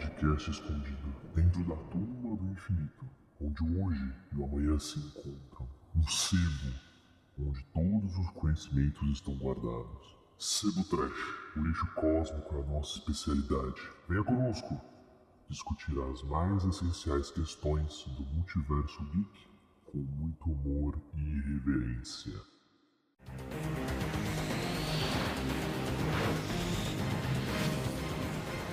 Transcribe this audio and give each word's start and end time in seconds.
podcast 0.00 0.50
escondido 0.50 1.14
dentro 1.34 1.62
da 1.64 1.76
tumba 1.90 2.36
do 2.36 2.50
infinito, 2.50 3.06
onde 3.40 3.62
hoje 3.62 4.14
e 4.32 4.36
o 4.36 4.44
amanhã 4.44 4.78
se 4.78 4.98
encontram. 4.98 5.68
Um 5.94 6.06
sebo 6.08 6.72
onde 7.38 7.62
todos 7.74 8.16
os 8.16 8.30
conhecimentos 8.30 9.08
estão 9.10 9.34
guardados. 9.34 10.16
Sebo 10.38 10.82
Trash, 10.84 11.56
o 11.56 11.60
lixo 11.60 11.86
cósmico 11.94 12.54
é 12.56 12.62
a 12.62 12.66
nossa 12.66 12.98
especialidade. 12.98 13.82
Venha 14.08 14.24
conosco 14.24 14.80
discutir 15.48 15.94
as 16.10 16.22
mais 16.22 16.64
essenciais 16.64 17.30
questões 17.30 18.04
do 18.04 18.24
multiverso 18.34 19.04
geek 19.04 19.48
com 19.84 19.98
muito 19.98 20.50
humor 20.50 20.98
e 21.14 21.20
irreverência. 21.20 22.40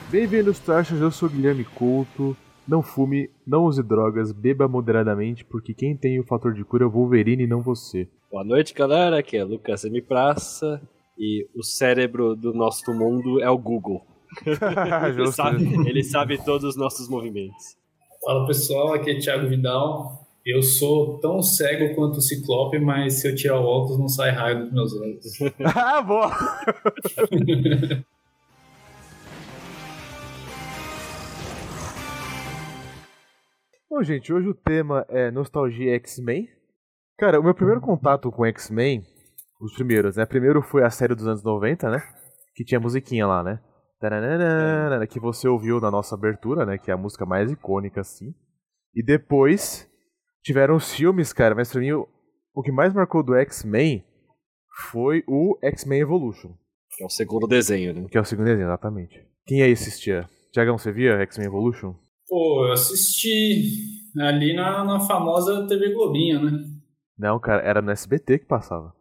Bem-vindos, 0.09 0.57
Trashers, 0.59 1.01
eu 1.01 1.11
sou 1.11 1.27
Guilherme 1.27 1.65
Couto. 1.65 2.35
Não 2.65 2.81
fume, 2.81 3.29
não 3.45 3.65
use 3.65 3.83
drogas, 3.83 4.31
beba 4.31 4.65
moderadamente, 4.65 5.43
porque 5.43 5.73
quem 5.73 5.97
tem 5.97 6.17
o 6.17 6.23
fator 6.23 6.53
de 6.53 6.63
cura 6.63 6.85
é 6.85 6.87
o 6.87 6.89
Wolverine 6.89 7.43
e 7.43 7.47
não 7.47 7.61
você. 7.61 8.07
Boa 8.31 8.45
noite, 8.45 8.73
galera. 8.73 9.19
Aqui 9.19 9.35
é 9.35 9.43
Lucas 9.43 9.83
M. 9.83 10.01
Praça 10.01 10.81
e 11.17 11.45
o 11.53 11.61
cérebro 11.61 12.37
do 12.37 12.53
nosso 12.53 12.93
mundo 12.93 13.41
é 13.41 13.49
o 13.49 13.57
Google. 13.57 14.01
ele, 14.47 15.31
sabe, 15.33 15.89
ele 15.89 16.03
sabe 16.03 16.37
todos 16.41 16.63
os 16.63 16.77
nossos 16.77 17.09
movimentos. 17.09 17.75
Fala 18.23 18.47
pessoal, 18.47 18.93
aqui 18.93 19.11
é 19.11 19.19
Thiago 19.19 19.49
Vidal. 19.49 20.25
Eu 20.45 20.61
sou 20.63 21.19
tão 21.19 21.41
cego 21.41 21.93
quanto 21.95 22.19
o 22.19 22.21
Ciclope, 22.21 22.79
mas 22.79 23.15
se 23.15 23.29
eu 23.29 23.35
tirar 23.35 23.59
o 23.59 23.65
óculos 23.65 23.99
não 23.99 24.07
sai 24.07 24.31
raio 24.31 24.61
dos 24.61 24.71
meus 24.71 24.93
olhos. 24.93 25.25
ah, 25.75 26.01
boa! 26.01 26.31
Bom, 33.97 34.03
gente, 34.03 34.31
hoje 34.31 34.47
o 34.47 34.53
tema 34.53 35.07
é 35.09 35.31
nostalgia 35.31 35.95
X-Men. 35.95 36.47
Cara, 37.17 37.39
o 37.39 37.43
meu 37.43 37.55
primeiro 37.55 37.81
contato 37.81 38.31
com 38.31 38.45
X-Men, 38.45 39.01
os 39.59 39.73
primeiros, 39.73 40.17
né? 40.17 40.23
Primeiro 40.23 40.61
foi 40.61 40.83
a 40.83 40.89
série 40.91 41.15
dos 41.15 41.25
anos 41.25 41.43
90, 41.43 41.89
né? 41.89 42.03
Que 42.53 42.63
tinha 42.63 42.79
musiquinha 42.79 43.25
lá, 43.25 43.41
né? 43.41 43.59
Que 45.09 45.19
você 45.19 45.47
ouviu 45.47 45.81
na 45.81 45.89
nossa 45.89 46.13
abertura, 46.13 46.63
né? 46.63 46.77
Que 46.77 46.91
é 46.91 46.93
a 46.93 46.97
música 46.97 47.25
mais 47.25 47.51
icônica, 47.51 47.99
assim. 47.99 48.35
E 48.93 49.03
depois 49.03 49.89
tiveram 50.43 50.75
os 50.75 50.93
filmes, 50.93 51.33
cara, 51.33 51.55
mas 51.55 51.71
pra 51.71 51.81
mim 51.81 51.93
o, 51.93 52.07
o 52.53 52.61
que 52.61 52.71
mais 52.71 52.93
marcou 52.93 53.23
do 53.23 53.33
X-Men 53.33 54.05
foi 54.91 55.23
o 55.27 55.57
X-Men 55.63 56.01
Evolution. 56.01 56.53
Que 56.95 57.03
é 57.03 57.07
o 57.07 57.09
segundo 57.09 57.47
desenho, 57.47 57.95
né? 57.95 58.07
Que 58.11 58.17
é 58.19 58.21
o 58.21 58.25
segundo 58.25 58.45
desenho, 58.45 58.67
exatamente. 58.67 59.27
Quem 59.47 59.63
aí 59.63 59.71
assistia? 59.71 60.29
Tiagão, 60.51 60.77
você 60.77 60.91
via 60.91 61.19
X-Men 61.21 61.47
Evolution? 61.47 61.95
Pô, 62.27 62.65
eu 62.67 62.73
assisti 62.73 63.71
ali 64.19 64.53
na, 64.53 64.83
na 64.83 64.99
famosa 64.99 65.65
TV 65.67 65.93
Globinho, 65.93 66.41
né? 66.43 66.59
Não, 67.17 67.39
cara, 67.39 67.61
era 67.63 67.81
no 67.81 67.91
SBT 67.91 68.39
que 68.39 68.45
passava. 68.45 68.93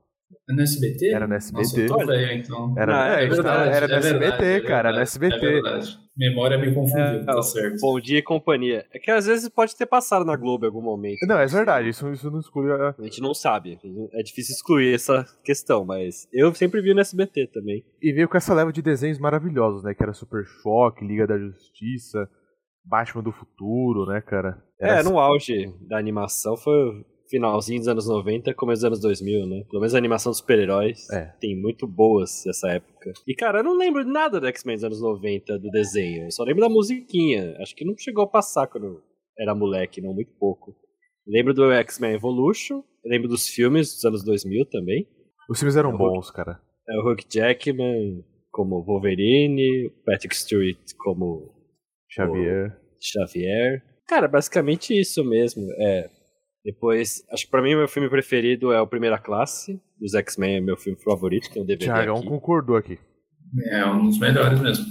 É 0.48 0.52
no 0.54 0.62
SBT? 0.62 1.08
Era 1.12 1.26
no 1.26 1.34
Nossa, 1.34 1.58
SBT. 1.58 1.80
eu 1.82 1.88
tô 1.98 2.06
velho, 2.06 2.32
então. 2.32 2.74
Era, 2.78 3.02
Ah, 3.16 3.20
é, 3.20 3.24
é 3.24 3.28
verdade, 3.28 3.70
era 3.76 3.88
no 3.88 3.94
é 3.94 3.96
SBT, 3.98 4.18
verdade, 4.18 4.44
é 4.44 4.60
cara, 4.60 4.88
no 4.90 4.94
verdade, 4.96 5.02
SBT. 5.02 5.34
É 5.34 5.38
verdade. 5.40 5.98
Memória 6.16 6.56
me 6.58 6.72
confundiu, 6.72 7.02
É, 7.02 7.24
tá 7.24 7.34
não, 7.34 7.42
certo. 7.42 7.80
Bom 7.80 8.00
dia 8.00 8.18
e 8.18 8.22
companhia. 8.22 8.86
É 8.92 8.98
que 8.98 9.10
às 9.10 9.26
vezes 9.26 9.48
pode 9.48 9.76
ter 9.76 9.86
passado 9.86 10.24
na 10.24 10.36
Globo 10.36 10.64
em 10.64 10.68
algum 10.68 10.80
momento. 10.80 11.18
Não, 11.26 11.36
é 11.38 11.46
verdade, 11.46 11.88
isso, 11.88 12.10
isso 12.12 12.30
não 12.30 12.38
exclui 12.40 12.70
a... 12.72 12.94
A 12.96 13.02
gente 13.02 13.20
não 13.20 13.34
sabe. 13.34 13.78
É 14.12 14.22
difícil 14.22 14.54
excluir 14.54 14.94
essa 14.94 15.26
questão, 15.44 15.84
mas 15.84 16.28
eu 16.32 16.54
sempre 16.54 16.80
vi 16.80 16.94
no 16.94 17.00
SBT 17.00 17.48
também. 17.48 17.84
E 18.00 18.12
veio 18.12 18.28
com 18.28 18.36
essa 18.36 18.54
leva 18.54 18.72
de 18.72 18.80
desenhos 18.80 19.18
maravilhosos, 19.18 19.82
né? 19.82 19.94
Que 19.94 20.02
era 20.02 20.12
Super 20.14 20.44
Choque, 20.62 21.04
Liga 21.04 21.26
da 21.26 21.36
Justiça, 21.38 22.28
Batman 22.86 23.22
do 23.22 23.32
Futuro, 23.32 24.06
né, 24.06 24.20
cara? 24.20 24.62
É, 24.80 25.02
no 25.02 25.18
auge 25.18 25.66
da 25.88 25.98
animação 25.98 26.56
foi 26.56 27.04
finalzinho 27.28 27.80
dos 27.80 27.88
anos 27.88 28.08
90, 28.08 28.54
começo 28.54 28.80
dos 28.80 28.84
anos 28.84 29.00
2000, 29.00 29.46
né? 29.46 29.64
Pelo 29.68 29.80
menos 29.80 29.94
a 29.94 29.98
animação 29.98 30.30
dos 30.30 30.38
super-heróis 30.38 31.10
É. 31.10 31.32
tem 31.40 31.60
muito 31.60 31.86
boas 31.86 32.42
dessa 32.44 32.68
época. 32.70 33.12
E, 33.26 33.34
cara, 33.34 33.58
eu 33.60 33.64
não 33.64 33.76
lembro 33.76 34.04
nada 34.04 34.38
do 34.40 34.46
X-Men 34.46 34.76
dos 34.76 34.84
anos 34.84 35.00
90, 35.02 35.58
do 35.58 35.70
desenho. 35.70 36.24
Eu 36.26 36.30
só 36.30 36.44
lembro 36.44 36.60
da 36.62 36.68
musiquinha. 36.68 37.56
Acho 37.60 37.74
que 37.74 37.84
não 37.84 37.94
chegou 37.98 38.22
a 38.24 38.28
passar 38.28 38.68
quando 38.68 39.02
era 39.38 39.54
moleque, 39.54 40.00
não, 40.00 40.14
muito 40.14 40.30
pouco. 40.38 40.74
Lembro 41.26 41.52
do 41.52 41.72
X-Men 41.72 42.14
Evolution, 42.14 42.84
lembro 43.04 43.26
dos 43.28 43.48
filmes 43.48 43.92
dos 43.94 44.04
anos 44.04 44.22
2000 44.24 44.64
também. 44.70 45.08
Os 45.50 45.58
filmes 45.58 45.76
eram 45.76 45.90
Eu- 45.90 45.98
bons, 45.98 46.30
cara. 46.30 46.60
É 46.88 46.96
o 47.00 47.10
Hugh 47.10 47.24
Jackman 47.28 48.22
como 48.52 48.84
Wolverine, 48.84 49.88
o 49.88 49.90
Patrick 50.04 50.36
Stewart 50.36 50.78
como 50.98 51.55
Xavier. 52.10 52.76
Xavier. 53.00 53.82
Cara, 54.08 54.28
basicamente 54.28 54.98
isso 54.98 55.24
mesmo. 55.24 55.62
É. 55.80 56.08
Depois, 56.64 57.22
acho 57.30 57.44
que 57.44 57.50
pra 57.50 57.62
mim 57.62 57.74
o 57.74 57.78
meu 57.78 57.88
filme 57.88 58.08
preferido 58.10 58.72
é 58.72 58.80
o 58.80 58.86
Primeira 58.88 59.18
Classe, 59.18 59.80
dos 60.00 60.14
X-Men 60.14 60.56
é 60.56 60.60
meu 60.60 60.76
filme 60.76 60.98
favorito, 61.00 61.48
tem 61.52 61.62
um 61.62 61.66
DVD 61.66 61.84
Tiagão 61.84 62.22
concordou 62.22 62.76
aqui. 62.76 62.98
É 63.70 63.86
um 63.86 64.06
dos 64.06 64.18
melhores 64.18 64.60
mesmo. 64.60 64.84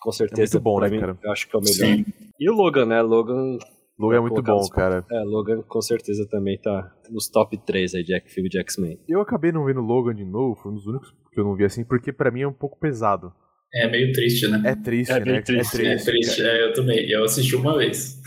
com 0.00 0.12
certeza. 0.12 0.56
É 0.56 0.60
muito 0.60 0.62
bom, 0.64 0.76
pra 0.76 0.88
né, 0.88 0.94
mim, 0.94 1.00
cara? 1.00 1.18
Eu 1.22 1.32
acho 1.32 1.48
que 1.48 1.56
é 1.56 1.58
o 1.58 1.62
melhor. 1.62 1.74
Sim. 1.96 2.04
E 2.38 2.48
o 2.48 2.54
Logan, 2.54 2.86
né? 2.86 3.02
Logan, 3.02 3.58
Logan 3.98 4.16
é 4.16 4.20
muito 4.20 4.40
bom, 4.42 4.56
nos- 4.58 4.70
cara. 4.70 5.04
é, 5.10 5.20
Logan 5.24 5.62
com 5.62 5.80
certeza 5.80 6.28
também 6.30 6.60
tá 6.60 6.92
nos 7.10 7.28
top 7.28 7.56
3 7.64 7.94
aí 7.96 8.04
de 8.04 8.20
filme 8.28 8.48
de 8.48 8.58
X-Men. 8.60 8.98
Eu 9.08 9.20
acabei 9.20 9.50
não 9.50 9.64
vendo 9.64 9.80
Logan 9.80 10.14
de 10.14 10.24
novo, 10.24 10.54
foi 10.60 10.70
um 10.70 10.74
dos 10.76 10.86
únicos 10.86 11.10
que 11.32 11.40
eu 11.40 11.44
não 11.44 11.56
vi 11.56 11.64
assim, 11.64 11.84
porque 11.84 12.12
pra 12.12 12.30
mim 12.30 12.42
é 12.42 12.48
um 12.48 12.52
pouco 12.52 12.78
pesado. 12.78 13.32
É 13.76 13.90
meio 13.90 14.12
triste, 14.12 14.48
né? 14.48 14.62
É 14.64 14.74
triste, 14.76 15.10
É 15.10 15.18
né? 15.18 15.24
bem 15.24 15.42
triste, 15.42 15.84
É 15.84 15.96
triste, 15.96 16.42
é, 16.42 16.64
eu 16.64 16.72
também. 16.72 17.10
Eu 17.10 17.24
assisti 17.24 17.56
uma 17.56 17.76
vez. 17.76 18.20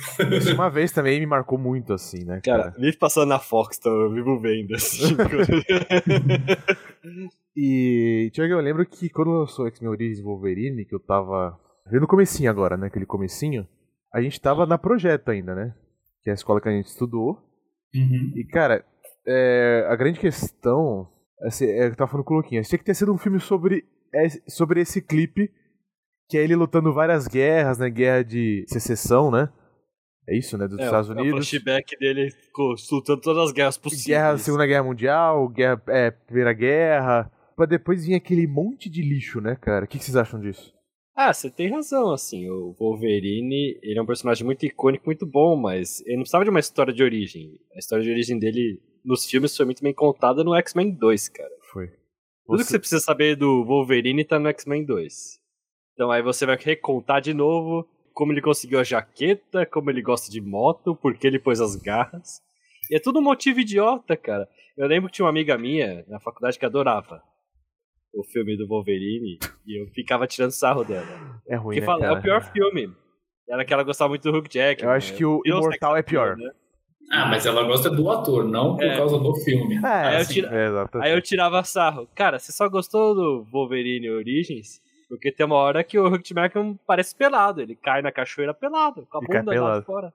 Uma 0.54 0.70
vez 0.70 0.92
também 0.92 1.20
me 1.20 1.26
marcou 1.26 1.58
muito, 1.58 1.94
assim, 1.94 2.26
né, 2.26 2.42
Cara, 2.44 2.64
cara? 2.64 2.76
vive 2.78 2.98
passando 2.98 3.30
na 3.30 3.40
Fox, 3.40 3.78
então 3.80 3.92
eu 3.94 4.12
vivo 4.12 4.40
vendo 4.40 4.76
assim. 4.76 5.16
E, 7.60 8.30
Tiago, 8.34 8.54
eu 8.54 8.60
lembro 8.60 8.86
que 8.86 9.10
quando 9.10 9.32
lançou 9.32 9.66
X-Men 9.68 9.90
Origins 9.90 10.22
Wolverine, 10.22 10.86
que 10.86 10.94
eu 10.94 11.00
tava 11.00 11.60
vendo 11.90 12.04
o 12.04 12.08
comecinho 12.08 12.52
agora, 12.52 12.78
né, 12.78 12.86
aquele 12.86 13.06
comecinho, 13.06 13.68
a 14.14 14.22
gente 14.22 14.40
tava 14.40 14.68
na 14.68 14.78
Projeto 14.78 15.32
ainda, 15.32 15.56
né, 15.56 15.74
que 16.22 16.30
é 16.30 16.34
a 16.34 16.36
escola 16.36 16.62
que 16.62 16.70
a 16.70 16.72
gente 16.72 16.86
estudou. 16.86 17.42
Uhum. 17.96 18.34
E, 18.36 18.44
cara, 18.44 18.86
é, 19.26 19.88
a 19.90 19.96
grande 19.96 20.20
questão, 20.20 21.10
assim, 21.42 21.66
é, 21.66 21.88
eu 21.88 21.96
tava 21.96 22.12
falando 22.12 22.26
com 22.26 22.36
o 22.36 22.38
Luquinha, 22.38 22.62
tinha 22.62 22.78
que 22.78 22.86
ter 22.86 22.94
sido 22.94 23.12
um 23.12 23.18
filme 23.18 23.40
sobre, 23.40 23.84
é, 24.14 24.28
sobre 24.50 24.82
esse 24.82 25.02
clipe, 25.02 25.52
que 26.30 26.38
é 26.38 26.44
ele 26.44 26.56
lutando 26.56 26.94
várias 26.94 27.28
guerras, 27.28 27.78
né, 27.78 27.90
guerra 27.90 28.24
de 28.24 28.66
secessão, 28.68 29.32
né, 29.32 29.50
é 30.28 30.38
isso, 30.38 30.58
né, 30.58 30.68
dos 30.68 30.80
É, 30.80 30.84
Estados 30.86 31.10
é 31.10 31.14
o 31.14 31.16
Unidos. 31.18 31.50
flashback 31.50 31.98
dele 31.98 32.30
consultando 32.52 33.22
todas 33.22 33.44
as 33.46 33.52
guerras 33.52 33.78
possíveis. 33.78 34.08
Guerra, 34.08 34.38
Segunda 34.38 34.66
Guerra 34.66 34.84
Mundial, 34.84 35.48
guerra, 35.48 35.82
é, 35.88 36.12
Primeira 36.12 36.52
Guerra, 36.54 37.32
pra 37.56 37.66
depois 37.66 38.06
vir 38.06 38.16
aquele 38.16 38.46
monte 38.46 38.90
de 38.90 39.02
lixo, 39.02 39.40
né, 39.40 39.56
cara? 39.56 39.86
O 39.86 39.88
que, 39.88 39.98
que 39.98 40.04
vocês 40.04 40.16
acham 40.18 40.40
disso? 40.40 40.74
Ah, 41.16 41.34
você 41.34 41.50
tem 41.50 41.72
razão, 41.72 42.12
assim, 42.12 42.48
o 42.48 42.76
Wolverine, 42.80 43.80
ele 43.82 43.98
é 43.98 44.02
um 44.02 44.06
personagem 44.06 44.46
muito 44.46 44.66
icônico, 44.68 45.06
muito 45.08 45.26
bom, 45.26 45.56
mas 45.56 46.00
ele 46.02 46.18
não 46.18 46.22
precisava 46.22 46.44
de 46.44 46.52
uma 46.52 46.60
história 46.60 46.94
de 46.94 47.02
origem. 47.02 47.60
A 47.76 47.80
história 47.80 48.04
de 48.04 48.12
origem 48.12 48.38
dele 48.38 48.80
nos 49.04 49.26
filmes 49.26 49.56
foi 49.58 49.66
muito 49.66 49.82
bem 49.82 49.94
contada 49.94 50.44
no 50.44 50.54
X-Men 50.54 50.92
2, 50.92 51.30
cara. 51.30 51.50
Foi. 51.72 51.90
Tudo 52.48 52.64
que 52.64 52.70
você 52.70 52.80
precisa 52.80 53.02
saber 53.02 53.36
do 53.36 53.64
Wolverine 53.66 54.24
tá 54.24 54.40
no 54.40 54.48
X-Men 54.48 54.86
2. 54.86 55.40
Então 55.94 56.10
aí 56.10 56.22
você 56.22 56.46
vai 56.46 56.58
recontar 56.58 57.22
de 57.22 57.34
novo 57.34 57.88
como 58.14 58.32
ele 58.32 58.42
conseguiu 58.42 58.80
a 58.80 58.84
jaqueta, 58.84 59.66
como 59.66 59.92
ele 59.92 60.02
gosta 60.02 60.32
de 60.32 60.42
moto, 60.42 60.96
por 60.96 61.16
que 61.16 61.28
ele 61.28 61.38
pôs 61.38 61.62
as 61.62 61.76
garras. 61.76 62.42
E 62.90 62.96
é 62.96 63.00
tudo 63.00 63.20
um 63.20 63.24
motivo 63.24 63.60
idiota, 63.60 64.16
cara. 64.16 64.48
Eu 64.76 64.88
lembro 64.88 65.10
que 65.10 65.16
tinha 65.16 65.26
uma 65.26 65.30
amiga 65.30 65.58
minha 65.58 66.06
na 66.08 66.20
faculdade 66.20 66.58
que 66.58 66.66
adorava 66.66 67.22
o 68.14 68.24
filme 68.24 68.58
do 68.58 68.68
Wolverine 68.68 69.38
e 69.66 69.82
eu 69.82 69.88
ficava 69.88 70.26
tirando 70.26 70.52
sarro 70.52 70.84
dela. 70.84 71.42
É 71.48 71.56
ruim, 71.56 71.80
né, 71.80 71.86
fala, 71.86 72.06
é 72.06 72.12
o 72.12 72.22
pior 72.22 72.42
filme. 72.52 72.92
Era 73.48 73.64
que 73.64 73.74
ela 73.74 73.84
gostava 73.84 74.10
muito 74.10 74.24
do 74.24 74.36
Hugh 74.36 74.48
Jackman. 74.50 74.90
Eu 74.90 74.96
acho 74.96 75.12
né? 75.12 75.18
que 75.18 75.26
o 75.26 75.42
Imortal 75.46 75.96
é 75.96 76.02
pior. 76.02 76.38
né? 76.38 76.52
Ah, 77.12 77.26
mas 77.28 77.46
ela 77.46 77.64
gosta 77.64 77.90
do 77.90 78.10
ator, 78.12 78.44
não 78.46 78.76
por 78.76 78.84
É. 78.86 78.98
causa 78.98 79.18
do 79.18 79.34
filme. 79.36 79.76
É, 79.76 79.88
Aí 79.88 80.16
eu 80.16 80.20
assim, 80.22 80.34
tira- 80.34 80.50
é. 80.54 80.70
Aí 81.02 81.12
eu 81.14 81.22
tirava 81.22 81.64
sarro. 81.64 82.08
Cara, 82.14 82.38
você 82.38 82.52
só 82.52 82.68
gostou 82.68 83.16
do 83.16 83.46
Wolverine 83.52 84.10
Origins? 84.10 84.82
Porque 85.10 85.32
tem 85.32 85.46
uma 85.46 85.56
hora 85.56 85.84
que 85.86 85.98
o 85.98 86.06
Hugh 86.06 86.22
Jackman 86.22 86.78
parece 86.86 87.16
pelado. 87.16 87.62
Ele 87.62 87.76
cai 87.76 88.02
na 88.02 88.12
cachoeira 88.12 88.54
pelado, 88.54 89.08
com 89.10 89.18
a 89.20 89.22
bunda 89.22 89.62
lá 89.62 89.82
fora. 89.82 90.12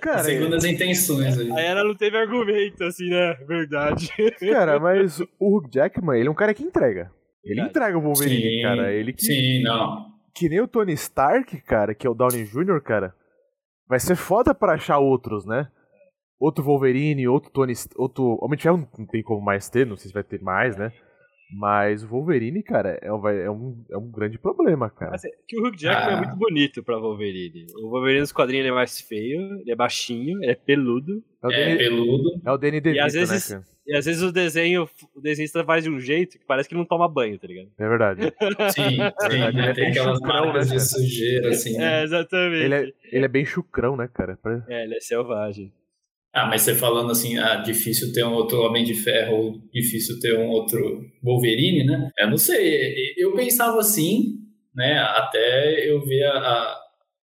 Cara, 0.00 0.18
segundas 0.24 0.64
intenções 0.64 1.38
aí. 1.38 1.50
Aí 1.52 1.64
ela 1.66 1.84
não 1.84 1.94
teve 1.94 2.16
argumento, 2.16 2.82
assim, 2.84 3.08
né? 3.10 3.34
Verdade. 3.46 4.08
cara, 4.52 4.78
mas 4.80 5.20
o 5.38 5.56
Hugh 5.56 5.68
Jackman, 5.72 6.18
ele 6.18 6.28
é 6.28 6.30
um 6.30 6.34
cara 6.34 6.54
que 6.54 6.62
entrega. 6.62 7.10
Ele 7.44 7.54
Verdade. 7.54 7.70
entrega 7.70 7.98
o 7.98 8.00
Wolverine, 8.02 8.56
Sim, 8.56 8.62
cara. 8.62 8.92
Ele 8.92 9.12
que, 9.12 9.22
Sim, 9.22 9.62
não. 9.62 10.06
que 10.34 10.48
nem 10.48 10.60
o 10.60 10.68
Tony 10.68 10.92
Stark, 10.94 11.60
cara, 11.62 11.94
que 11.94 12.06
é 12.06 12.10
o 12.10 12.14
Downey 12.14 12.44
Jr., 12.44 12.80
cara. 12.82 13.14
Vai 13.88 13.98
ser 14.00 14.16
foda 14.16 14.54
pra 14.54 14.74
achar 14.74 14.98
outros, 14.98 15.44
né? 15.46 15.68
Outro 16.38 16.62
Wolverine, 16.62 17.26
outro 17.26 17.50
Tony, 17.50 17.72
outro 17.96 18.38
Homem 18.40 18.56
de 18.56 18.62
Ferro 18.62 18.88
não 18.98 19.06
tem 19.06 19.22
como 19.22 19.40
mais 19.44 19.68
ter, 19.68 19.86
não 19.86 19.96
sei 19.96 20.08
se 20.08 20.14
vai 20.14 20.22
ter 20.22 20.40
mais, 20.40 20.76
né? 20.76 20.92
Mas 21.58 22.04
o 22.04 22.08
Wolverine, 22.08 22.62
cara, 22.62 22.98
é 23.00 23.10
um, 23.12 23.26
é 23.26 23.50
um, 23.50 23.84
é 23.90 23.96
um 23.96 24.10
grande 24.10 24.38
problema, 24.38 24.90
cara. 24.90 25.14
Assim, 25.14 25.30
que 25.48 25.58
o 25.58 25.66
Hugh 25.66 25.74
Jackman 25.76 26.14
Ah. 26.14 26.16
é 26.18 26.20
muito 26.20 26.36
bonito 26.36 26.82
pra 26.84 26.98
Wolverine. 26.98 27.64
O 27.82 27.88
Wolverine 27.88 28.20
nos 28.20 28.32
quadrinhos 28.32 28.64
ele 28.66 28.72
é 28.72 28.74
mais 28.76 29.00
feio, 29.00 29.40
ele 29.62 29.72
é 29.72 29.74
baixinho, 29.74 30.42
ele 30.42 30.52
é 30.52 30.54
peludo. 30.54 31.24
É 31.42 31.46
o 31.46 31.50
É, 31.50 31.64
Danny, 31.64 31.78
peludo. 31.78 32.40
é 32.44 32.52
o 32.52 32.58
Danny 32.58 32.80
DeVito, 32.82 33.04
às 33.04 33.12
vezes- 33.14 33.50
né, 33.50 33.56
cara? 33.56 33.77
E 33.88 33.96
às 33.96 34.04
vezes 34.04 34.22
o 34.22 34.30
desenho, 34.30 34.86
o 35.14 35.20
desenhista 35.20 35.64
faz 35.64 35.82
de 35.82 35.88
um 35.90 35.98
jeito 35.98 36.38
que 36.38 36.44
parece 36.44 36.68
que 36.68 36.74
ele 36.74 36.80
não 36.80 36.86
toma 36.86 37.08
banho, 37.08 37.38
tá 37.38 37.46
ligado? 37.46 37.70
É 37.78 37.88
verdade. 37.88 38.20
Sim, 38.74 38.98
sim. 39.30 39.42
Ele 39.48 39.60
é 39.66 39.72
tem 39.72 39.88
aquelas 39.88 40.18
chucrão, 40.18 40.44
marcas 40.46 40.70
né, 40.70 40.76
de 40.76 40.82
sujeira, 40.82 41.48
assim. 41.48 41.74
É, 41.76 41.78
né? 41.78 42.02
exatamente. 42.04 42.64
Ele 42.64 42.74
é, 42.74 42.92
ele 43.10 43.24
é 43.24 43.28
bem 43.28 43.44
chucrão, 43.46 43.96
né, 43.96 44.06
cara? 44.12 44.38
É, 44.68 44.84
ele 44.84 44.94
é 44.96 45.00
selvagem. 45.00 45.72
Ah, 46.34 46.46
mas 46.46 46.60
você 46.62 46.74
falando 46.74 47.10
assim, 47.10 47.38
ah, 47.38 47.56
difícil 47.56 48.12
ter 48.12 48.22
um 48.24 48.32
outro 48.34 48.60
Homem 48.60 48.84
de 48.84 48.92
Ferro 48.94 49.34
ou 49.34 49.58
difícil 49.72 50.20
ter 50.20 50.38
um 50.38 50.48
outro 50.48 51.00
Wolverine, 51.22 51.84
né? 51.86 52.10
Eu 52.18 52.28
não 52.30 52.36
sei, 52.36 53.14
eu 53.16 53.34
pensava 53.34 53.78
assim, 53.80 54.34
né? 54.74 54.98
Até 54.98 55.90
eu 55.90 56.04
ver 56.04 56.24
a, 56.24 56.32
a- 56.38 56.80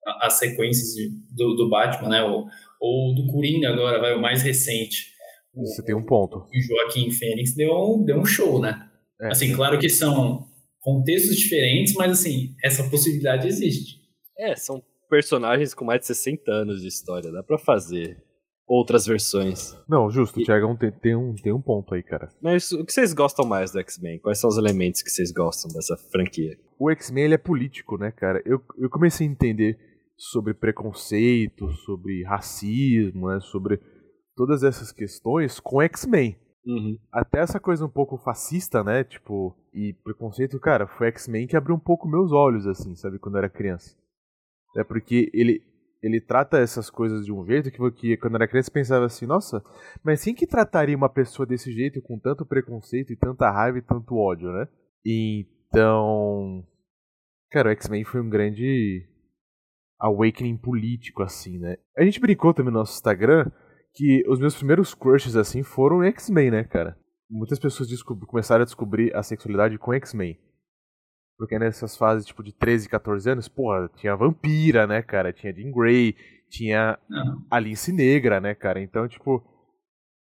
a- 0.08 0.26
as 0.26 0.34
sequências 0.34 0.96
de- 0.96 1.12
do, 1.32 1.54
do 1.56 1.70
Batman, 1.70 2.10
né? 2.10 2.24
Ou, 2.24 2.48
ou 2.82 3.14
do 3.14 3.28
Coringa 3.28 3.70
agora, 3.70 4.00
vai, 4.00 4.16
o 4.16 4.22
mais 4.22 4.42
recente. 4.42 5.14
Você 5.56 5.84
tem 5.84 5.96
um 5.96 6.04
ponto. 6.06 6.38
o 6.40 6.62
Joaquim 6.62 7.12
Fênix 7.12 7.56
deu 7.56 7.72
um, 7.74 8.04
deu 8.04 8.18
um 8.20 8.26
show, 8.26 8.60
né? 8.60 8.90
É. 9.22 9.28
Assim, 9.28 9.54
claro 9.54 9.80
que 9.80 9.90
são 9.90 10.46
contextos 10.82 11.36
diferentes, 11.38 11.94
mas 11.94 12.12
assim, 12.12 12.54
essa 12.64 12.84
possibilidade 12.90 13.48
existe. 13.48 13.98
É, 14.38 14.56
são 14.56 14.84
personagens 15.10 15.74
com 15.74 15.86
mais 15.86 16.02
de 16.02 16.08
60 16.08 16.52
anos 16.52 16.82
de 16.82 16.88
história, 16.88 17.32
dá 17.32 17.42
pra 17.42 17.58
fazer 17.58 18.18
outras 18.68 19.06
versões. 19.06 19.76
Não, 19.88 20.10
justo, 20.10 20.38
o 20.40 20.42
E- 20.42 20.46
Thiagão 20.46 20.76
tem, 20.76 20.92
tem, 20.92 21.16
um, 21.16 21.34
tem 21.36 21.54
um 21.54 21.62
ponto 21.62 21.94
aí, 21.94 22.04
cara. 22.04 22.30
Mas 22.42 22.72
o 22.72 22.84
que 22.84 22.92
vocês 22.92 23.14
gostam 23.14 23.46
mais 23.46 23.72
do 23.72 23.80
X-Men? 23.80 24.20
Quais 24.20 24.40
são 24.40 24.50
os 24.50 24.58
elementos 24.58 25.02
que 25.04 25.10
vocês 25.10 25.32
gostam 25.32 25.72
dessa 25.72 25.96
franquia? 26.12 26.58
O 26.80 26.90
X-Men 26.92 27.26
ele 27.26 27.34
é 27.36 27.38
político, 27.38 27.98
né, 27.98 28.12
cara? 28.12 28.42
Eu, 28.46 28.60
eu 28.80 28.90
comecei 28.90 29.26
a 29.28 29.30
entender 29.30 29.78
sobre 30.18 30.54
preconceito, 30.54 31.72
sobre 31.86 32.24
racismo, 32.24 33.30
né, 33.30 33.40
sobre 33.42 33.80
todas 34.36 34.64
essas 34.64 34.92
questões 34.92 35.60
com 35.60 35.82
X-Men. 35.82 36.38
Uhum. 36.66 36.98
Até 37.12 37.40
essa 37.40 37.60
coisa 37.60 37.86
um 37.86 37.90
pouco 37.90 38.18
fascista, 38.18 38.84
né? 38.84 39.04
Tipo, 39.04 39.56
e 39.74 39.94
preconceito, 39.94 40.60
cara, 40.60 40.88
foi 40.88 41.08
X-Men 41.08 41.48
que 41.48 41.56
abriu 41.56 41.76
um 41.76 41.80
pouco 41.80 42.08
meus 42.08 42.32
olhos, 42.32 42.66
assim, 42.66 42.96
sabe, 42.96 43.20
quando 43.20 43.36
eu 43.36 43.40
era 43.40 43.50
criança. 43.50 43.96
É 44.76 44.84
porque 44.84 45.30
ele, 45.34 45.62
ele 46.02 46.20
trata 46.20 46.58
essas 46.58 46.90
coisas 46.90 47.26
de 47.26 47.32
um 47.32 47.46
jeito 47.46 47.72
que, 47.72 47.92
que 47.92 48.18
quando 48.18 48.34
eu 48.34 48.38
era 48.38 48.48
criança 48.48 48.70
eu 48.70 48.74
pensava 48.74 49.06
assim, 49.06 49.26
nossa, 49.26 49.64
mas 50.04 50.24
quem 50.24 50.34
que 50.34 50.48
trataria 50.48 50.98
uma 50.98 51.10
pessoa 51.10 51.46
desse 51.46 51.72
jeito, 51.72 52.02
com 52.02 52.20
tanto 52.20 52.46
preconceito 52.46 53.14
e 53.14 53.16
tanta 53.16 53.50
raiva 53.52 53.78
e 53.78 53.82
tanto 53.82 54.16
ódio, 54.16 54.52
né? 54.52 54.68
Então. 55.06 56.66
Cara, 57.52 57.70
o 57.70 57.72
X-Men 57.72 58.04
foi 58.04 58.22
um 58.22 58.30
grande 58.30 59.08
awakening 60.00 60.58
político, 60.58 61.24
assim, 61.24 61.58
né? 61.60 61.78
A 61.98 62.04
gente 62.04 62.20
brincou 62.20 62.54
também 62.54 62.74
no 62.74 62.80
nosso 62.80 62.96
Instagram 62.96 63.50
que 63.96 64.24
os 64.28 64.40
meus 64.40 64.56
primeiros 64.56 64.94
crushes, 64.94 65.36
assim, 65.36 65.64
foram 65.64 66.04
X-Men, 66.04 66.52
né, 66.52 66.64
cara? 66.64 66.98
Muitas 67.30 67.58
pessoas 67.58 67.90
começaram 68.04 68.62
a 68.62 68.66
descobrir 68.66 69.16
a 69.16 69.24
sexualidade 69.24 69.78
com 69.78 69.94
X-Men. 69.94 70.38
Porque 71.38 71.58
nessas 71.58 71.98
fases, 71.98 72.26
tipo, 72.26 72.44
de 72.44 72.54
13, 72.54 72.88
14 72.90 73.30
anos, 73.30 73.48
porra, 73.48 73.90
tinha 73.96 74.16
Vampira, 74.16 74.86
né, 74.86 75.02
cara? 75.02 75.34
Tinha 75.34 75.54
Jean 75.54 75.72
Grey, 75.72 76.16
tinha 76.50 76.98
Não. 77.10 77.46
a 77.50 77.60
Lince 77.60 77.92
Negra, 77.92 78.40
né, 78.40 78.54
cara? 78.54 78.82
Então, 78.82 79.08
tipo. 79.08 79.44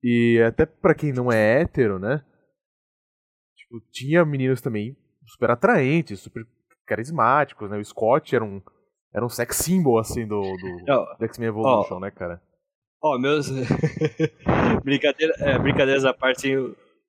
E 0.03 0.41
até 0.45 0.65
pra 0.65 0.95
quem 0.95 1.11
não 1.11 1.31
é 1.31 1.61
hétero, 1.61 1.99
né? 1.99 2.23
Tipo, 3.57 3.81
tinha 3.91 4.23
meninos 4.23 4.61
também 4.61 4.95
super 5.25 5.51
atraentes, 5.51 6.19
super 6.19 6.45
carismáticos, 6.85 7.69
né? 7.69 7.77
O 7.77 7.83
Scott 7.85 8.35
era 8.35 8.43
um. 8.43 8.61
Era 9.13 9.25
um 9.25 9.29
sex 9.29 9.55
symbol, 9.57 9.97
assim, 9.97 10.27
do, 10.27 10.39
do, 10.39 10.91
Ó, 10.91 11.17
do 11.17 11.25
X-Men 11.25 11.49
Evolution, 11.49 11.99
né, 11.99 12.11
cara? 12.11 12.39
Ó, 13.01 13.17
meus. 13.17 13.49
Brincadeira, 14.83 15.33
é, 15.39 15.57
brincadeiras 15.57 16.05
à 16.05 16.13
parte, 16.13 16.53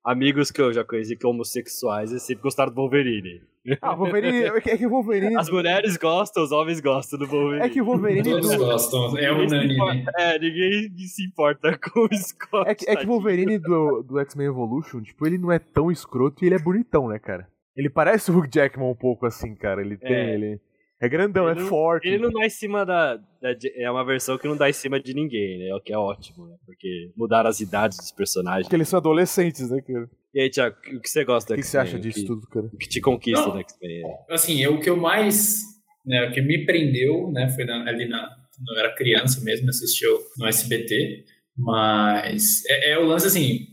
amigos 0.04 0.50
que 0.50 0.60
eu 0.60 0.72
já 0.72 0.84
conheci 0.84 1.16
que 1.16 1.26
homossexuais 1.26 2.12
e 2.12 2.20
sempre 2.20 2.42
gostaram 2.42 2.72
do 2.72 2.76
Wolverine. 2.76 3.42
Ah, 3.82 3.94
Wolverine. 3.94 4.44
É 4.44 4.60
que 4.60 4.84
é 4.84 4.88
Wolverine. 4.88 5.36
As 5.36 5.50
mulheres 5.50 5.96
gostam, 5.96 6.42
os 6.42 6.52
homens 6.52 6.80
gostam 6.80 7.18
do 7.18 7.26
Wolverine. 7.26 7.66
É 7.66 7.68
que 7.68 7.82
o 7.82 7.84
Wolverine. 7.84 8.22
Todos 8.22 8.56
gostam, 8.56 9.18
é 9.18 9.30
unânime. 9.32 10.04
É, 10.16 10.38
ninguém 10.38 10.96
se 10.98 11.26
importa 11.26 11.76
com 11.78 12.00
o 12.00 12.08
Scott. 12.14 12.70
É 12.70 12.74
que, 12.74 12.88
é 12.88 12.96
que 12.96 13.04
o 13.04 13.08
Wolverine 13.08 13.58
do, 13.58 14.02
do 14.02 14.18
X-Men 14.20 14.46
Evolution, 14.46 15.02
tipo, 15.02 15.26
ele 15.26 15.38
não 15.38 15.52
é 15.52 15.58
tão 15.58 15.90
escroto 15.90 16.42
e 16.42 16.48
ele 16.48 16.54
é 16.54 16.58
bonitão, 16.58 17.08
né, 17.08 17.18
cara? 17.18 17.48
Ele 17.76 17.90
parece 17.90 18.30
o 18.30 18.38
Hugh 18.38 18.48
Jackman 18.50 18.90
um 18.90 18.94
pouco 18.94 19.26
assim, 19.26 19.54
cara. 19.54 19.80
Ele 19.80 19.96
tem. 19.96 20.12
É. 20.12 20.34
Ele 20.34 20.60
é 21.00 21.08
grandão, 21.08 21.48
Ele 21.50 21.58
é 21.58 21.62
não- 21.62 21.68
forte. 21.68 22.06
Ele 22.08 22.18
não 22.18 22.30
dá 22.30 22.44
em 22.44 22.50
cima 22.50 22.84
da, 22.84 23.16
da- 23.16 23.56
É 23.76 23.90
uma 23.90 24.04
versão 24.04 24.36
que 24.38 24.46
não 24.46 24.56
dá 24.56 24.68
em 24.68 24.72
cima 24.72 25.00
de 25.00 25.14
ninguém, 25.14 25.58
né? 25.58 25.74
O 25.74 25.80
que 25.80 25.92
é 25.92 25.98
ótimo, 25.98 26.46
né? 26.46 26.56
Porque 26.66 27.10
mudaram 27.16 27.48
as 27.48 27.60
idades 27.60 27.96
dos 27.98 28.12
personagens. 28.12 28.64
Porque 28.66 28.76
eles 28.76 28.88
são 28.88 28.98
adolescentes, 28.98 29.70
né, 29.70 29.80
cara? 29.80 30.08
E 30.34 30.40
aí, 30.42 30.50
Thiago, 30.50 30.76
o 30.94 31.00
que 31.00 31.08
você 31.10 31.24
gosta 31.24 31.54
O 31.54 31.56
que, 31.56 31.62
que 31.62 31.68
você 31.68 31.78
acha 31.78 31.98
disso 31.98 32.20
que- 32.20 32.26
tudo, 32.26 32.46
cara? 32.48 32.66
O 32.66 32.76
que 32.76 32.88
te 32.88 33.00
conquista 33.00 33.46
Não. 33.46 33.52
do 33.54 33.60
X-Men? 33.60 34.02
assim, 34.28 34.62
eu, 34.62 34.74
o 34.74 34.80
que 34.80 34.88
eu 34.88 34.96
mais, 34.96 35.62
né, 36.06 36.28
o 36.28 36.32
que 36.32 36.40
me 36.40 36.64
prendeu, 36.64 37.30
né, 37.32 37.48
foi 37.48 37.64
na- 37.64 37.88
ali 37.88 38.06
na, 38.08 38.28
quando 38.54 38.76
eu 38.76 38.84
era 38.84 38.94
criança 38.94 39.40
mesmo, 39.42 39.68
assistiu 39.70 40.18
no 40.38 40.46
SBT, 40.46 41.24
mas 41.56 42.62
é, 42.68 42.92
é 42.92 42.98
o 42.98 43.04
lance 43.06 43.26
assim, 43.26 43.66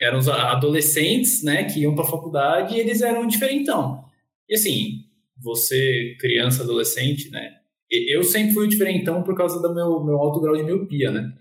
eram 0.00 0.18
os 0.18 0.28
adolescentes, 0.28 1.42
né, 1.42 1.64
que 1.64 1.80
iam 1.80 1.94
pra 1.94 2.04
faculdade 2.04 2.74
e 2.74 2.80
eles 2.80 3.02
eram 3.02 3.26
diferentão. 3.26 4.04
E 4.48 4.54
assim, 4.54 5.04
você, 5.42 6.16
criança, 6.18 6.62
adolescente, 6.62 7.30
né, 7.30 7.50
eu 7.90 8.22
sempre 8.22 8.54
fui 8.54 8.66
o 8.66 8.68
diferentão 8.68 9.22
por 9.22 9.34
causa 9.36 9.60
do 9.60 9.74
meu, 9.74 10.04
meu 10.04 10.16
alto 10.18 10.40
grau 10.40 10.56
de 10.56 10.62
miopia, 10.62 11.10
né. 11.10 11.32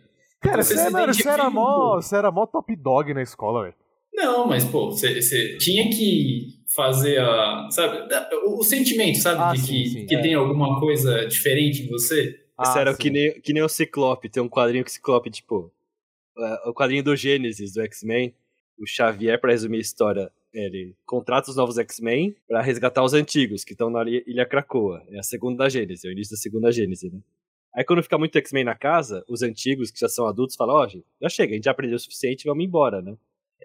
Cara, 0.42 0.64
Você 0.64 0.76
você, 0.76 0.90
mano, 0.90 1.14
você 1.14 1.28
era 1.30 1.50
mó, 1.50 1.96
você 2.02 2.16
era 2.16 2.32
mó 2.32 2.46
top 2.46 2.76
dog 2.76 3.14
na 3.14 3.22
escola, 3.22 3.64
velho. 3.64 3.76
Não, 4.14 4.48
mas, 4.48 4.64
pô, 4.66 4.90
você 4.92 5.22
você 5.22 5.58
tinha 5.58 5.90
que 5.90 6.48
fazer 6.76 7.20
a. 7.20 7.68
Sabe? 7.72 8.08
O, 8.46 8.60
o 8.60 8.64
sentimento, 8.64 9.18
sabe? 9.20 9.42
Ah, 9.42 9.52
de 9.54 9.60
sim, 9.60 9.68
que, 9.84 9.90
sim. 9.90 10.06
que 10.06 10.16
É. 10.16 10.22
tem 10.22 10.34
alguma 10.34 10.80
coisa 10.80 11.26
diferente 11.28 11.84
em 11.84 11.88
você. 11.90 12.30
Isso 12.30 12.38
Ah, 12.58 12.80
era 12.80 12.94
sim. 12.94 13.00
que 13.02 13.10
nem, 13.10 13.42
que 13.42 13.54
nem 13.54 13.62
o 13.64 13.70
Ciclope. 13.70 14.30
Tem 14.30 14.42
um 14.42 14.50
quadrinho 14.50 14.84
que 14.84 14.90
o 14.90 14.94
Ciclope, 14.94 15.30
tipo. 15.30 15.72
é, 16.38 16.70
o 16.70 16.74
quadrinho 16.74 17.04
do 17.04 17.16
Gênesis, 17.16 17.74
do 17.74 17.82
X-Men. 17.82 18.34
O 18.80 18.86
Xavier, 18.88 19.40
pra 19.40 19.52
resumir 19.52 19.78
a 19.78 19.82
história, 19.82 20.32
ele 20.54 20.96
contrata 21.06 21.50
os 21.50 21.56
novos 21.56 21.78
X-Men 21.78 22.36
pra 22.48 22.62
resgatar 22.62 23.04
os 23.04 23.14
antigos, 23.14 23.64
que 23.64 23.74
estão 23.74 23.90
na 23.90 24.04
Ilha 24.08 24.46
Krakoa. 24.46 25.04
É 25.10 25.20
a 25.20 25.24
segunda 25.24 25.70
Gênesis, 25.70 26.06
é 26.06 26.10
o 26.10 26.12
início 26.12 26.36
da 26.36 26.42
segunda 26.42 26.72
Gênesis, 26.72 27.12
né? 27.12 27.20
Aí 27.74 27.84
quando 27.84 28.02
fica 28.02 28.18
muito 28.18 28.38
X-Men 28.38 28.64
na 28.64 28.76
casa, 28.76 29.24
os 29.28 29.42
antigos, 29.42 29.92
que 29.92 30.00
já 30.00 30.10
são 30.10 30.28
adultos, 30.28 30.56
falam, 30.56 30.76
ó, 30.76 30.88
gente, 30.88 31.06
já 31.22 31.30
chega, 31.30 31.54
a 31.54 31.56
gente 31.56 31.66
já 31.66 31.72
aprendeu 31.72 31.96
o 31.96 32.00
suficiente, 32.00 32.46
vamos 32.46 32.64
embora, 32.66 33.02
né? 33.02 33.16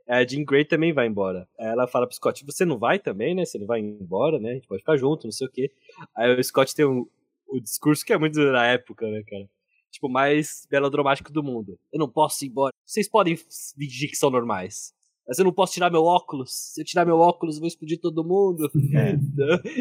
A 0.07 0.23
Jean 0.27 0.45
Grey 0.45 0.67
também 0.67 0.93
vai 0.93 1.07
embora. 1.07 1.49
Ela 1.59 1.87
fala 1.87 2.07
pro 2.07 2.15
Scott, 2.15 2.45
você 2.45 2.67
não 2.67 2.79
vai 2.79 2.99
também, 2.99 3.35
né? 3.35 3.45
Você 3.45 3.59
não 3.59 3.67
vai 3.67 3.81
embora, 3.81 4.39
né? 4.39 4.51
A 4.51 4.55
gente 4.55 4.69
pode 4.69 4.83
ficar 4.83 4.99
junto, 4.99 5.25
não 5.25 5.33
sei 5.33 5.47
o 5.47 5.51
quê. 5.51 5.73
Aí 6.15 6.39
o 6.39 6.45
Scott 6.45 6.75
tem 6.75 6.85
um, 6.85 7.07
o 7.49 7.59
discurso 7.59 8.05
que 8.05 8.13
é 8.13 8.19
muito 8.19 8.35
da 8.35 8.67
época, 8.67 9.11
né, 9.11 9.23
cara? 9.27 9.49
Tipo, 9.91 10.09
mais 10.09 10.67
melodramático 10.71 11.33
do 11.33 11.43
mundo. 11.43 11.79
Eu 11.91 11.99
não 11.99 12.09
posso 12.09 12.45
ir 12.45 12.49
embora. 12.49 12.75
Vocês 12.85 13.09
podem 13.09 13.37
fingir 13.37 14.11
que 14.11 14.17
são 14.17 14.29
normais. 14.29 14.93
Mas 15.27 15.39
eu 15.39 15.45
não 15.45 15.53
posso 15.53 15.73
tirar 15.73 15.91
meu 15.91 16.03
óculos. 16.05 16.51
Se 16.53 16.81
eu 16.81 16.85
tirar 16.85 17.07
meu 17.07 17.19
óculos, 17.19 17.57
eu 17.57 17.61
vou 17.61 17.69
explodir 17.69 17.99
todo 17.99 18.23
mundo. 18.23 18.71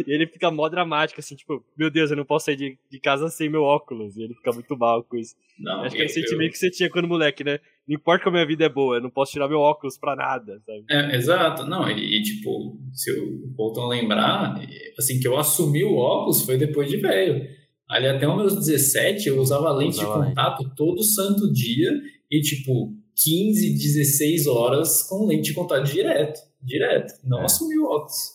e 0.07 0.12
ele 0.12 0.25
fica 0.27 0.50
mó 0.50 0.69
dramático, 0.69 1.19
assim, 1.19 1.35
tipo, 1.35 1.63
meu 1.77 1.89
Deus, 1.91 2.12
eu 2.12 2.17
não 2.17 2.23
posso 2.25 2.45
sair 2.45 2.55
de, 2.55 2.77
de 2.89 3.00
casa 3.00 3.27
sem 3.29 3.50
meu 3.50 3.62
óculos. 3.63 4.15
E 4.15 4.23
ele 4.23 4.33
fica 4.35 4.51
muito 4.53 4.77
mal 4.77 5.03
com 5.03 5.17
isso. 5.17 5.35
Não, 5.59 5.81
Acho 5.83 5.95
que 5.95 6.01
é 6.01 6.05
o 6.05 6.07
eu- 6.07 6.09
sentimento 6.09 6.51
que 6.51 6.57
você 6.57 6.71
tinha 6.71 6.89
quando 6.89 7.07
moleque, 7.07 7.43
né? 7.43 7.59
Não 7.88 7.95
importa 7.95 8.23
como 8.23 8.38
a 8.38 8.39
minha 8.39 8.47
vida 8.47 8.63
é 8.63 8.69
boa, 8.69 8.95
eu 8.95 9.01
não 9.01 9.09
posso 9.09 9.33
tirar 9.33 9.50
meu 9.50 9.59
óculos 9.59 9.97
pra 9.97 10.15
nada, 10.15 10.62
sabe? 10.65 10.85
É, 10.89 11.15
exato, 11.17 11.65
não, 11.65 11.89
e, 11.89 12.17
e, 12.19 12.23
tipo, 12.23 12.79
se 12.93 13.12
o 13.12 13.47
Bolton 13.50 13.88
lembrar, 13.88 14.55
e, 14.63 14.93
assim, 14.97 15.19
que 15.19 15.27
eu 15.27 15.38
assumi 15.38 15.83
o 15.83 15.97
óculos 15.97 16.45
foi 16.45 16.57
depois 16.57 16.89
de 16.89 16.95
velho. 16.97 17.45
Ali 17.89 18.07
até 18.07 18.25
os 18.27 18.35
meus 18.38 18.55
17, 18.55 19.27
eu 19.27 19.38
usava 19.41 19.69
lente 19.73 19.97
Usava 19.97 20.13
de 20.13 20.19
lente. 20.19 20.29
contato 20.29 20.73
todo 20.75 21.03
santo 21.03 21.51
dia 21.51 21.91
e, 22.31 22.39
tipo, 22.39 22.95
15, 23.15 23.74
16 23.74 24.48
horas 24.48 25.03
com 25.03 25.25
lente 25.25 25.50
de 25.50 25.53
contato 25.53 25.84
direto, 25.86 26.39
direto. 26.62 27.13
Não 27.24 27.41
É. 27.41 27.46
assumi 27.46 27.77
o 27.77 27.86
óculos. 27.86 28.34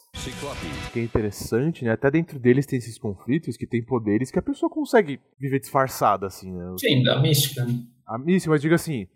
Que 0.92 1.00
é 1.00 1.02
interessante, 1.02 1.85
né? 1.85 1.92
Até 1.92 2.11
dentro 2.11 2.38
deles 2.38 2.66
tem 2.66 2.78
esses 2.78 2.99
conflitos 2.99 3.56
que 3.56 3.66
tem 3.66 3.82
poderes 3.82 4.30
que 4.30 4.38
a 4.38 4.42
pessoa 4.42 4.68
consegue 4.68 5.20
viver 5.38 5.61
disfarçada, 5.61 6.26
assim, 6.26 6.52
né? 6.52 6.75
Sim, 6.78 7.02
da 7.02 7.20
mística, 7.20 7.64
né? 7.64 7.75
A 8.06 8.18
Missy, 8.18 8.49
mas 8.49 8.61
diga 8.62 8.75
assim, 8.75 9.06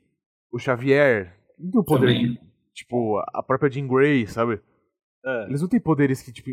o 0.53 0.59
Xavier 0.59 1.35
não 1.59 1.71
tem 1.71 1.81
o 1.81 1.85
poder 1.85 2.15
de, 2.15 2.41
tipo, 2.75 3.19
a 3.33 3.43
própria 3.43 3.71
Jean 3.71 3.87
Grey, 3.89 4.27
sabe? 4.27 4.61
É. 5.25 5.47
Eles 5.49 5.61
não 5.63 5.69
têm 5.69 5.81
poderes 5.81 6.21
que, 6.23 6.31
tipo, 6.33 6.51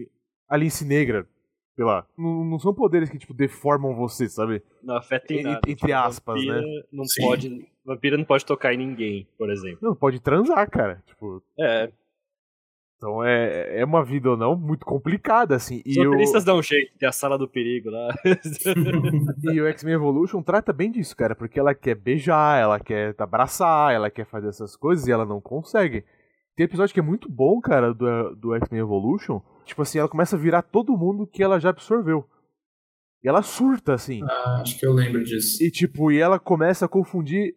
a 0.48 0.56
Lince 0.58 0.86
Negra, 0.86 1.28
sei 1.76 1.84
lá, 1.86 2.08
não, 2.18 2.44
não 2.46 2.58
são 2.60 2.74
poderes 2.74 3.10
que, 3.10 3.18
tipo, 3.20 3.34
deformam 3.34 3.94
você, 3.96 4.28
sabe? 4.30 4.62
Não 4.82 4.96
afeta 4.96 5.34
em 5.34 5.40
En- 5.40 5.44
nada. 5.44 5.62
entre 5.68 5.76
Tipo, 5.88 5.94
aspas, 5.94 6.46
né? 6.46 6.62
Não 6.92 7.04
Sim. 7.06 7.22
pode, 7.24 7.68
vampira 7.90 8.18
não 8.18 8.26
pode 8.26 8.46
tocar 8.46 8.74
em 8.74 8.78
ninguém, 8.78 9.28
por 9.38 9.50
exemplo. 9.50 9.80
Não, 9.82 9.96
pode 9.96 10.20
transar, 10.20 10.70
cara. 10.70 11.02
Tipo, 11.06 11.42
É. 11.60 11.92
Então 12.98 13.24
é, 13.24 13.80
é 13.80 13.86
uma 13.86 14.04
vida 14.04 14.30
ou 14.30 14.36
não 14.36 14.58
muito 14.58 14.86
complicada, 14.86 15.56
assim. 15.56 15.82
Os 15.88 15.96
E 15.96 16.00
o, 16.02 16.04
roteiristas 16.04 16.44
dão 16.44 16.60
um 16.60 16.62
jeito, 16.62 16.92
tem 17.00 17.08
a 17.08 17.14
sala 17.14 17.38
do 17.38 17.48
perigo 17.48 17.90
lá. 17.90 18.14
e 19.54 19.62
o 19.62 19.68
X-Men 19.68 19.94
Evolution 19.94 20.44
trata 20.44 20.74
bem 20.74 20.92
disso, 20.92 21.16
cara, 21.16 21.34
porque 21.34 21.58
ela 21.58 21.74
quer 21.74 21.96
beijar, 21.96 22.60
ela 22.60 22.78
quer 22.78 23.16
abraçar, 23.18 23.94
ela 23.94 24.12
quer 24.12 24.26
fazer 24.26 24.50
essas 24.50 24.76
coisas 24.76 25.08
e 25.08 25.12
ela 25.14 25.26
não 25.26 25.40
consegue. 25.40 26.04
Tem 26.58 26.66
episódio 26.66 26.94
que 26.94 27.00
é 27.00 27.04
muito 27.04 27.32
bom, 27.32 27.62
cara, 27.62 27.94
do, 27.94 28.36
do 28.36 28.56
X-Men 28.56 28.82
Evolution. 28.82 29.40
Tipo 29.64 29.82
assim, 29.82 30.00
ela 30.00 30.10
começa 30.10 30.36
a 30.36 30.40
virar 30.40 30.62
todo 30.62 30.98
mundo 30.98 31.26
que 31.26 31.42
ela 31.42 31.58
já 31.58 31.70
absorveu. 31.70 32.28
E 33.24 33.30
ela 33.30 33.42
surta, 33.42 33.94
assim. 33.94 34.22
Ah, 34.24 34.60
acho 34.62 34.78
que 34.78 34.86
eu 34.86 34.92
lembro 34.92 35.24
disso. 35.24 35.64
E 35.64 35.72
tipo, 35.72 36.12
e 36.12 36.20
ela 36.20 36.38
começa 36.38 36.86
a 36.86 36.90
confundir 36.90 37.56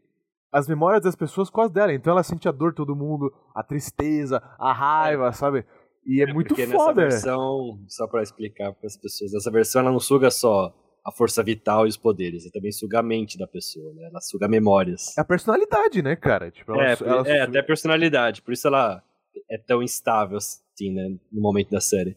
as 0.53 0.69
memórias 0.69 1.03
das 1.03 1.17
pessoas 1.17 1.49
com 1.49 1.61
as 1.63 1.71
dela. 1.71 1.93
Então 1.95 2.13
ela 2.13 2.23
sente 2.23 2.47
a 2.49 2.53
dor 2.53 2.71
de 2.71 2.77
todo 2.77 2.95
mundo, 2.95 3.33
a 3.55 3.63
tristeza, 3.63 4.43
a 4.59 4.73
raiva, 4.73 5.33
sabe? 5.33 5.65
E 6.07 6.21
é, 6.23 6.33
muito 6.33 6.49
Porque 6.49 6.67
nessa 6.67 6.77
foda. 6.85 7.03
versão, 7.03 7.79
só 7.89 8.07
pra 8.07 8.23
explicar 8.23 8.73
pras 8.75 8.97
pessoas, 8.97 9.33
nessa 9.33 9.51
versão 9.51 9.81
ela 9.83 9.91
não 9.93 10.01
suga 10.01 10.31
só 10.31 10.75
a 11.05 11.11
força 11.11 11.43
vital 11.43 11.87
e 11.87 11.89
os 11.89 11.97
poderes, 11.97 12.45
ela 12.45 12.53
também 12.53 12.71
suga 12.71 13.01
a 13.01 13.03
mente 13.03 13.37
da 13.39 13.47
pessoa, 13.47 13.93
né? 13.95 14.05
Ela 14.05 14.21
suga 14.21 14.47
memórias. 14.47 15.17
É 15.17 15.21
a 15.21 15.25
personalidade, 15.25 16.03
né, 16.03 16.15
cara? 16.15 16.51
Tipo, 16.51 16.73
ela, 16.73 16.83
É, 16.85 16.97
ela 17.01 17.21
é, 17.23 17.25
su- 17.45 17.49
até 17.49 17.59
a 17.59 17.65
personalidade, 17.65 18.43
por 18.43 18.53
isso 18.53 18.67
ela 18.69 19.03
é 19.51 19.59
tão 19.59 19.83
instável 19.83 20.37
assim, 20.39 20.93
né? 20.93 21.09
No 21.33 21.41
momento 21.41 21.71
da 21.71 21.81
série. 21.81 22.17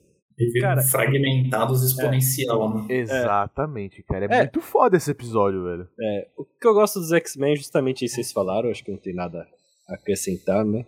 Cara, 0.62 0.82
fragmentados 0.82 1.82
exponencial, 1.84 2.74
né? 2.76 2.88
Exatamente, 2.90 4.04
cara. 4.04 4.26
É, 4.26 4.36
É. 4.36 4.40
muito 4.42 4.62
foda 4.62 4.98
esse 4.98 5.10
episódio, 5.12 5.64
velho. 5.64 5.88
É, 6.00 6.28
o 6.38 6.44
que 6.44 6.68
eu 6.68 6.74
gosto 6.74 7.00
dos 7.00 7.12
X-Men, 7.14 7.54
é 7.54 7.56
justamente 7.56 8.04
isso 8.06 8.16
que 8.16 8.24
vocês 8.24 8.34
falaram, 8.34 8.70
acho 8.70 8.84
que 8.84 8.92
não 8.92 8.98
tem 8.98 9.14
nada 9.14 9.48
a 9.88 9.94
acrescentar, 9.96 10.66
né? 10.66 10.86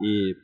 E 0.00 0.34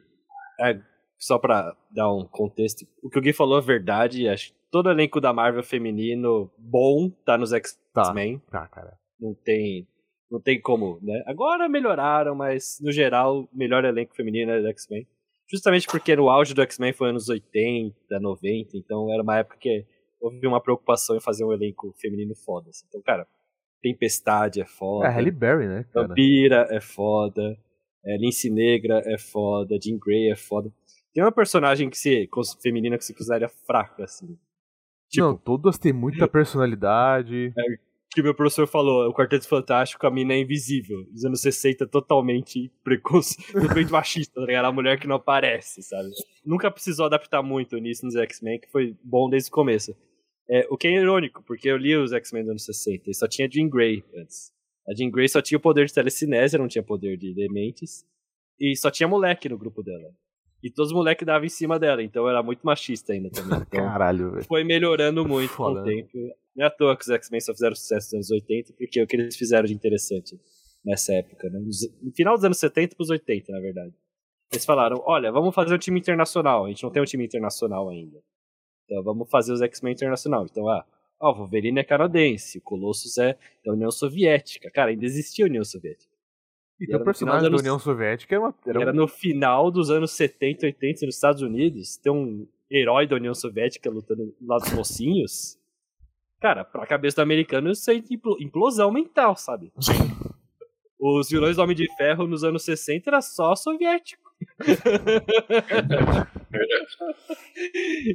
é, 0.61 0.81
só 1.19 1.39
pra 1.39 1.77
dar 1.91 2.13
um 2.13 2.25
contexto, 2.27 2.85
o 3.03 3.09
que 3.09 3.19
o 3.19 3.23
Gui 3.23 3.33
falou 3.33 3.59
é 3.59 3.63
verdade, 3.63 4.29
acho 4.29 4.49
que 4.53 4.55
todo 4.71 4.91
elenco 4.91 5.21
da 5.21 5.33
Marvel 5.33 5.63
feminino 5.63 6.51
bom 6.59 7.11
tá 7.25 7.37
nos 7.39 7.51
Tá. 7.93 8.05
X-Men, 8.07 8.41
Tá, 8.51 8.67
cara. 8.69 8.97
não 9.21 9.35
tem 9.35 9.87
não 10.31 10.41
tem 10.41 10.59
como, 10.59 10.99
né? 11.03 11.23
Agora 11.27 11.69
melhoraram, 11.69 12.35
mas 12.35 12.79
no 12.81 12.91
geral, 12.91 13.43
o 13.43 13.49
melhor 13.53 13.85
elenco 13.85 14.15
feminino 14.17 14.51
é 14.51 14.63
do 14.63 14.69
X-Men. 14.69 15.07
Justamente 15.53 15.87
porque 15.87 16.17
no 16.17 16.31
auge 16.31 16.55
do 16.55 16.63
X-Men 16.63 16.93
foi 16.93 17.11
anos 17.11 17.29
80, 17.29 17.95
90, 18.19 18.77
então 18.77 19.13
era 19.13 19.23
uma 19.23 19.39
época 19.39 19.59
que 19.59 19.85
houve 20.21 20.47
uma 20.47 20.63
preocupação 20.63 21.17
em 21.17 21.21
fazer 21.21 21.45
um 21.45 21.53
elenco 21.53 21.93
feminino 22.01 22.35
foda. 22.35 22.71
assim. 22.71 22.87
Então, 22.89 23.03
cara, 23.03 23.27
Tempestade 23.83 24.61
é 24.61 24.65
foda. 24.65 25.09
É 25.09 25.11
Halle 25.11 25.33
Berry, 25.33 25.67
né, 25.67 25.85
cara? 25.93 26.07
Vampira 26.07 26.69
é 26.71 26.81
foda. 26.81 27.59
É, 28.05 28.17
Lince 28.17 28.49
Negra 28.49 29.03
é 29.05 29.19
foda. 29.19 29.77
Jean 29.83 29.99
Grey 29.99 30.31
é 30.31 30.37
foda. 30.37 30.73
Tem 31.13 31.23
uma 31.23 31.33
personagem 31.33 31.91
que 31.91 31.99
se, 31.99 32.29
feminina 32.63 32.97
que 32.97 33.05
se 33.05 33.13
considera 33.13 33.49
fraca, 33.67 34.05
assim. 34.05 34.39
Tipo, 35.11 35.27
Não, 35.27 35.37
todas 35.37 35.79
têm 35.79 35.93
muita 35.93 36.27
personalidade. 36.31 37.53
Que 38.15 38.23
meu 38.23 38.35
professor 38.35 38.67
falou, 38.67 39.09
o 39.09 39.15
Quarteto 39.15 39.49
Fantástico, 39.49 40.07
a 40.07 40.11
mina 40.11 40.35
é 40.35 40.39
invisível. 40.39 41.07
Nos 41.11 41.25
anos 41.25 41.41
60, 41.41 41.87
totalmente 41.87 42.71
preconce... 42.85 43.37
totalmente 43.53 43.91
machista, 43.91 44.41
tá 44.41 44.47
ligado? 44.47 44.67
A 44.67 44.73
mulher 44.73 44.99
que 44.99 45.07
não 45.07 45.17
aparece, 45.17 45.83
sabe? 45.83 46.11
Nunca 46.45 46.71
precisou 46.71 47.07
adaptar 47.07 47.43
muito 47.43 47.77
nisso 47.79 48.05
nos 48.05 48.15
X-Men, 48.15 48.61
que 48.61 48.71
foi 48.71 48.97
bom 49.03 49.29
desde 49.29 49.49
o 49.49 49.53
começo. 49.53 49.95
É, 50.49 50.67
o 50.71 50.77
que 50.77 50.89
é 50.89 50.93
irônico, 50.93 51.43
porque 51.43 51.69
eu 51.69 51.77
li 51.77 51.97
os 51.97 52.13
X-Men 52.13 52.43
dos 52.43 52.51
anos 52.51 52.65
60 52.65 53.11
e 53.11 53.15
só 53.15 53.27
tinha 53.27 53.49
Jean 53.51 53.69
Grey 53.69 54.05
antes. 54.17 54.53
A 54.89 54.95
Jean 54.95 55.11
Grey 55.11 55.29
só 55.29 55.41
tinha 55.41 55.59
o 55.59 55.61
poder 55.61 55.87
de 55.87 55.95
telecinésia, 55.95 56.59
não 56.59 56.69
tinha 56.69 56.83
poder 56.83 57.17
de 57.17 57.33
dementes. 57.33 58.05
E 58.61 58.77
só 58.77 58.91
tinha 58.91 59.09
moleque 59.09 59.49
no 59.49 59.57
grupo 59.57 59.83
dela. 59.83 60.11
E 60.63 60.71
todos 60.71 60.91
os 60.93 60.97
moleques 60.97 61.27
davam 61.27 61.45
em 61.45 61.49
cima 61.49 61.79
dela, 61.79 62.03
então 62.03 62.29
era 62.29 62.43
muito 62.43 62.61
machista 62.63 63.13
ainda 63.13 63.31
também. 63.31 63.61
Então, 63.67 63.85
Caralho, 63.85 64.31
velho. 64.33 64.45
foi 64.45 64.63
melhorando 64.63 65.27
muito 65.27 65.53
Foda, 65.53 65.81
com 65.81 65.87
o 65.87 65.91
né? 65.91 66.03
tempo. 66.03 66.35
Não 66.55 66.65
é 66.65 66.69
à 66.69 66.71
toa 66.71 66.97
que 66.97 67.03
os 67.05 67.09
X-Men 67.11 67.41
só 67.41 67.53
fizeram 67.53 67.75
sucesso 67.75 68.17
nos 68.17 68.31
anos 68.31 68.43
80, 68.49 68.73
porque 68.75 69.01
é 69.01 69.03
o 69.03 69.07
que 69.07 69.17
eles 69.17 69.37
fizeram 69.37 69.65
de 69.67 69.73
interessante 69.75 70.39
nessa 70.85 71.15
época, 71.15 71.49
né? 71.49 71.59
No 72.03 72.13
final 72.13 72.35
dos 72.35 72.45
anos 72.45 72.59
70 72.59 72.95
pros 72.97 73.09
80, 73.11 73.53
na 73.53 73.61
verdade. 73.61 73.95
Eles 74.53 74.65
falaram, 74.67 75.03
olha, 75.07 75.33
vamos 75.33 75.55
fazer 75.55 75.75
um 75.75 75.79
time 75.79 75.99
internacional. 75.99 76.67
A 76.67 76.69
gente 76.69 76.83
não 76.83 76.91
tem 76.91 77.01
um 77.01 77.07
time 77.07 77.25
internacional 77.25 77.89
ainda. 77.89 78.19
Então 78.85 79.03
vamos 79.03 79.31
fazer 79.31 79.53
os 79.53 79.63
X-Men 79.63 79.95
internacional. 79.95 80.45
Então, 80.45 80.69
ah, 80.69 80.85
ó, 81.19 81.31
o 81.33 81.35
Wolverine 81.37 81.81
é 81.81 81.85
canadense, 81.85 82.59
o 82.59 82.61
Colossus 82.61 83.17
é 83.17 83.39
da 83.65 83.73
União 83.73 83.91
Soviética. 83.91 84.71
Cara, 84.71 84.91
ainda 84.91 85.07
existia 85.07 85.47
a 85.47 85.49
União 85.49 85.65
Soviética. 85.65 86.13
E 86.79 86.85
E 86.85 86.93
era 86.93 87.01
o 87.01 87.05
personagem 87.05 87.43
da 87.43 87.47
anos- 87.49 87.61
União 87.63 87.79
Soviética 87.79 88.35
era, 88.35 88.45
uma, 88.45 88.55
era, 88.67 88.79
um- 88.79 88.83
Era 88.83 88.93
no 88.93 89.09
final 89.09 89.71
dos 89.71 89.89
anos 89.89 90.11
70, 90.13 90.67
80 90.67 91.07
nos 91.07 91.15
Estados 91.15 91.41
Unidos. 91.41 91.97
Tem 91.97 92.13
um 92.13 92.47
herói 92.71 93.07
da 93.07 93.17
União 93.17 93.35
Soviética 93.35 93.89
lutando 93.89 94.35
lá 94.43 94.59
dos 94.59 94.73
mocinhos. 94.75 95.59
Cara, 96.43 96.65
pra 96.65 96.85
cabeça 96.85 97.17
do 97.17 97.23
americano 97.23 97.71
isso 97.71 97.89
é 97.89 97.95
impl- 97.95 98.37
implosão 98.41 98.91
mental, 98.91 99.37
sabe? 99.37 99.73
Os 101.01 101.29
vilões 101.29 101.57
do 101.57 101.63
Homem 101.63 101.75
de 101.75 101.89
Ferro 101.97 102.27
nos 102.27 102.45
anos 102.45 102.65
60 102.65 103.11
era 103.11 103.21
só 103.21 103.57
soviético. 103.57 104.23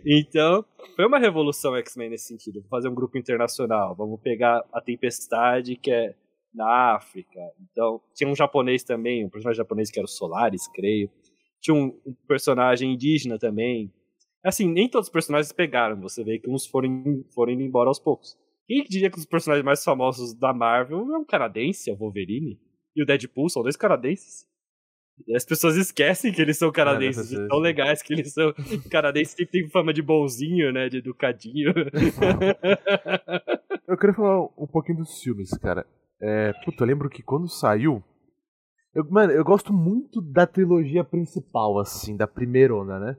então, 0.05 0.63
foi 0.95 1.05
uma 1.05 1.19
revolução 1.19 1.75
X-Men 1.77 2.09
nesse 2.09 2.27
sentido. 2.27 2.63
Fazer 2.69 2.87
um 2.89 2.95
grupo 2.95 3.17
internacional. 3.17 3.95
Vamos 3.95 4.19
pegar 4.21 4.63
a 4.71 4.81
Tempestade, 4.81 5.75
que 5.75 5.91
é 5.91 6.15
na 6.53 6.95
África. 6.95 7.39
Então, 7.71 8.01
tinha 8.13 8.29
um 8.29 8.35
japonês 8.35 8.83
também, 8.83 9.25
um 9.25 9.29
personagem 9.29 9.57
japonês 9.57 9.91
que 9.91 9.99
era 9.99 10.05
o 10.05 10.09
Solaris, 10.09 10.67
creio. 10.69 11.09
Tinha 11.61 11.75
um, 11.75 11.99
um 12.05 12.13
personagem 12.27 12.93
indígena 12.93 13.37
também. 13.37 13.91
Assim, 14.47 14.71
nem 14.71 14.89
todos 14.89 15.07
os 15.07 15.11
personagens 15.11 15.51
pegaram. 15.51 15.99
Você 15.99 16.23
vê 16.23 16.39
que 16.39 16.49
uns 16.49 16.65
foram, 16.65 17.21
foram 17.35 17.51
indo 17.51 17.63
embora 17.63 17.89
aos 17.89 17.99
poucos. 17.99 18.37
Quem 18.65 18.81
diria 18.83 19.11
que 19.11 19.17
os 19.17 19.25
personagens 19.25 19.65
mais 19.65 19.83
famosos 19.83 20.33
da 20.33 20.53
Marvel 20.53 21.13
é 21.13 21.17
um 21.17 21.25
canadense, 21.25 21.89
é 21.89 21.93
o 21.93 21.97
Wolverine? 21.97 22.57
E 22.95 23.03
o 23.03 23.05
Deadpool 23.05 23.49
são 23.49 23.61
dois 23.61 23.75
canadenses? 23.75 24.47
E 25.27 25.35
as 25.35 25.43
pessoas 25.43 25.75
esquecem 25.75 26.31
que 26.31 26.41
eles 26.41 26.57
são 26.57 26.71
canadenses, 26.71 27.29
dessa 27.29 27.41
de 27.41 27.47
tão 27.49 27.59
legais 27.59 28.01
que 28.01 28.13
eles 28.13 28.31
são. 28.31 28.53
Canadenses 28.89 29.33
sempre 29.33 29.61
tem 29.61 29.69
fama 29.69 29.91
de 29.91 30.01
bonzinho, 30.01 30.71
né? 30.71 30.87
De 30.87 30.97
educadinho. 30.97 31.73
Eu 33.85 33.97
queria 33.97 34.15
falar 34.15 34.43
um 34.57 34.67
pouquinho 34.67 34.99
dos 34.99 35.21
filmes, 35.21 35.49
cara. 35.57 35.85
É, 36.21 36.53
puta, 36.63 36.83
eu 36.83 36.87
lembro 36.87 37.09
que 37.09 37.23
quando 37.23 37.47
saiu. 37.47 38.03
Eu, 38.93 39.05
mano, 39.09 39.31
eu 39.31 39.43
gosto 39.43 39.71
muito 39.71 40.21
da 40.21 40.45
trilogia 40.45 41.03
principal, 41.03 41.79
assim, 41.79 42.17
da 42.17 42.27
primeira 42.27 42.75
onda, 42.75 42.99
né? 42.99 43.17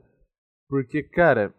Porque, 0.69 1.01
cara, 1.03 1.53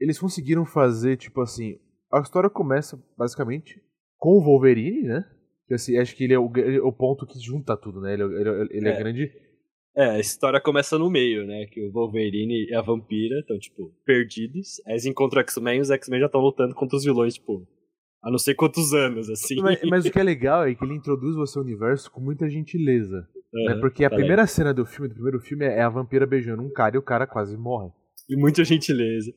eles 0.00 0.18
conseguiram 0.18 0.64
fazer, 0.64 1.16
tipo 1.16 1.40
assim. 1.40 1.78
A 2.12 2.20
história 2.20 2.50
começa, 2.50 3.00
basicamente, 3.16 3.80
com 4.18 4.30
o 4.38 4.42
Wolverine, 4.42 5.02
né? 5.02 5.24
Assim, 5.70 5.96
acho 5.96 6.14
que 6.16 6.24
ele 6.24 6.34
é 6.34 6.38
o, 6.38 6.50
ele 6.56 6.76
é 6.78 6.82
o 6.82 6.92
ponto 6.92 7.26
que 7.26 7.38
junta 7.38 7.76
tudo, 7.76 8.00
né? 8.00 8.12
Ele, 8.14 8.22
é- 8.22 8.26
ele, 8.40 8.48
é- 8.48 8.76
ele 8.76 8.88
é, 8.88 8.92
É. 8.92 8.98
grande. 8.98 9.32
É, 9.94 10.04
a 10.10 10.18
história 10.18 10.60
começa 10.60 10.98
no 10.98 11.10
meio, 11.10 11.46
né? 11.46 11.66
Que 11.66 11.80
o 11.86 11.92
Wolverine 11.92 12.66
e 12.68 12.74
a 12.74 12.80
vampira 12.82 13.40
estão, 13.40 13.58
tipo, 13.58 13.94
perdidos. 14.04 14.80
Aí 14.86 14.94
eles 14.94 15.06
encontram 15.06 15.40
o 15.40 15.44
X-Men 15.44 15.78
e 15.78 15.80
os 15.82 15.90
X-Men 15.90 16.20
já 16.20 16.26
estão 16.26 16.40
lutando 16.40 16.74
contra 16.74 16.96
os 16.96 17.04
vilões, 17.04 17.34
tipo, 17.34 17.66
há 18.22 18.30
não 18.30 18.38
sei 18.38 18.54
quantos 18.54 18.92
anos, 18.94 19.28
assim. 19.30 19.56
Mas, 19.60 19.80
mas 19.84 20.04
o 20.06 20.10
que 20.10 20.18
é 20.18 20.22
legal 20.22 20.66
é 20.66 20.74
que 20.74 20.82
ele 20.84 20.94
introduz 20.94 21.34
você 21.36 21.58
ao 21.58 21.64
universo 21.64 22.10
com 22.10 22.20
muita 22.20 22.48
gentileza. 22.48 23.26
né? 23.52 23.72
Aham, 23.72 23.80
Porque 23.80 24.04
a 24.04 24.10
tá 24.10 24.16
primeira 24.16 24.46
cena 24.46 24.72
do 24.74 24.84
filme, 24.86 25.08
do 25.08 25.14
primeiro 25.14 25.40
filme, 25.40 25.64
é 25.66 25.82
a 25.82 25.88
vampira 25.90 26.26
beijando 26.26 26.62
um 26.62 26.70
cara 26.70 26.96
e 26.96 26.98
o 26.98 27.02
cara 27.02 27.26
quase 27.26 27.56
morre. 27.56 27.90
E 28.32 28.36
muita 28.36 28.64
gentileza. 28.64 29.32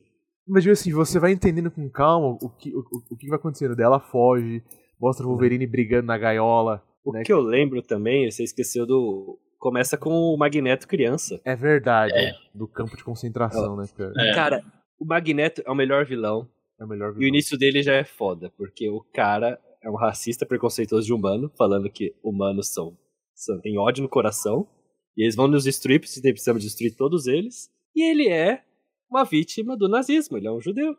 Mas 0.46 0.62
tipo 0.62 0.72
assim, 0.72 0.92
você 0.92 1.18
vai 1.18 1.32
entendendo 1.32 1.70
com 1.70 1.88
calma 1.90 2.38
o 2.40 2.48
que, 2.48 2.74
o, 2.74 2.80
o- 3.10 3.16
que 3.16 3.28
vai 3.28 3.38
acontecendo. 3.38 3.74
Daí 3.74 3.84
ela 3.84 3.98
foge, 4.00 4.62
mostra 5.00 5.26
o 5.26 5.28
Wolverine 5.30 5.66
brigando 5.66 6.06
na 6.06 6.16
gaiola. 6.16 6.82
O 7.04 7.12
né? 7.12 7.22
que 7.24 7.32
eu 7.32 7.40
lembro 7.40 7.82
também, 7.82 8.30
você 8.30 8.42
esqueceu 8.44 8.86
do. 8.86 9.38
Começa 9.58 9.96
com 9.96 10.10
o 10.10 10.36
Magneto 10.36 10.86
criança. 10.86 11.40
É 11.44 11.56
verdade, 11.56 12.12
do 12.54 12.68
campo 12.68 12.96
de 12.96 13.02
concentração, 13.02 13.76
né, 13.76 13.86
cara? 13.96 14.12
É. 14.18 14.34
Cara, 14.34 14.62
o 15.00 15.04
Magneto 15.04 15.62
é 15.64 15.70
o 15.70 15.74
melhor 15.74 16.04
vilão. 16.04 16.48
É 16.78 16.84
o 16.84 16.88
melhor 16.88 17.08
E 17.08 17.10
o 17.10 17.14
vilão. 17.14 17.28
início 17.28 17.58
dele 17.58 17.82
já 17.82 17.94
é 17.94 18.04
foda, 18.04 18.52
porque 18.56 18.88
o 18.90 19.00
cara 19.14 19.58
é 19.82 19.90
um 19.90 19.96
racista 19.96 20.44
preconceituoso 20.46 21.06
de 21.06 21.12
humano, 21.12 21.50
falando 21.56 21.90
que 21.90 22.14
humanos 22.22 22.72
são, 22.72 22.96
são 23.34 23.58
têm 23.60 23.78
ódio 23.78 24.02
no 24.02 24.08
coração, 24.08 24.68
e 25.16 25.22
eles 25.24 25.34
vão 25.34 25.48
nos 25.48 25.64
destruir, 25.64 26.00
porque 26.00 26.20
precisamos 26.20 26.62
destruir 26.62 26.94
todos 26.94 27.26
eles. 27.26 27.70
E 27.94 28.02
ele 28.10 28.28
é 28.28 28.62
uma 29.10 29.24
vítima 29.24 29.76
do 29.76 29.88
nazismo, 29.88 30.36
ele 30.36 30.46
é 30.46 30.52
um 30.52 30.60
judeu. 30.60 30.96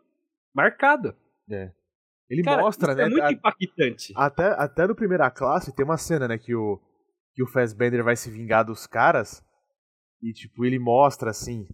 Marcado. 0.54 1.14
Ele 2.28 2.42
Cara, 2.42 2.62
mostra, 2.62 2.92
isso 2.92 2.98
né? 2.98 3.04
É 3.06 3.08
muito 3.08 3.22
a- 3.24 3.32
impactante. 3.32 4.12
até, 4.16 4.46
até 4.58 4.86
no 4.86 4.94
primeira 4.94 5.30
classe 5.30 5.74
tem 5.74 5.84
uma 5.84 5.96
cena, 5.96 6.28
né, 6.28 6.36
que 6.38 6.54
o, 6.54 6.78
que 7.34 7.42
o 7.42 7.46
Fassbender 7.46 8.02
vai 8.04 8.16
se 8.16 8.30
vingar 8.30 8.64
dos 8.64 8.86
caras. 8.86 9.42
E, 10.22 10.32
tipo, 10.32 10.64
ele 10.64 10.78
mostra, 10.78 11.30
assim, 11.30 11.66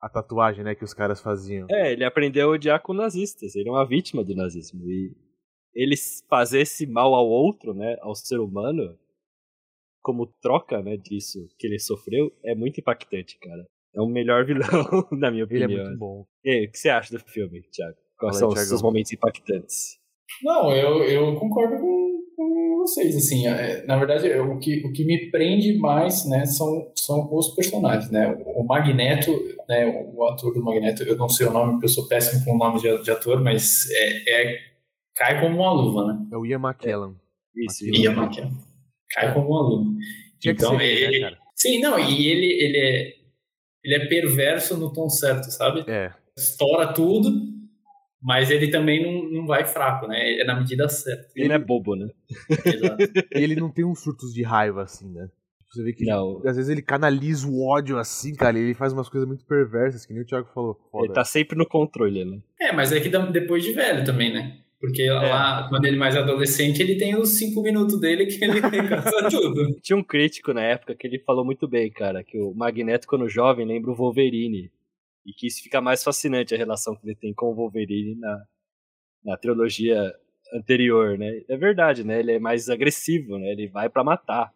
a 0.00 0.08
tatuagem, 0.08 0.64
né, 0.64 0.74
que 0.74 0.84
os 0.84 0.94
caras 0.94 1.20
faziam. 1.20 1.66
É, 1.70 1.92
ele 1.92 2.04
aprendeu 2.04 2.48
a 2.48 2.52
odiar 2.54 2.82
com 2.82 2.92
nazistas, 2.92 3.54
ele 3.54 3.68
é 3.68 3.72
uma 3.72 3.86
vítima 3.86 4.24
do 4.24 4.34
nazismo. 4.34 4.80
E 4.90 5.14
ele 5.74 5.94
fazer 6.28 6.60
esse 6.62 6.86
mal 6.86 7.14
ao 7.14 7.28
outro, 7.28 7.72
né, 7.74 7.96
ao 8.00 8.14
ser 8.14 8.38
humano, 8.40 8.98
como 10.00 10.26
troca, 10.40 10.82
né, 10.82 10.96
disso 10.96 11.38
que 11.58 11.66
ele 11.66 11.78
sofreu, 11.78 12.32
é 12.44 12.54
muito 12.54 12.80
impactante, 12.80 13.38
cara. 13.38 13.64
É 13.94 14.00
o 14.00 14.06
melhor 14.06 14.44
vilão, 14.46 14.64
na 15.12 15.30
minha 15.30 15.44
Ele 15.50 15.64
opinião. 15.64 15.80
é 15.80 15.84
muito 15.88 15.98
bom. 15.98 16.24
E 16.44 16.50
aí, 16.50 16.66
o 16.66 16.70
que 16.70 16.78
você 16.78 16.88
acha 16.88 17.12
do 17.16 17.22
filme, 17.24 17.62
Thiago? 17.70 17.96
Quais 18.18 18.38
Fala 18.38 18.52
são 18.54 18.62
os 18.62 18.68
seus 18.68 18.82
momentos 18.82 19.12
impactantes? 19.12 19.98
Não, 20.42 20.72
eu, 20.74 21.02
eu 21.04 21.34
concordo 21.36 21.76
com, 21.78 22.20
com 22.36 22.76
vocês, 22.78 23.14
assim, 23.16 23.46
é, 23.46 23.84
na 23.84 23.98
verdade, 23.98 24.30
é, 24.30 24.40
o 24.40 24.58
que, 24.58 24.78
o 24.86 24.92
que 24.92 25.04
me 25.04 25.30
prende 25.30 25.76
mais, 25.78 26.26
né, 26.26 26.46
são, 26.46 26.90
são 26.96 27.28
os 27.34 27.54
personagens, 27.54 28.10
né, 28.10 28.34
o 28.46 28.64
Magneto, 28.64 29.30
né, 29.68 29.86
o 30.14 30.24
ator 30.24 30.54
do 30.54 30.62
Magneto, 30.64 31.02
eu 31.02 31.16
não 31.16 31.28
sei 31.28 31.46
o 31.48 31.52
nome, 31.52 31.72
porque 31.72 31.84
eu 31.84 31.90
sou 31.90 32.08
péssimo 32.08 32.42
com 32.44 32.54
o 32.54 32.58
nome 32.58 32.80
de, 32.80 33.02
de 33.02 33.10
ator, 33.10 33.42
mas 33.42 33.88
é, 33.90 34.30
é- 34.54 34.58
cai 35.14 35.38
como 35.40 35.56
uma 35.58 35.72
luva, 35.72 36.06
né, 36.14 36.26
É 36.32 36.36
o 36.36 36.46
Ian 36.46 36.60
McKellen. 36.60 37.14
Isso, 37.54 37.84
Aquilo. 37.84 37.96
e 37.98 38.06
a 38.06 38.12
máquina 38.12 38.50
cai 39.10 39.34
como 39.34 39.48
uma 39.50 39.60
luva. 39.62 39.90
Tinha 40.40 40.54
que 40.54 40.62
Então, 40.64 40.78
ser 40.78 40.84
ele, 40.84 41.04
ele, 41.04 41.18
né, 41.20 41.30
cara? 41.30 41.42
sim, 41.54 41.80
não, 41.80 41.98
e 41.98 42.26
ele, 42.26 42.46
ele, 42.46 42.78
é, 42.78 43.14
ele 43.84 43.94
é 43.96 44.06
perverso 44.08 44.76
no 44.76 44.92
tom 44.92 45.08
certo, 45.08 45.50
sabe? 45.50 45.84
É. 45.88 46.12
Estoura 46.36 46.92
tudo, 46.92 47.30
mas 48.22 48.50
ele 48.50 48.68
também 48.70 49.02
não, 49.02 49.40
não 49.40 49.46
vai 49.46 49.64
fraco, 49.66 50.06
né, 50.06 50.40
é 50.40 50.44
na 50.44 50.58
medida 50.58 50.88
certa. 50.88 51.28
Ele 51.36 51.48
não 51.48 51.54
é 51.56 51.58
bobo, 51.58 51.96
né? 51.96 52.08
Exato. 52.64 53.02
E 53.34 53.38
ele 53.42 53.56
não 53.56 53.70
tem 53.70 53.84
uns 53.84 54.00
surtos 54.02 54.32
de 54.32 54.42
raiva, 54.42 54.82
assim, 54.82 55.08
né? 55.12 55.28
Você 55.70 55.82
vê 55.82 55.92
que 55.94 56.04
Não. 56.04 56.36
às 56.46 56.56
vezes 56.56 56.68
ele 56.68 56.82
canaliza 56.82 57.48
o 57.48 57.66
ódio 57.66 57.96
assim, 57.98 58.34
cara. 58.34 58.58
e 58.58 58.62
Ele 58.62 58.74
faz 58.74 58.92
umas 58.92 59.08
coisas 59.08 59.26
muito 59.26 59.46
perversas, 59.46 60.04
que 60.04 60.12
nem 60.12 60.22
o 60.22 60.26
Thiago 60.26 60.46
falou. 60.54 60.78
Foda. 60.90 61.06
Ele 61.06 61.14
tá 61.14 61.24
sempre 61.24 61.56
no 61.56 61.66
controle, 61.66 62.26
né? 62.26 62.38
É, 62.60 62.72
mas 62.72 62.92
é 62.92 63.00
que 63.00 63.08
dá- 63.08 63.24
depois 63.24 63.62
de 63.64 63.72
velho 63.72 64.04
também, 64.04 64.30
né? 64.34 64.58
Porque 64.82 65.08
lá, 65.08 65.68
quando 65.68 65.84
ele 65.84 65.94
é 65.94 65.98
mais 66.00 66.16
adolescente, 66.16 66.82
ele 66.82 66.96
tem 66.96 67.16
os 67.16 67.38
cinco 67.38 67.62
minutos 67.62 68.00
dele 68.00 68.26
que 68.26 68.44
ele 68.44 68.60
caça 68.60 69.28
tudo. 69.30 69.72
Tinha 69.80 69.96
um 69.96 70.02
crítico 70.02 70.52
na 70.52 70.60
época 70.60 70.96
que 70.96 71.06
ele 71.06 71.20
falou 71.20 71.44
muito 71.44 71.68
bem, 71.68 71.88
cara, 71.88 72.24
que 72.24 72.36
o 72.36 72.52
Magneto, 72.52 73.06
quando 73.06 73.28
jovem, 73.28 73.64
lembra 73.64 73.92
o 73.92 73.94
Wolverine. 73.94 74.72
E 75.24 75.32
que 75.32 75.46
isso 75.46 75.62
fica 75.62 75.80
mais 75.80 76.02
fascinante 76.02 76.52
a 76.52 76.58
relação 76.58 76.96
que 76.96 77.06
ele 77.06 77.14
tem 77.14 77.32
com 77.32 77.52
o 77.52 77.54
Wolverine 77.54 78.16
na, 78.16 78.42
na 79.24 79.36
trilogia 79.36 80.12
anterior, 80.52 81.16
né? 81.16 81.42
É 81.48 81.56
verdade, 81.56 82.02
né? 82.02 82.18
Ele 82.18 82.32
é 82.32 82.40
mais 82.40 82.68
agressivo, 82.68 83.38
né? 83.38 83.52
Ele 83.52 83.68
vai 83.68 83.88
pra 83.88 84.02
matar. 84.02 84.52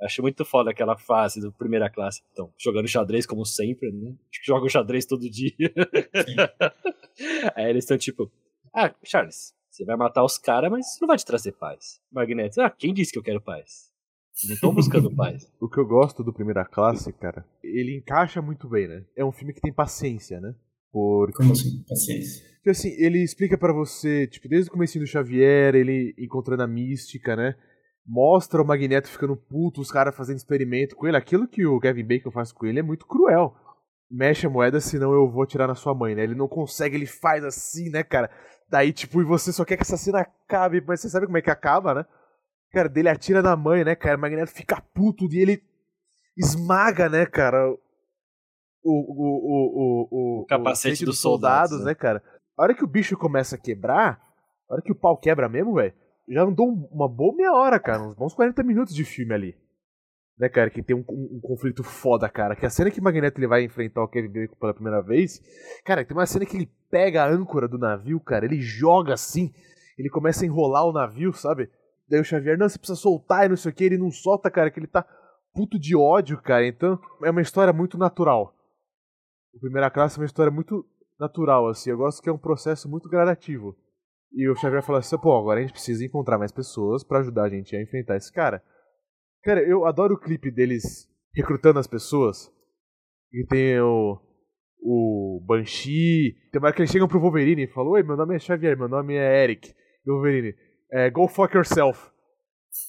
Acho 0.00 0.22
muito 0.22 0.44
foda 0.44 0.70
aquela 0.70 0.96
fase 0.96 1.40
do 1.40 1.50
primeira 1.50 1.90
classe. 1.90 2.22
Então, 2.30 2.52
jogando 2.56 2.86
xadrez 2.86 3.26
como 3.26 3.44
sempre, 3.44 3.90
né? 3.90 4.14
Acho 4.30 4.40
que 4.40 4.46
jogam 4.46 4.68
xadrez 4.68 5.04
todo 5.04 5.28
dia. 5.28 5.50
Aí 7.56 7.70
eles 7.70 7.82
estão 7.82 7.98
tipo, 7.98 8.30
ah, 8.74 8.94
Charles, 9.04 9.52
você 9.70 9.84
vai 9.84 9.96
matar 9.96 10.24
os 10.24 10.38
caras, 10.38 10.70
mas 10.70 10.86
isso 10.86 10.98
não 11.00 11.08
vai 11.08 11.16
te 11.16 11.24
trazer 11.26 11.52
paz. 11.52 12.00
Magneto, 12.12 12.60
ah, 12.60 12.70
quem 12.70 12.92
disse 12.92 13.12
que 13.12 13.18
eu 13.18 13.22
quero 13.22 13.40
paz? 13.40 13.90
Não 14.48 14.56
tô 14.56 14.72
buscando 14.72 15.10
paz. 15.16 15.50
O 15.60 15.68
que 15.68 15.78
eu 15.78 15.86
gosto 15.86 16.22
do 16.22 16.32
Primeira 16.32 16.64
Classe, 16.64 17.12
cara, 17.12 17.44
ele 17.62 17.96
encaixa 17.98 18.40
muito 18.42 18.68
bem, 18.68 18.88
né? 18.88 19.04
É 19.16 19.24
um 19.24 19.32
filme 19.32 19.52
que 19.52 19.60
tem 19.60 19.72
paciência, 19.72 20.40
né? 20.40 20.54
Porque, 20.90 21.38
Como 21.38 21.52
assim? 21.52 21.82
Paciência. 21.88 22.44
porque, 22.56 22.70
assim, 22.70 22.90
ele 22.98 23.22
explica 23.22 23.56
pra 23.56 23.72
você, 23.72 24.26
tipo, 24.26 24.46
desde 24.48 24.68
o 24.68 24.72
comecinho 24.72 25.04
do 25.04 25.08
Xavier, 25.08 25.74
ele 25.74 26.14
encontrando 26.18 26.62
a 26.62 26.66
mística, 26.66 27.34
né? 27.34 27.54
Mostra 28.06 28.60
o 28.60 28.66
Magneto 28.66 29.08
ficando 29.08 29.36
puto, 29.36 29.80
os 29.80 29.90
caras 29.90 30.14
fazendo 30.14 30.36
experimento 30.36 30.96
com 30.96 31.06
ele. 31.06 31.16
Aquilo 31.16 31.48
que 31.48 31.64
o 31.64 31.78
Kevin 31.80 32.04
Bacon 32.04 32.30
faz 32.30 32.52
com 32.52 32.66
ele 32.66 32.80
é 32.80 32.82
muito 32.82 33.06
cruel. 33.06 33.54
Mexe 34.10 34.46
a 34.46 34.50
moeda, 34.50 34.80
senão 34.80 35.12
eu 35.12 35.30
vou 35.30 35.46
tirar 35.46 35.66
na 35.66 35.74
sua 35.74 35.94
mãe, 35.94 36.14
né? 36.14 36.24
Ele 36.24 36.34
não 36.34 36.48
consegue, 36.48 36.96
ele 36.96 37.06
faz 37.06 37.42
assim, 37.44 37.88
né, 37.90 38.02
cara? 38.02 38.28
Daí, 38.72 38.90
tipo, 38.90 39.20
e 39.20 39.24
você 39.24 39.52
só 39.52 39.66
quer 39.66 39.76
que 39.76 39.82
essa 39.82 39.98
cena 39.98 40.20
acabe, 40.20 40.82
mas 40.86 40.98
você 40.98 41.10
sabe 41.10 41.26
como 41.26 41.36
é 41.36 41.42
que 41.42 41.50
acaba, 41.50 41.92
né? 41.92 42.06
Cara, 42.72 42.88
dele 42.88 43.10
atira 43.10 43.42
na 43.42 43.54
mãe, 43.54 43.84
né, 43.84 43.94
cara? 43.94 44.16
O 44.16 44.20
Magneto 44.20 44.50
fica 44.50 44.80
puto 44.94 45.28
e 45.30 45.38
ele 45.38 45.62
esmaga, 46.38 47.06
né, 47.06 47.26
cara? 47.26 47.68
O, 47.70 47.76
o, 48.84 48.94
o, 48.94 50.08
o, 50.40 50.40
o 50.40 50.46
capacete 50.46 51.04
dos 51.04 51.18
soldados, 51.20 51.84
né, 51.84 51.94
cara? 51.94 52.22
A 52.56 52.62
hora 52.62 52.74
que 52.74 52.82
o 52.82 52.86
bicho 52.88 53.14
começa 53.16 53.56
a 53.56 53.58
quebrar, 53.58 54.20
a 54.70 54.72
hora 54.72 54.82
que 54.82 54.90
o 54.90 54.94
pau 54.94 55.18
quebra 55.18 55.50
mesmo, 55.50 55.74
velho, 55.74 55.92
já 56.28 56.42
andou 56.42 56.68
um- 56.70 56.88
uma 56.90 57.08
boa 57.08 57.34
meia 57.36 57.52
hora, 57.52 57.78
cara. 57.78 58.02
Uns 58.02 58.14
bons 58.14 58.32
40 58.34 58.62
minutos 58.62 58.94
de 58.94 59.04
filme 59.04 59.34
ali. 59.34 59.56
Né, 60.42 60.48
cara? 60.48 60.68
Que 60.70 60.82
tem 60.82 60.96
um, 60.96 61.04
um- 61.08 61.36
um 61.36 61.40
conflito 61.40 61.84
foda, 61.84 62.28
cara. 62.28 62.56
Que 62.56 62.66
a 62.66 62.70
cena 62.70 62.90
que 62.90 62.98
o 62.98 63.02
Magneto 63.04 63.38
ele 63.38 63.46
vai 63.46 63.62
enfrentar 63.62 64.02
o 64.02 64.08
Kevin 64.08 64.28
Bacon 64.32 64.56
pela 64.58 64.74
primeira 64.74 65.00
vez. 65.00 65.40
Cara, 65.84 66.04
tem 66.04 66.16
uma 66.16 66.26
cena 66.26 66.44
que 66.44 66.56
ele 66.56 66.68
pega 66.90 67.22
a 67.22 67.28
âncora 67.30 67.68
do 67.68 67.78
navio, 67.78 68.18
cara. 68.18 68.44
Ele 68.44 68.60
joga 68.60 69.14
assim. 69.14 69.54
Ele 69.96 70.08
começa 70.10 70.42
a 70.44 70.46
enrolar 70.46 70.84
o 70.84 70.92
navio, 70.92 71.32
sabe? 71.32 71.70
Daí 72.08 72.18
o 72.20 72.24
Xavier, 72.24 72.58
não, 72.58 72.68
você 72.68 72.76
precisa 72.76 72.98
soltar 72.98 73.46
e 73.46 73.50
não 73.50 73.56
sei 73.56 73.70
o 73.70 73.74
que. 73.74 73.84
Ele 73.84 73.96
não 73.96 74.10
solta, 74.10 74.50
cara, 74.50 74.68
que 74.68 74.80
ele 74.80 74.88
tá 74.88 75.06
puto 75.54 75.78
de 75.78 75.94
ódio, 75.94 76.42
cara. 76.42 76.66
Então, 76.66 76.98
é 77.22 77.30
uma 77.30 77.40
história 77.40 77.72
muito 77.72 77.96
natural. 77.96 78.52
O 79.54 79.60
Primeira 79.60 79.90
Classe 79.90 80.18
é 80.18 80.22
uma 80.22 80.26
história 80.26 80.50
muito 80.50 80.84
natural, 81.20 81.68
assim. 81.68 81.90
Eu 81.90 81.98
gosto 81.98 82.20
que 82.20 82.28
é 82.28 82.32
um 82.32 82.38
processo 82.38 82.88
muito 82.88 83.08
gradativo. 83.08 83.76
E 84.32 84.48
o 84.48 84.56
Xavier 84.56 84.82
fala 84.82 84.98
assim, 84.98 85.16
pô, 85.18 85.38
agora 85.38 85.60
a 85.60 85.62
gente 85.62 85.72
precisa 85.74 86.04
encontrar 86.04 86.36
mais 86.36 86.50
pessoas 86.50 87.04
pra 87.04 87.20
ajudar 87.20 87.44
a 87.44 87.48
gente 87.48 87.76
a 87.76 87.80
enfrentar 87.80 88.16
esse 88.16 88.32
cara. 88.32 88.60
Cara, 89.42 89.60
eu 89.62 89.84
adoro 89.84 90.14
o 90.14 90.20
clipe 90.20 90.50
deles 90.50 91.08
recrutando 91.34 91.78
as 91.78 91.86
pessoas. 91.86 92.50
E 93.32 93.44
tem 93.46 93.80
o. 93.80 94.18
O 94.84 95.40
Banshee. 95.46 96.34
Tem 96.50 96.58
uma 96.60 96.66
hora 96.66 96.74
que 96.74 96.82
eles 96.82 96.90
chegam 96.90 97.06
pro 97.06 97.20
Wolverine 97.20 97.64
e 97.64 97.68
falam: 97.68 97.92
Oi, 97.92 98.02
meu 98.02 98.16
nome 98.16 98.34
é 98.34 98.38
Xavier, 98.38 98.76
meu 98.76 98.88
nome 98.88 99.14
é 99.14 99.44
Eric. 99.44 99.72
E 100.04 100.10
o 100.10 100.14
Wolverine, 100.14 100.54
é, 100.90 101.08
go 101.08 101.28
fuck 101.28 101.54
yourself. 101.54 102.10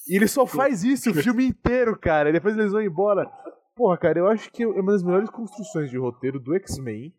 E 0.08 0.16
ele 0.16 0.26
só 0.26 0.46
faz 0.46 0.82
isso 0.82 1.10
o 1.10 1.14
filme 1.14 1.46
inteiro, 1.46 1.96
cara. 1.98 2.30
E 2.30 2.32
depois 2.32 2.56
eles 2.56 2.72
vão 2.72 2.82
embora. 2.82 3.30
Porra, 3.76 3.96
cara, 3.98 4.18
eu 4.18 4.26
acho 4.26 4.50
que 4.50 4.62
é 4.62 4.66
uma 4.66 4.92
das 4.92 5.02
melhores 5.02 5.30
construções 5.30 5.90
de 5.90 5.98
roteiro 5.98 6.40
do 6.40 6.54
X-Men 6.54 7.12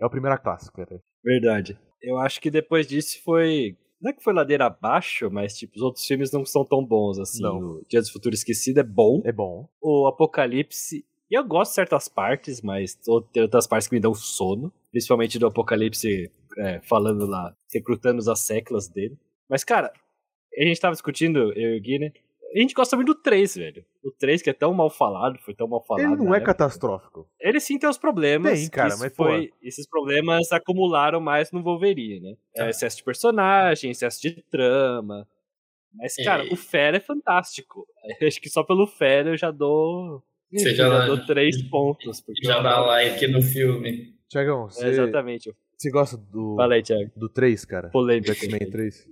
é 0.00 0.04
a 0.04 0.10
primeira 0.10 0.38
classe, 0.38 0.70
cara. 0.72 1.00
Verdade. 1.24 1.78
Eu 2.02 2.18
acho 2.18 2.40
que 2.40 2.50
depois 2.50 2.86
disso 2.86 3.22
foi. 3.24 3.76
Não 4.04 4.10
é 4.10 4.12
que 4.12 4.22
foi 4.22 4.34
ladeira 4.34 4.66
abaixo, 4.66 5.30
mas 5.30 5.56
tipo, 5.56 5.76
os 5.76 5.82
outros 5.82 6.04
filmes 6.04 6.30
não 6.30 6.44
são 6.44 6.62
tão 6.62 6.84
bons 6.84 7.18
assim. 7.18 7.42
Não. 7.42 7.58
O 7.58 7.84
Dia 7.88 8.02
do 8.02 8.12
Futuro 8.12 8.34
Esquecido 8.34 8.80
é 8.80 8.82
bom. 8.82 9.22
É 9.24 9.32
bom. 9.32 9.66
O 9.80 10.06
Apocalipse. 10.06 11.06
Eu 11.30 11.42
gosto 11.42 11.70
de 11.70 11.76
certas 11.76 12.06
partes, 12.06 12.60
mas 12.60 12.94
tem 13.32 13.42
outras 13.42 13.66
partes 13.66 13.88
que 13.88 13.94
me 13.94 14.00
dão 14.00 14.12
sono. 14.12 14.70
Principalmente 14.90 15.38
do 15.38 15.46
Apocalipse 15.46 16.30
é, 16.58 16.80
falando 16.82 17.24
lá, 17.24 17.56
recrutando 17.72 18.30
as 18.30 18.40
seclas 18.40 18.88
dele. 18.88 19.16
Mas, 19.48 19.64
cara, 19.64 19.90
a 20.54 20.64
gente 20.64 20.78
tava 20.78 20.92
discutindo, 20.92 21.54
eu 21.54 21.74
e 21.74 21.78
o 21.78 21.80
Gui, 21.80 21.98
né? 21.98 22.12
A 22.54 22.58
gente 22.60 22.72
gosta 22.74 22.94
muito 22.94 23.08
do 23.14 23.20
3, 23.20 23.56
velho. 23.56 23.84
O 24.02 24.12
3 24.12 24.40
que 24.40 24.48
é 24.50 24.52
tão 24.52 24.72
mal 24.72 24.88
falado, 24.88 25.38
foi 25.40 25.54
tão 25.54 25.66
mal 25.66 25.82
falado. 25.84 26.04
Ele 26.12 26.16
não 26.22 26.32
é 26.32 26.36
época. 26.38 26.52
catastrófico. 26.54 27.28
Ele 27.40 27.58
sim 27.58 27.78
tem 27.78 27.90
os 27.90 27.98
problemas. 27.98 28.60
Tem, 28.60 28.70
cara, 28.70 28.96
mas, 28.96 29.12
foi, 29.16 29.50
esses 29.60 29.88
problemas 29.88 30.52
acumularam 30.52 31.20
mais 31.20 31.50
no 31.50 31.62
Wolverine, 31.62 32.20
né? 32.20 32.36
É, 32.56 32.70
excesso 32.70 32.98
de 32.98 33.02
personagem, 33.04 33.90
excesso 33.90 34.22
de 34.22 34.40
trama. 34.50 35.26
Mas, 35.92 36.14
cara, 36.24 36.46
É. 36.46 36.52
o 36.52 36.56
Fera 36.56 36.96
é 36.96 37.00
fantástico. 37.00 37.86
Acho 38.22 38.40
que 38.40 38.48
só 38.48 38.62
pelo 38.62 38.86
Fera 38.86 39.30
eu 39.30 39.36
já 39.36 39.50
dou. 39.50 40.22
Você 40.52 40.70
eu 40.70 40.74
já 40.76 40.88
já 40.88 41.06
dou 41.06 41.26
três 41.26 41.60
pontos. 41.68 42.20
Porque 42.20 42.46
Já 42.46 42.60
dá 42.62 42.78
like 42.80 43.26
no 43.26 43.42
filme. 43.42 44.14
Tiagão, 44.28 44.66
É, 44.66 44.70
você 44.70 44.86
exatamente. 44.88 45.52
você 45.76 45.90
gosta 45.90 46.16
do, 46.16 46.54
Fala 46.56 46.74
aí, 46.74 46.82
Thiago. 46.82 47.10
do 47.16 47.28
3, 47.28 47.64
cara? 47.64 47.88
Do 47.88 47.92
Polêmica. 47.92 48.32
X-Men 48.34 48.70
3? 48.70 49.08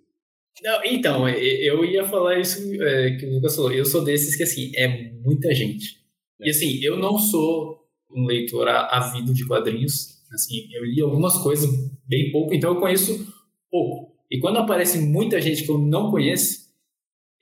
Não, 0.62 0.84
então, 0.84 1.28
e- 1.28 1.66
eu 1.68 1.84
ia 1.84 2.04
falar 2.04 2.38
isso 2.38 2.60
é, 2.82 3.16
que 3.16 3.26
o 3.26 3.34
Lucas 3.34 3.56
falou. 3.56 3.72
Eu 3.72 3.84
sou 3.84 4.04
desses 4.04 4.36
que, 4.36 4.42
assim, 4.42 4.70
é 4.76 5.10
muita 5.12 5.54
gente. 5.54 6.00
E, 6.40 6.50
assim, 6.50 6.78
eu 6.82 6.96
não 6.96 7.18
sou 7.18 7.80
um 8.10 8.24
leitor 8.26 8.68
ávido 8.68 9.32
de 9.32 9.46
quadrinhos. 9.46 10.20
Assim, 10.32 10.68
eu 10.72 10.84
li 10.84 11.00
algumas 11.00 11.38
coisas, 11.38 11.68
bem 12.06 12.30
pouco, 12.32 12.54
então 12.54 12.74
eu 12.74 12.80
conheço 12.80 13.26
pouco. 13.70 14.12
E 14.30 14.38
quando 14.40 14.58
aparece 14.58 14.98
muita 14.98 15.40
gente 15.40 15.64
que 15.64 15.70
eu 15.70 15.78
não 15.78 16.10
conheço, 16.10 16.70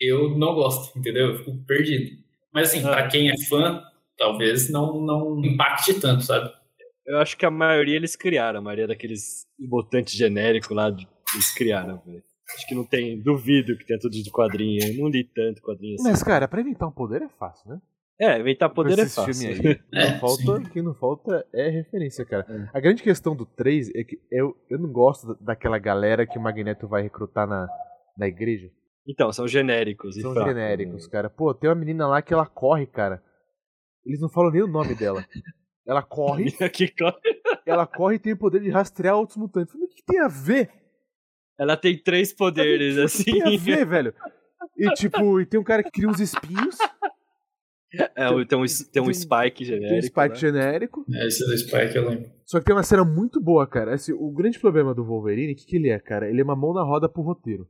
eu 0.01 0.37
não 0.37 0.55
gosto, 0.55 0.99
entendeu? 0.99 1.29
Eu 1.31 1.39
fico 1.39 1.57
perdido. 1.67 2.17
Mas, 2.53 2.69
assim, 2.71 2.81
Ah. 2.85 2.91
pra 2.91 3.09
quem 3.09 3.31
é 3.31 3.37
fã, 3.49 3.83
talvez 4.17 4.71
não, 4.71 5.01
não 5.05 5.45
impacte 5.45 5.95
tanto, 5.95 6.25
sabe? 6.25 6.51
Eu 7.07 7.19
acho 7.19 7.37
que 7.37 7.45
a 7.47 7.51
maioria 7.51 7.97
eles 7.97 8.15
criaram. 8.17 8.59
A 8.61 8.63
maioria 8.63 8.87
daqueles 8.87 9.47
mutantes 9.59 10.15
genéricos 10.15 10.71
lá, 10.71 10.89
eles 11.35 11.55
criaram, 11.55 12.01
velho. 12.07 12.23
Acho 12.57 12.67
que 12.67 12.75
não 12.75 12.85
tem. 12.85 13.21
Duvido 13.21 13.77
que 13.77 13.87
tenha 13.87 13.99
tudo 13.99 14.13
de 14.13 14.31
quadrinho. 14.31 14.83
Eu 14.85 15.03
não 15.03 15.09
li 15.09 15.25
tanto 15.25 15.61
quadrinho 15.63 15.95
assim. 15.95 16.05
Mas, 16.05 16.23
cara, 16.23 16.47
pra 16.49 16.61
inventar 16.61 16.89
um 16.89 16.93
poder 16.93 17.23
é 17.23 17.29
fácil, 17.29 17.71
né? 17.71 17.81
É, 18.21 18.39
inventar 18.39 18.69
poder 18.71 18.99
é 18.99 19.07
fácil. 19.07 19.33
filme 19.35 19.55
aí. 19.55 19.81
O 19.91 19.91
que 19.91 19.97
É, 19.99 20.11
não 20.13 20.19
falta, 20.21 20.43
sim. 20.43 20.51
o 20.53 20.71
que 20.71 20.83
não 20.83 20.95
falta 20.95 21.47
é 21.55 21.69
referência, 21.71 22.25
cara. 22.27 22.45
É. 22.49 22.77
A 22.77 22.81
grande 22.81 23.03
questão 23.03 23.35
do 23.35 23.47
3 23.47 23.89
é 23.95 24.05
que 24.05 24.19
eu, 24.31 24.55
eu 24.69 24.79
não 24.79 24.93
gosto 24.93 25.29
da- 25.29 25.37
daquela 25.41 25.79
galera 25.79 26.27
que 26.27 26.37
o 26.39 26.41
Magneto 26.43 26.87
vai 26.87 27.03
recrutar 27.03 27.47
na, 27.47 27.67
na 28.19 28.29
igreja. 28.29 28.71
Então, 29.09 29.33
são 29.33 29.49
genéricos. 29.49 30.17
e 30.19 30.21
São 30.21 30.33
fracos, 30.35 30.53
genéricos, 30.53 31.05
né? 31.07 31.11
cara. 31.11 31.31
Pô, 31.31 31.55
tem 31.55 31.71
uma 31.71 31.75
menina 31.77 32.07
lá 32.07 32.21
que 32.21 32.35
ela 32.35 32.45
corre, 32.47 32.87
cara. 32.87 33.23
Eles 34.05 34.21
não 34.21 34.29
falam 34.29 34.51
nem 34.51 34.63
o 34.63 34.67
nome 34.67 34.95
dela. 34.95 35.25
Ela 35.87 36.03
corre, 36.03 36.53
Que 36.73 36.89
co- 36.89 37.19
ela 37.65 37.87
corre 37.87 38.17
e 38.17 38.19
tem 38.19 38.35
o 38.35 38.39
poder 38.39 38.61
de 38.61 38.69
rastrear 38.71 39.17
outros 39.17 39.39
mutantes. 39.39 39.75
Mas 39.75 39.91
O 39.91 39.95
que 39.95 40.03
tem 40.05 40.21
a 40.21 40.29
ver? 40.29 40.71
Ela 41.61 41.77
tem 41.77 41.97
três 42.03 42.33
poderes, 42.33 42.95
que 42.95 43.01
assim. 43.03 43.25
tem 43.25 43.57
a 43.57 43.61
ver, 43.61 43.85
velho? 43.87 44.15
E 44.79 44.89
tipo, 44.95 45.41
e 45.41 45.45
tem 45.47 45.61
um 45.61 45.65
cara 45.65 45.83
que 45.83 45.91
cria 45.91 46.09
uns 46.09 46.19
espinhos. 46.21 46.77
É, 47.93 48.07
tem 48.07 48.27
um, 48.37 48.47
tem 48.47 48.59
um 48.59 48.65
tem 48.93 49.03
um- 49.03 49.13
Spike 49.13 49.57
Tem 49.59 49.67
genérico. 49.67 49.97
um 49.97 50.03
Spike 50.03 50.29
né? 50.29 50.35
genérico. 50.37 51.05
É, 51.13 51.27
esse 51.27 51.45
do 51.45 51.59
Spike 51.59 51.97
eu 51.97 52.09
lembro. 52.09 52.31
Só 52.47 52.59
que 52.61 52.65
tem 52.67 52.75
uma 52.75 52.83
cena 52.85 53.05
muito 53.05 53.41
boa, 53.43 53.67
cara. 53.67 53.95
Esse, 53.95 54.13
o 54.13 54.31
grande 54.33 54.59
problema 54.61 54.95
do 54.95 55.05
Wolverine, 55.05 55.53
o 55.53 55.57
que, 55.57 55.67
que 55.67 55.77
ele 55.77 55.89
é, 55.91 55.99
cara? 55.99 56.31
Ele 56.31 56.41
é 56.41 56.45
uma 56.45 56.55
mão 56.57 56.73
na 56.73 56.83
roda 56.85 57.09
pro 57.09 57.21
roteiro. 57.23 57.69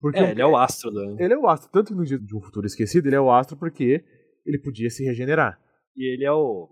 Porque 0.00 0.18
É, 0.18 0.30
ele 0.30 0.40
é 0.40 0.46
o 0.46 0.56
astro 0.56 0.90
da. 0.92 1.02
ele 1.22 1.34
é 1.34 1.36
o 1.38 1.46
astro. 1.48 1.70
Tanto 1.70 1.88
que 1.88 1.98
no 1.98 2.04
dia 2.04 2.18
de 2.18 2.34
um 2.36 2.40
futuro 2.40 2.64
esquecido, 2.66 3.06
ele 3.06 3.16
é 3.16 3.20
o 3.20 3.30
astro 3.30 3.56
porque 3.56 4.02
ele 4.46 4.58
podia 4.58 4.88
se 4.88 5.04
regenerar. 5.04 5.60
E 5.96 6.14
ele 6.14 6.24
é 6.24 6.32
o 6.32 6.70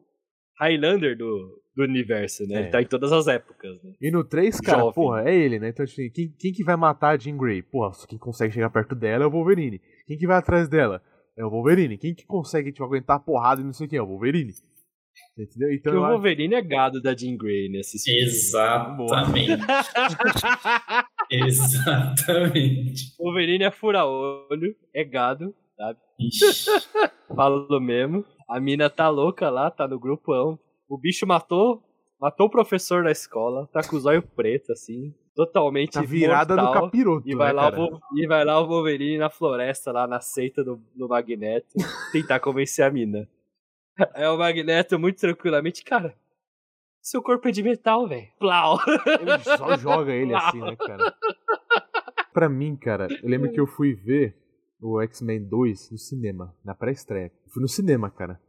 Highlander 0.61 1.17
do, 1.19 1.61
do 1.79 1.85
universo, 1.85 2.45
né? 2.47 2.55
É. 2.55 2.59
Ele 2.61 2.69
tá 2.71 2.83
em 2.83 2.87
todas 2.87 3.13
as 3.13 3.27
épocas, 3.29 3.81
né? 3.83 3.93
E 4.01 4.11
no 4.11 4.25
3, 4.25 4.61
cara, 4.61 4.79
Jovem. 4.79 4.95
porra, 4.95 5.29
é 5.31 5.35
ele, 5.37 5.59
né? 5.61 5.69
Então, 5.69 5.85
assim, 5.85 6.11
quem, 6.11 6.29
quem 6.39 6.53
que 6.53 6.65
vai 6.65 6.77
matar 6.77 7.11
a 7.11 7.17
Jean 7.17 7.37
Grey? 7.37 7.63
Porra, 7.63 7.93
só 7.95 8.07
quem 8.07 8.19
consegue 8.19 8.53
chegar 8.53 8.71
perto 8.71 8.95
dela 8.95 9.25
é 9.25 9.27
o 9.27 9.31
Wolverine. 9.31 9.81
Quem 10.07 10.19
que 10.19 10.27
vai 10.27 10.37
atrás 10.39 10.69
dela? 10.69 11.01
É 11.37 11.45
o 11.45 11.51
Wolverine. 11.51 11.97
Quem 11.97 12.15
que 12.15 12.27
consegue, 12.27 12.73
tipo, 12.73 12.85
aguentar 12.85 13.17
a 13.17 13.21
porrada 13.21 13.61
e 13.61 13.65
não 13.65 13.73
sei 13.73 13.87
o 13.87 13.91
que? 13.91 13.97
É 13.97 14.03
o 14.03 14.07
Wolverine. 14.07 14.53
Entendeu? 15.39 15.73
Então, 15.73 15.93
Porque 15.93 15.99
o 15.99 16.05
acho- 16.05 16.13
Wolverine 16.15 16.55
é 16.55 16.63
gado 16.63 17.01
da 17.01 17.15
Jean 17.17 17.37
Grey 17.37 17.69
nesses 17.69 18.03
filmes. 18.03 18.49
Exatamente. 18.49 19.63
Exatamente. 21.31 23.15
O 23.19 23.25
Wolverine 23.25 23.65
é 23.65 23.71
fura-olho, 23.71 24.75
é 24.95 25.05
gado, 25.05 25.55
sabe? 25.77 25.99
Ixi. 26.21 26.71
Falo 27.35 27.81
mesmo. 27.81 28.25
A 28.49 28.59
mina 28.59 28.89
tá 28.89 29.09
louca 29.09 29.51
lá, 29.51 29.71
tá 29.71 29.87
no 29.87 29.99
grupão. 30.01 30.59
O 30.89 30.97
bicho 30.99 31.27
matou, 31.27 31.83
matou 32.21 32.47
o 32.47 32.51
professor 32.51 33.05
da 33.05 33.11
escola, 33.11 33.67
tá 33.73 33.81
com 33.87 33.97
os 33.97 34.07
olhos 34.07 34.25
pretos, 34.35 34.71
assim, 34.71 35.15
totalmente 35.35 35.93
tá 35.93 36.03
virada 36.03 36.57
do 36.57 36.63
mortal. 36.63 36.85
capiroto, 36.85 37.29
E 37.29 37.35
vai, 37.35 37.49
né, 37.49 37.53
lá 37.53 37.63
o, 37.63 37.71
cara? 37.71 37.77
Vol- 37.77 38.01
e 38.17 38.27
vai 38.27 38.45
lá 38.45 38.61
o 38.61 38.67
Wolverine 38.67 39.19
na 39.19 39.31
floresta, 39.31 39.93
lá 39.93 40.07
na 40.07 40.21
seita 40.21 40.65
do, 40.65 40.81
do 40.95 41.09
Magneto, 41.09 41.75
tentar 42.13 42.41
convencer 42.41 42.85
a 42.85 42.91
mina. 42.91 43.29
Aí 44.15 44.27
o 44.27 44.39
Magneto, 44.39 44.99
muito 44.99 45.19
tranquilamente, 45.21 45.85
cara, 45.85 46.15
seu 47.03 47.23
corpo 47.23 47.49
é 47.49 47.51
de 47.51 47.63
metal, 47.63 48.07
velho. 48.09 48.29
Plau! 48.39 48.79
Ele 49.21 49.39
só 49.57 49.77
joga 49.79 50.13
ele 50.13 50.35
assim, 50.35 50.61
né, 50.61 50.77
cara? 50.77 51.15
Pra 52.33 52.49
mim, 52.49 52.77
cara, 52.77 53.09
eu 53.23 53.29
lembro 53.29 53.51
que 53.51 53.59
eu 53.61 53.67
fui 53.67 53.95
ver 53.95 54.37
o 54.81 55.01
X-Men 55.03 55.45
2 55.49 55.91
no 55.91 55.99
cinema, 55.99 56.55
na 56.65 56.75
pré-estreia. 56.75 57.33
Fui 57.53 57.61
no 57.61 57.69
cinema, 57.69 58.11
cara. 58.11 58.41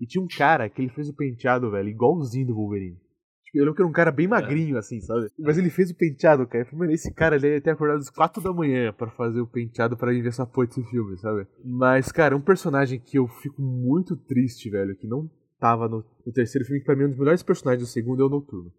E 0.00 0.06
tinha 0.06 0.22
um 0.22 0.28
cara 0.28 0.68
que 0.68 0.82
ele 0.82 0.90
fez 0.90 1.08
o 1.08 1.14
penteado, 1.14 1.70
velho, 1.70 1.88
igualzinho 1.88 2.46
do 2.46 2.54
Wolverine. 2.54 2.96
Tipo, 3.44 3.58
eu 3.58 3.64
lembro 3.64 3.74
que 3.74 3.82
era 3.82 3.88
um 3.88 3.92
cara 3.92 4.10
bem 4.10 4.26
magrinho, 4.26 4.76
assim, 4.76 5.00
sabe? 5.00 5.28
Mas 5.38 5.56
ele 5.56 5.70
fez 5.70 5.90
o 5.90 5.96
penteado, 5.96 6.46
cara. 6.46 6.62
Eu 6.62 6.66
falei, 6.66 6.80
mano, 6.80 6.92
esse 6.92 7.12
cara 7.14 7.36
ele 7.36 7.54
ia 7.54 7.60
ter 7.60 7.70
acordado 7.70 7.98
às 7.98 8.10
4 8.10 8.42
da 8.42 8.52
manhã 8.52 8.92
pra 8.92 9.10
fazer 9.10 9.40
o 9.40 9.46
penteado 9.46 9.96
pra 9.96 10.12
ir 10.12 10.22
ver 10.22 10.30
essa 10.30 10.46
porra 10.46 10.66
desse 10.66 10.82
filme, 10.84 11.16
sabe? 11.18 11.46
Mas, 11.64 12.10
cara, 12.10 12.36
um 12.36 12.40
personagem 12.40 12.98
que 12.98 13.18
eu 13.18 13.28
fico 13.28 13.62
muito 13.62 14.16
triste, 14.16 14.68
velho, 14.68 14.96
que 14.96 15.06
não 15.06 15.30
tava 15.60 15.88
no, 15.88 16.04
no 16.26 16.32
terceiro 16.32 16.66
filme, 16.66 16.80
que 16.80 16.86
pra 16.86 16.96
mim 16.96 17.04
é 17.04 17.06
um 17.06 17.10
dos 17.10 17.18
melhores 17.18 17.42
personagens 17.42 17.88
do 17.88 17.90
segundo 17.90 18.22
é 18.22 18.26
o 18.26 18.28
Noturno. 18.28 18.72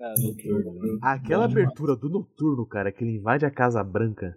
Ah, 0.00 0.14
noturno. 0.18 0.98
Aquela 1.02 1.46
Bom 1.46 1.48
demais. 1.48 1.66
abertura 1.66 1.96
do 1.96 2.08
Noturno, 2.08 2.66
cara, 2.66 2.90
que 2.90 3.04
ele 3.04 3.16
invade 3.16 3.44
a 3.44 3.50
Casa 3.50 3.82
Branca. 3.84 4.36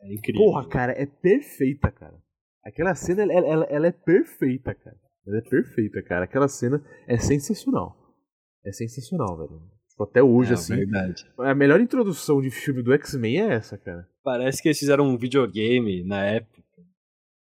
É 0.00 0.14
incrível. 0.14 0.42
Porra, 0.42 0.66
cara, 0.68 0.92
é 0.92 1.04
perfeita, 1.04 1.90
cara. 1.90 2.16
Aquela 2.64 2.94
cena, 2.94 3.22
ela, 3.22 3.32
ela- 3.46 3.64
ela 3.70 3.86
é 3.86 3.92
perfeita, 3.92 4.74
cara. 4.74 4.96
Ela 5.26 5.38
é 5.38 5.40
perfeita, 5.42 6.02
cara. 6.02 6.24
Aquela 6.24 6.48
cena 6.48 6.82
é 7.06 7.18
sensacional. 7.18 7.96
É 8.64 8.72
sensacional, 8.72 9.36
velho. 9.38 9.60
Tipo, 9.88 10.04
até 10.04 10.22
hoje, 10.22 10.50
É, 10.50 10.54
assim. 10.54 10.76
verdade. 10.76 11.24
A 11.38 11.54
melhor 11.54 11.80
introdução 11.80 12.40
de 12.40 12.50
filme 12.50 12.82
do 12.82 12.92
X-Men 12.92 13.40
é 13.40 13.54
essa, 13.54 13.78
cara. 13.78 14.06
Parece 14.22 14.62
que 14.62 14.68
eles 14.68 14.78
fizeram 14.78 15.04
um 15.06 15.16
videogame 15.16 16.04
na 16.04 16.24
época 16.24 16.59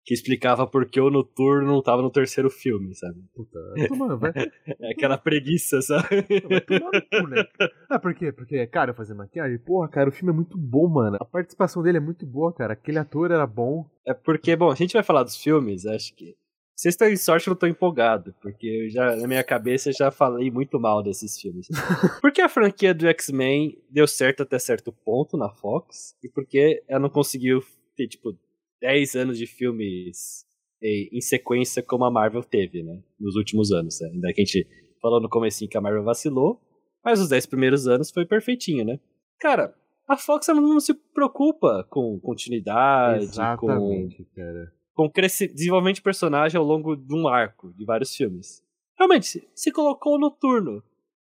que 0.05 0.13
explicava 0.13 0.65
por 0.65 0.85
que 0.85 0.99
o 0.99 1.09
Noturno 1.09 1.67
não 1.67 1.81
tava 1.81 2.01
no 2.01 2.09
terceiro 2.09 2.49
filme, 2.49 2.95
sabe? 2.95 3.21
Puta, 3.33 3.59
toma, 3.87 4.15
vai, 4.15 4.31
É 4.79 4.91
aquela 4.91 5.17
preguiça, 5.17 5.81
sabe? 5.81 6.25
vai 6.49 6.61
tomar 6.61 6.91
no 6.91 7.01
cu, 7.01 7.27
né? 7.27 7.43
Ah, 7.89 7.99
por 7.99 8.13
quê? 8.15 8.31
Porque 8.31 8.55
é 8.55 8.65
caro 8.65 8.93
fazer 8.93 9.13
maquiagem? 9.13 9.59
Porra, 9.59 9.87
cara, 9.87 10.09
o 10.09 10.11
filme 10.11 10.31
é 10.31 10.35
muito 10.35 10.57
bom, 10.57 10.87
mano. 10.87 11.17
A 11.19 11.25
participação 11.25 11.83
dele 11.83 11.97
é 11.97 12.01
muito 12.01 12.25
boa, 12.25 12.53
cara. 12.53 12.73
Aquele 12.73 12.97
ator 12.97 13.31
era 13.31 13.45
bom. 13.45 13.85
É 14.05 14.13
porque, 14.13 14.55
bom, 14.55 14.71
a 14.71 14.75
gente 14.75 14.93
vai 14.93 15.03
falar 15.03 15.23
dos 15.23 15.37
filmes, 15.37 15.85
acho 15.85 16.15
que. 16.15 16.35
Vocês 16.75 16.93
estão 16.93 17.09
em 17.09 17.17
sorte, 17.17 17.47
eu 17.47 17.51
não 17.51 17.59
tô 17.59 17.67
empolgado, 17.67 18.33
porque 18.41 18.65
eu 18.65 18.89
já, 18.89 19.13
na 19.17 19.27
minha 19.27 19.43
cabeça, 19.43 19.89
eu 19.89 19.93
já 19.93 20.09
falei 20.11 20.49
muito 20.49 20.79
mal 20.79 21.03
desses 21.03 21.37
filmes. 21.37 21.67
porque 22.21 22.41
a 22.41 22.47
franquia 22.47 22.93
do 22.93 23.05
X-Men 23.05 23.77
deu 23.89 24.07
certo 24.07 24.43
até 24.43 24.57
certo 24.57 24.89
ponto 24.93 25.35
na 25.35 25.49
Fox, 25.49 26.15
e 26.23 26.29
porque 26.29 26.81
ela 26.87 27.01
não 27.01 27.09
conseguiu 27.09 27.61
ter, 27.97 28.07
tipo, 28.07 28.33
10 28.81 29.15
anos 29.15 29.37
de 29.37 29.45
filmes 29.45 30.45
em, 30.81 31.21
sequência 31.21 31.83
como 31.83 32.05
a 32.05 32.11
Marvel 32.11 32.43
teve, 32.43 32.83
né? 32.83 33.01
Nos 33.19 33.35
últimos 33.35 33.71
anos, 33.71 33.99
né? 34.01 34.09
Ainda 34.13 34.33
que 34.33 34.41
a 34.41 34.45
gente 34.45 34.67
falou 35.01 35.21
no 35.21 35.29
comecinho 35.29 35.69
que 35.69 35.77
a 35.77 35.81
Marvel 35.81 36.03
vacilou, 36.03 36.61
mas 37.03 37.19
os 37.19 37.29
10 37.29 37.45
primeiros 37.47 37.87
anos 37.87 38.11
foi 38.11 38.25
perfeitinho, 38.25 38.85
né? 38.85 38.99
Cara, 39.39 39.73
a 40.07 40.17
Fox 40.17 40.47
ela 40.49 40.61
não 40.61 40.79
se 40.79 40.93
preocupa 40.93 41.85
com 41.89 42.19
continuidade, 42.19 43.25
com 43.25 43.31
Exatamente, 43.31 44.25
cara. 44.35 44.73
com 44.93 45.11
desenvolvimento 45.53 45.95
de 45.95 46.01
personagem 46.01 46.57
ao 46.57 46.65
longo 46.65 46.95
de 46.95 47.15
um 47.15 47.27
arco 47.27 47.73
de 47.73 47.85
vários 47.85 48.15
filmes. 48.15 48.63
Realmente, 48.97 49.27
se, 49.27 49.47
se 49.53 49.71
colocou 49.71 50.15
o 50.15 50.19
Noturno. 50.19 50.83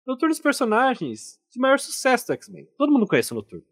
Noturno 0.05 0.33
dos 0.33 0.41
personagens 0.41 1.39
de 1.51 1.59
maior 1.59 1.79
sucesso 1.79 2.27
do 2.27 2.33
X-Men. 2.33 2.67
Todo 2.77 2.91
mundo 2.91 3.07
conhece 3.07 3.31
o 3.31 3.35
Noturno. 3.35 3.63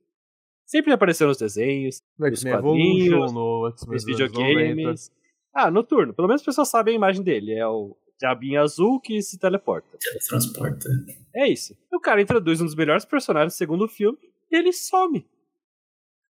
Sempre 0.70 0.94
apareceu 0.94 1.28
nos 1.28 1.38
desenhos, 1.38 2.04
No 2.16 2.30
Nos 2.30 2.40
X-Men 2.42 2.62
quadrinhos, 2.62 3.34
no 3.34 3.62
nos 3.64 3.74
dos 3.74 3.88
anos 3.88 4.06
90. 4.06 4.06
videogames. 4.06 5.12
Ah, 5.52 5.72
Noturno. 5.72 6.14
Pelo 6.14 6.28
menos 6.28 6.42
as 6.42 6.46
pessoas 6.46 6.70
sabem 6.70 6.94
a 6.94 6.96
imagem 6.96 7.24
dele. 7.24 7.54
É 7.56 7.66
o 7.68 7.98
diabinho 8.20 8.62
azul 8.62 9.00
que 9.00 9.20
se 9.24 9.40
teleporta. 9.40 9.98
Teletransporta. 10.00 10.88
É 11.34 11.48
isso. 11.48 11.76
E 11.92 11.96
o 11.96 12.00
cara 12.00 12.22
introduz 12.22 12.62
um 12.62 12.66
dos 12.66 12.76
melhores 12.76 13.04
personagens 13.04 13.56
do 13.56 13.58
segundo 13.58 13.88
filme 13.88 14.20
e 14.52 14.56
ele 14.56 14.72
some. 14.72 15.26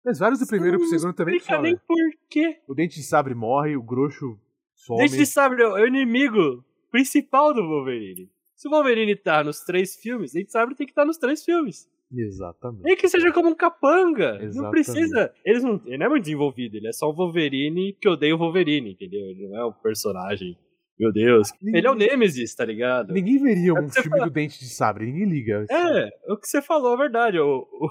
Mas 0.06 0.19
vários 0.19 0.39
do 0.39 0.45
primeiro 0.45 0.78
e 0.78 0.80
pro 0.82 0.88
segundo 0.88 1.15
também 1.15 1.38
explica 1.38 1.60
nem 1.60 1.71
somem. 1.76 1.82
por 1.88 2.19
quê. 2.30 2.60
O 2.67 2.76
Dente 2.76 2.97
de 2.97 3.04
Sabre 3.04 3.34
morre, 3.34 3.76
o 3.76 3.82
Groxo 3.82 4.39
some. 4.76 5.00
Dente 5.02 5.17
de 5.17 5.26
Sabre 5.26 5.63
é 5.63 5.67
o 5.67 5.88
inimigo 5.88 6.63
principal 6.91 7.56
do 7.56 7.63
Wolverine. 7.67 8.30
Se 8.56 8.67
o 8.67 8.71
Wolverine 8.71 9.15
tá 9.15 9.43
nos 9.43 9.62
três 9.62 9.95
filmes, 9.95 10.32
Dente 10.34 10.45
de 10.45 10.52
Sabre 10.52 10.76
tem 10.76 10.86
que 10.86 10.91
estar 10.91 11.06
nos 11.06 11.17
três 11.17 11.43
filmes. 11.43 11.89
Exatamente. 12.11 12.83
Nem 12.83 12.95
que 12.95 13.07
seja 13.09 13.31
como 13.33 13.49
um 13.49 13.55
capanga. 13.55 14.33
Não 14.33 14.41
Exatamente. 14.45 14.71
precisa. 14.71 15.33
Eles 15.45 15.63
não, 15.63 15.81
ele 15.85 15.97
não 15.97 16.05
é 16.05 16.09
muito 16.09 16.23
desenvolvido, 16.23 16.75
ele 16.75 16.87
é 16.87 16.91
só 16.93 17.09
um 17.09 17.13
Wolverine 17.15 17.93
que 17.99 18.07
odeia 18.07 18.33
o 18.35 18.37
Wolverine, 18.37 18.91
entendeu? 18.93 19.21
Ele 19.29 19.47
não 19.49 19.57
é 19.57 19.65
um 19.65 19.73
personagem. 19.73 20.57
Meu 20.99 21.11
Deus. 21.11 21.49
Ninguém- 21.61 21.77
Ele 21.79 21.87
é 21.87 21.91
o 21.91 21.95
Nemesis, 21.95 22.55
tá 22.55 22.65
ligado? 22.65 23.13
Ninguém 23.13 23.37
veria 23.37 23.69
É 23.69 23.73
o 23.73 23.83
um 23.83 23.89
filme 23.89 24.19
do 24.19 24.31
Dente 24.31 24.57
de 24.57 24.65
Sabre, 24.69 25.05
ninguém 25.05 25.29
liga. 25.29 25.63
É, 25.69 26.09
o 26.31 26.35
que 26.37 26.47
você 26.47 26.59
falou 26.59 26.95
é 26.95 26.97
verdade. 26.97 27.37
O, 27.39 27.67
o- 27.71 27.89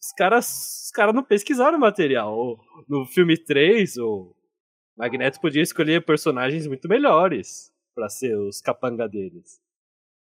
os 0.00 0.12
caras 0.16 0.82
os 0.86 0.90
cara 0.90 1.12
não 1.12 1.22
pesquisaram 1.22 1.78
o 1.78 1.80
material. 1.80 2.36
O- 2.36 2.58
no 2.88 3.04
filme 3.06 3.36
3, 3.36 3.96
o 3.98 4.34
Magneto 4.96 5.40
podia 5.40 5.62
escolher 5.62 6.04
personagens 6.04 6.66
muito 6.66 6.88
melhores 6.88 7.72
pra 7.94 8.08
ser 8.08 8.36
os 8.36 8.60
capanga 8.60 9.08
deles. 9.08 9.60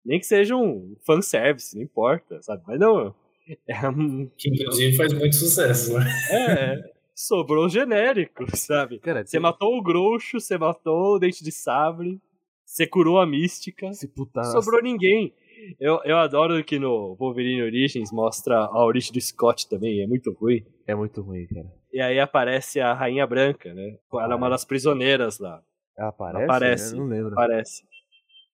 Nem 0.06 0.20
que 0.20 0.26
seja 0.26 0.58
um 0.58 0.94
fanservice, 1.06 1.74
não 1.78 1.84
importa, 1.84 2.42
sabe? 2.42 2.62
Mas 2.68 2.78
não. 2.80 3.16
É, 3.68 3.88
um- 3.90 4.30
Que 4.38 4.50
inclusive 4.50 4.96
faz 4.98 5.14
muito 5.14 5.36
sucesso, 5.36 5.94
né? 5.98 6.06
é, 6.32 6.84
sobrou 7.14 7.70
genérico, 7.70 8.46
sabe? 8.58 9.00
Cara, 9.00 9.26
Você 9.26 9.40
matou 9.40 9.78
o 9.78 9.82
Groucho, 9.84 10.40
você 10.40 10.58
matou 10.58 11.16
o 11.16 11.20
Dente 11.20 11.44
de 11.44 11.52
Sabre, 11.52 12.20
você 12.66 12.88
curou 12.88 13.20
a 13.20 13.26
Mística. 13.26 13.88
Esse 13.88 14.08
puta... 14.08 14.44
Sobrou 14.46 14.82
ninguém. 14.82 15.34
Eu, 15.80 16.00
eu 16.04 16.18
adoro 16.18 16.64
que 16.64 16.78
no 16.80 17.16
Wolverine 17.16 17.62
Origins 17.64 18.12
mostra 18.12 18.58
a 18.58 18.84
origem 18.86 19.12
do 19.14 19.22
Scott 19.22 19.70
também, 19.70 20.02
é 20.02 20.08
muito 20.08 20.32
ruim. 20.34 20.64
É 20.88 20.94
muito 20.96 21.22
ruim, 21.22 21.48
cara. 21.48 21.66
E 21.94 22.02
aí 22.02 22.20
aparece 22.20 22.80
a 22.82 22.94
Rainha 22.94 23.26
Branca, 23.26 23.74
né? 23.74 23.98
Ela 24.14 24.34
é 24.34 24.36
uma 24.36 24.50
das 24.50 24.66
prisioneiras 24.66 25.40
lá, 25.40 25.62
Ela 25.98 26.10
aparece? 26.10 26.44
aparece. 26.44 26.94
Eu 26.94 27.00
não 27.00 27.08
lembro. 27.08 27.32
aparece. 27.34 27.84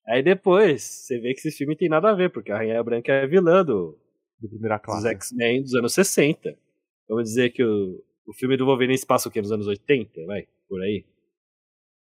Aí 0.07 0.21
depois, 0.21 0.83
você 0.83 1.17
vê 1.19 1.33
que 1.33 1.39
esse 1.39 1.51
filme 1.51 1.75
tem 1.75 1.89
nada 1.89 2.09
a 2.11 2.13
ver, 2.13 2.29
porque 2.29 2.51
a 2.51 2.57
Rainha 2.57 2.83
Branca 2.83 3.11
é 3.11 3.25
vilã 3.27 3.63
do, 3.65 3.97
De 4.41 4.47
primeira 4.47 4.77
dos 4.77 4.85
classe. 4.85 5.07
X-Men 5.07 5.61
dos 5.61 5.75
anos 5.75 5.93
60. 5.93 6.57
Vamos 7.07 7.25
dizer 7.25 7.51
que 7.51 7.63
o, 7.63 8.03
o 8.25 8.33
filme 8.33 8.57
do 8.57 8.65
Wolverine 8.65 8.97
se 8.97 9.05
passa 9.05 9.29
o 9.29 9.31
quê? 9.31 9.41
Nos 9.41 9.51
anos 9.51 9.67
80, 9.67 10.25
vai? 10.25 10.47
Por 10.67 10.81
aí. 10.81 11.05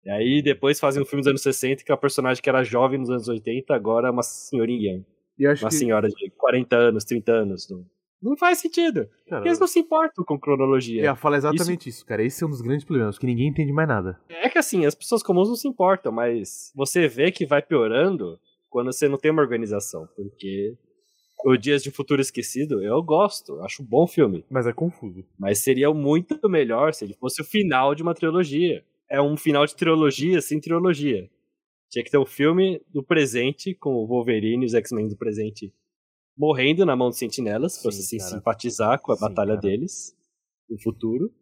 E 0.05 0.11
aí 0.11 0.43
depois 0.43 0.79
fazem 0.79 1.03
um 1.03 1.07
filme 1.07 1.21
dos 1.21 1.29
anos 1.29 1.43
60 1.43 1.83
que 1.83 1.91
é 1.91 1.95
a 1.95 1.99
personagem 1.99 2.43
que 2.43 2.49
era 2.49 2.63
jovem 2.63 2.99
nos 2.99 3.11
anos 3.11 3.27
80, 3.27 3.75
agora 3.75 4.09
é 4.09 4.11
uma 4.11 4.23
senhorinha. 4.23 5.05
E 5.39 5.45
eu 5.45 5.51
acho 5.51 5.65
uma 5.65 5.71
que... 5.71 5.77
senhora 5.77 6.09
de 6.09 6.31
40 6.31 6.77
anos, 6.77 7.05
30 7.05 7.33
anos. 7.33 7.69
Não, 7.69 7.85
não 8.23 8.37
faz 8.37 8.59
sentido. 8.59 9.09
Cara, 9.29 9.41
Porque 9.41 9.49
eles 9.49 9.59
não 9.59 9.67
se 9.67 9.81
importam 9.81 10.25
com 10.25 10.39
cronologia. 10.39 11.05
Ela 11.05 11.17
fala 11.17 11.37
exatamente 11.37 11.89
isso... 11.89 12.07
cara. 12.07 12.23
Esse 12.23 12.43
é 12.43 12.47
um 12.47 12.51
dos 12.51 12.61
grandes 12.61 12.85
problemas, 12.85 13.19
que 13.19 13.27
ninguém 13.27 13.49
entende 13.49 13.73
mais 13.73 13.89
nada. 13.89 14.21
É 14.29 14.49
que 14.49 14.59
assim, 14.59 14.87
as 14.87 14.95
pessoas 14.95 15.23
comuns 15.23 15.49
não 15.49 15.57
se 15.57 15.67
importam, 15.67 16.13
mas 16.13 16.73
você 16.75 17.09
vê 17.09 17.33
que 17.33 17.45
vai 17.45 17.61
piorando 17.61 18.39
quando 18.71 18.93
você 18.93 19.09
não 19.09 19.19
tem 19.19 19.33
uma 19.33 19.43
organização. 19.43 20.09
Porque 20.15 20.77
o 21.49 21.57
Dias 21.57 21.81
de 21.83 21.93
Futuro 21.93 22.21
Esquecido, 22.21 22.83
eu 22.83 23.01
gosto, 23.01 23.61
acho 23.61 23.81
um 23.83 23.87
bom 23.87 24.05
filme. 24.07 24.45
Mas 24.51 24.67
é 24.67 24.73
confuso. 24.73 25.25
Mas 25.39 25.61
seria 25.61 25.93
muito 25.95 26.37
melhor 26.49 26.93
se 26.93 27.05
ele 27.05 27.15
fosse 27.15 27.41
o 27.41 27.45
final 27.45 27.95
de 27.95 28.03
uma 28.03 28.15
trilogia. 28.15 28.85
é 29.09 29.23
um 29.23 29.37
final 29.37 29.65
de 29.65 29.77
trilogia 29.77 30.41
sem 30.41 30.61
trilogia. 30.61 31.31
Tinha 31.89 32.05
que 32.05 32.11
ter 32.11 32.19
um 32.19 32.27
filme 32.27 32.83
do 32.93 33.01
presente, 33.01 33.73
com 33.75 33.95
o 33.95 34.07
Wolverine 34.09 34.65
e 34.65 34.67
os 34.67 34.75
X-Men 34.75 35.07
do 35.07 35.17
presente 35.17 35.73
morrendo 36.37 36.85
na 36.85 36.97
mão 36.97 37.09
dos 37.11 37.19
sentinelas, 37.19 37.81
pra 37.81 37.93
Sim, 37.93 37.99
você 37.99 38.03
se 38.03 38.19
cara. 38.19 38.31
simpatizar 38.31 39.01
com 39.01 39.13
a 39.13 39.15
Sim, 39.15 39.21
batalha 39.21 39.55
cara. 39.55 39.61
deles 39.61 40.17
no 40.69 40.77
futuro. 40.83 41.33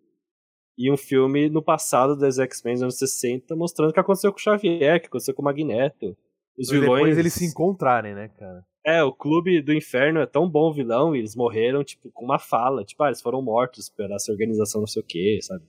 E 0.77 0.93
um 0.93 0.97
filme 0.99 1.49
no 1.49 1.63
passado 1.63 2.15
dos 2.15 2.39
X-Men 2.39 2.75
dos 2.75 2.83
anos 2.83 2.99
60, 2.99 3.57
mostrando 3.57 3.91
o 3.91 3.93
que 3.95 4.01
aconteceu 4.01 4.31
com 4.31 4.39
o 4.39 4.43
Xavier, 4.43 4.99
o 4.99 5.01
que 5.01 5.07
aconteceu 5.07 5.33
com 5.33 5.41
o 5.41 5.45
Magneto. 5.47 6.15
Os 6.59 6.69
Pra 6.69 6.79
vilões. 6.79 7.01
depois 7.01 7.19
eles 7.19 7.33
se 7.33 7.45
encontrarem, 7.47 8.15
né, 8.15 8.29
cara? 8.29 8.65
É, 8.87 9.03
o 9.03 9.13
clube 9.13 9.63
do 9.63 9.73
inferno 9.73 10.21
é 10.21 10.27
tão 10.27 10.49
bom 10.49 10.73
vilão 10.73 11.17
e 11.17 11.19
eles 11.19 11.35
morreram, 11.35 11.83
tipo, 11.83 12.11
com 12.13 12.25
uma 12.25 12.39
fala. 12.39 12.85
Tipo, 12.85 13.03
ah, 13.03 13.07
eles 13.09 13.23
foram 13.23 13.41
mortos 13.43 13.89
pela 13.89 14.15
essa 14.15 14.31
organização 14.31 14.83
não 14.83 14.87
sei 14.87 15.03
o 15.03 15.07
que, 15.07 15.41
sabe? 15.43 15.65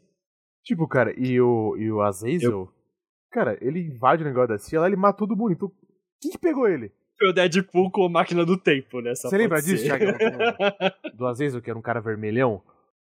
Tipo, 0.64 0.88
cara, 0.88 1.14
e 1.18 1.40
o, 1.40 1.78
e 1.78 1.92
o 1.92 2.02
Azazel, 2.02 2.70
cara, 3.32 3.58
ele 3.62 3.80
invade 3.80 4.24
o 4.24 4.26
negócio 4.26 4.50
da 4.50 4.58
CIA 4.58 4.82
lá, 4.82 4.88
ele 4.88 4.96
mata 4.96 5.18
todo 5.20 5.36
mundo. 5.36 5.54
Então, 5.54 5.72
quem 6.22 6.32
que 6.32 6.38
pegou 6.38 6.68
ele? 6.68 6.92
Foi 7.18 7.30
o 7.30 7.34
Deadpool 7.34 7.90
com 7.92 8.06
a 8.06 8.10
máquina 8.10 8.46
do 8.46 8.58
tempo, 8.60 9.00
né? 9.00 9.16
Você 9.16 9.38
lembra 9.38 9.58
pode 9.60 9.68
disso, 9.72 9.86
ser. 9.86 9.98
Thiago? 9.98 10.18
Do 11.16 11.26
Azazel, 11.26 11.62
que 11.62 11.70
era 11.70 11.80
um 11.80 11.82
cara 11.82 12.02
vermelhão? 12.02 12.62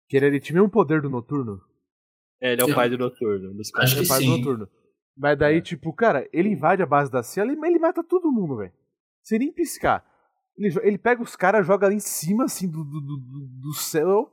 Que 0.07 0.15
ele, 0.15 0.27
ele 0.27 0.39
tinha 0.39 0.55
o 0.55 0.61
mesmo 0.61 0.71
poder 0.71 1.01
do 1.01 1.09
Noturno. 1.09 1.59
É, 2.39 2.53
ele 2.53 2.61
é 2.61 2.65
o 2.65 2.73
pai 2.73 2.89
do 2.89 2.97
Noturno. 2.97 3.53
Dos 3.53 3.69
Acho 3.75 3.95
Ele 3.95 4.01
que 4.03 4.07
faz 4.07 4.23
sim. 4.23 4.29
Noturno. 4.29 4.69
Mas 5.17 5.37
daí, 5.37 5.61
tipo, 5.61 5.91
cara, 5.93 6.27
ele 6.31 6.49
invade 6.49 6.81
a 6.83 6.85
base 6.85 7.11
da 7.11 7.23
CIA, 7.23 7.43
ele, 7.43 7.57
ele 7.65 7.79
mata 7.79 8.03
todo 8.03 8.31
mundo, 8.31 8.57
velho. 8.57 8.71
Sem 9.23 9.39
nem 9.39 9.51
piscar. 9.51 10.05
Ele, 10.57 10.73
ele 10.83 10.97
pega 10.97 11.21
os 11.21 11.35
caras, 11.35 11.65
joga 11.65 11.87
lá 11.87 11.93
em 11.93 11.99
cima, 11.99 12.45
assim, 12.45 12.69
do, 12.69 12.83
do, 12.83 13.01
do, 13.01 13.17
do 13.61 13.73
céu. 13.73 14.31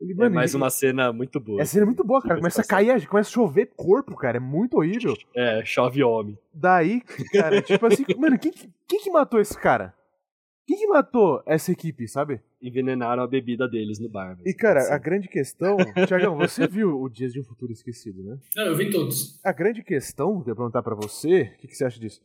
Ele, 0.00 0.12
É 0.12 0.16
mano, 0.16 0.34
mais 0.34 0.52
ele- 0.54 0.62
uma 0.62 0.70
cena 0.70 1.12
muito 1.12 1.40
boa. 1.40 1.60
Essa 1.60 1.72
cena 1.72 1.84
é 1.84 1.86
muito 1.86 2.04
boa, 2.04 2.22
cara. 2.22 2.36
Começa 2.40 2.60
a 2.62 2.64
cair, 2.64 3.06
começa 3.08 3.28
a 3.30 3.32
chover 3.32 3.72
corpo, 3.76 4.14
cara. 4.16 4.36
É 4.36 4.40
muito 4.40 4.76
horrível. 4.76 5.14
É, 5.34 5.62
chove 5.64 6.02
homem. 6.04 6.38
Daí, 6.54 7.00
cara, 7.32 7.60
tipo 7.62 7.84
assim, 7.86 8.04
mano, 8.18 8.38
quem, 8.38 8.52
que- 8.52 8.70
quem 8.86 9.00
que 9.00 9.10
matou 9.10 9.40
esse 9.40 9.58
cara? 9.58 9.94
Quem 10.68 10.76
que 10.76 10.86
matou 10.86 11.42
essa 11.46 11.72
equipe, 11.72 12.06
sabe? 12.06 12.42
Envenenaram 12.60 13.22
a 13.22 13.26
bebida 13.26 13.66
deles 13.66 13.98
no 13.98 14.10
bar. 14.10 14.36
E, 14.44 14.52
cara, 14.52 14.80
Assim. 14.80 14.92
a 14.92 14.98
grande 14.98 15.26
questão. 15.26 15.78
Tiagão, 16.06 16.36
você 16.36 16.68
viu 16.68 17.00
o 17.00 17.08
Dias 17.08 17.32
de 17.32 17.40
um 17.40 17.44
Futuro 17.44 17.72
Esquecido, 17.72 18.22
né? 18.22 18.38
Não, 18.54 18.64
eu 18.66 18.76
vi 18.76 18.90
todos. 18.90 19.42
A 19.42 19.50
grande 19.50 19.82
questão, 19.82 20.42
que 20.42 20.50
eu 20.50 20.52
ia 20.52 20.56
perguntar 20.56 20.82
pra 20.82 20.94
você, 20.94 21.52
o 21.54 21.58
que, 21.58 21.68
que 21.68 21.74
você 21.74 21.86
acha 21.86 21.98
disso? 21.98 22.20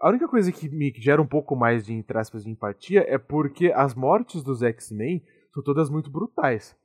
A 0.00 0.08
única 0.08 0.28
coisa 0.28 0.52
que 0.52 0.68
me 0.68 0.92
gera 0.98 1.20
um 1.20 1.26
pouco 1.26 1.56
mais 1.56 1.84
de, 1.86 1.92
entre 1.92 2.16
aspas, 2.16 2.44
de 2.44 2.50
empatia 2.50 3.04
é 3.08 3.18
porque 3.18 3.72
as 3.74 3.92
mortes 3.92 4.44
dos 4.44 4.62
X-Men 4.62 5.20
são 5.52 5.62
todas 5.62 5.90
muito 5.90 6.08
brutais. 6.10 6.76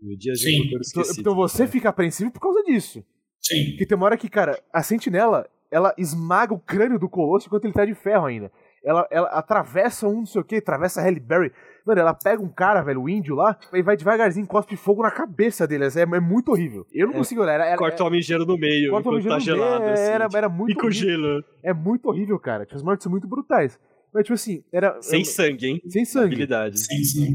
No 0.00 0.16
dia 0.16 0.32
de 0.32 0.40
Sim. 0.40 0.54
um 0.60 0.64
futuro 0.64 0.80
Então, 0.84 1.02
esquecido. 1.02 1.20
então 1.20 1.34
você 1.36 1.62
É. 1.62 1.66
fica 1.68 1.88
apreensivo 1.88 2.32
por 2.32 2.40
causa 2.40 2.64
disso. 2.64 3.04
Sim. 3.40 3.70
Porque 3.70 3.86
tem 3.86 3.96
uma 3.96 4.06
hora 4.06 4.16
que, 4.16 4.28
cara, 4.28 4.60
a 4.72 4.82
sentinela, 4.82 5.48
ela 5.70 5.94
esmaga 5.96 6.52
o 6.52 6.58
crânio 6.58 6.98
do 6.98 7.08
Colosso 7.08 7.46
enquanto 7.46 7.64
ele 7.66 7.74
tá 7.74 7.84
de 7.84 7.94
ferro 7.94 8.26
ainda. 8.26 8.50
Ela, 8.84 9.06
ela 9.10 9.28
atravessa 9.28 10.08
um 10.08 10.18
não 10.20 10.26
sei 10.26 10.40
o 10.40 10.44
que, 10.44 10.56
atravessa 10.56 11.00
a 11.00 11.04
Halle 11.04 11.20
Berry. 11.20 11.52
Mano, 11.86 12.00
ela 12.00 12.14
pega 12.14 12.40
um 12.42 12.48
cara, 12.48 12.80
velho, 12.82 13.02
o 13.02 13.08
índio 13.08 13.34
lá, 13.34 13.58
e 13.72 13.82
vai 13.82 13.96
devagarzinho, 13.96 14.46
cospe 14.46 14.76
fogo 14.76 15.02
na 15.02 15.10
cabeça 15.10 15.66
dele. 15.66 15.84
É, 15.86 16.00
é 16.00 16.20
muito 16.20 16.50
horrível. 16.52 16.86
Eu 16.92 17.06
não 17.08 17.14
É. 17.14 17.16
consigo 17.18 17.42
olhar. 17.42 17.54
Era, 17.54 17.66
era, 17.66 17.76
Corta 17.76 18.02
o 18.04 18.06
homem 18.06 18.22
gelo 18.22 18.46
no 18.46 18.56
meio, 18.56 18.90
corta 18.90 19.08
o 19.08 19.12
tá 19.12 19.16
homem 19.16 19.22
gelo 19.22 19.34
no 19.34 19.40
gelado. 19.40 19.80
meio, 19.82 19.92
assim, 19.94 20.02
era, 20.02 20.24
tipo, 20.26 20.36
era 20.36 20.48
muito 20.48 20.82
o 20.82 20.86
horrível. 20.86 21.08
gelo. 21.10 21.44
É 21.62 21.72
muito 21.74 22.06
horrível, 22.08 22.38
cara. 22.38 22.64
Tipo, 22.64 22.76
As 22.76 22.82
mortes 22.82 23.02
são 23.04 23.10
muito 23.10 23.26
brutais. 23.28 23.78
Mas, 24.14 24.24
tipo 24.24 24.34
assim, 24.34 24.62
era. 24.72 25.00
Sem 25.00 25.20
eu- 25.20 25.24
sangue, 25.24 25.66
hein? 25.66 25.80
Sem 25.88 26.04
sangue. 26.04 26.26
Habilidade. 26.26 26.78
Sim, 26.78 27.02
sim. 27.02 27.34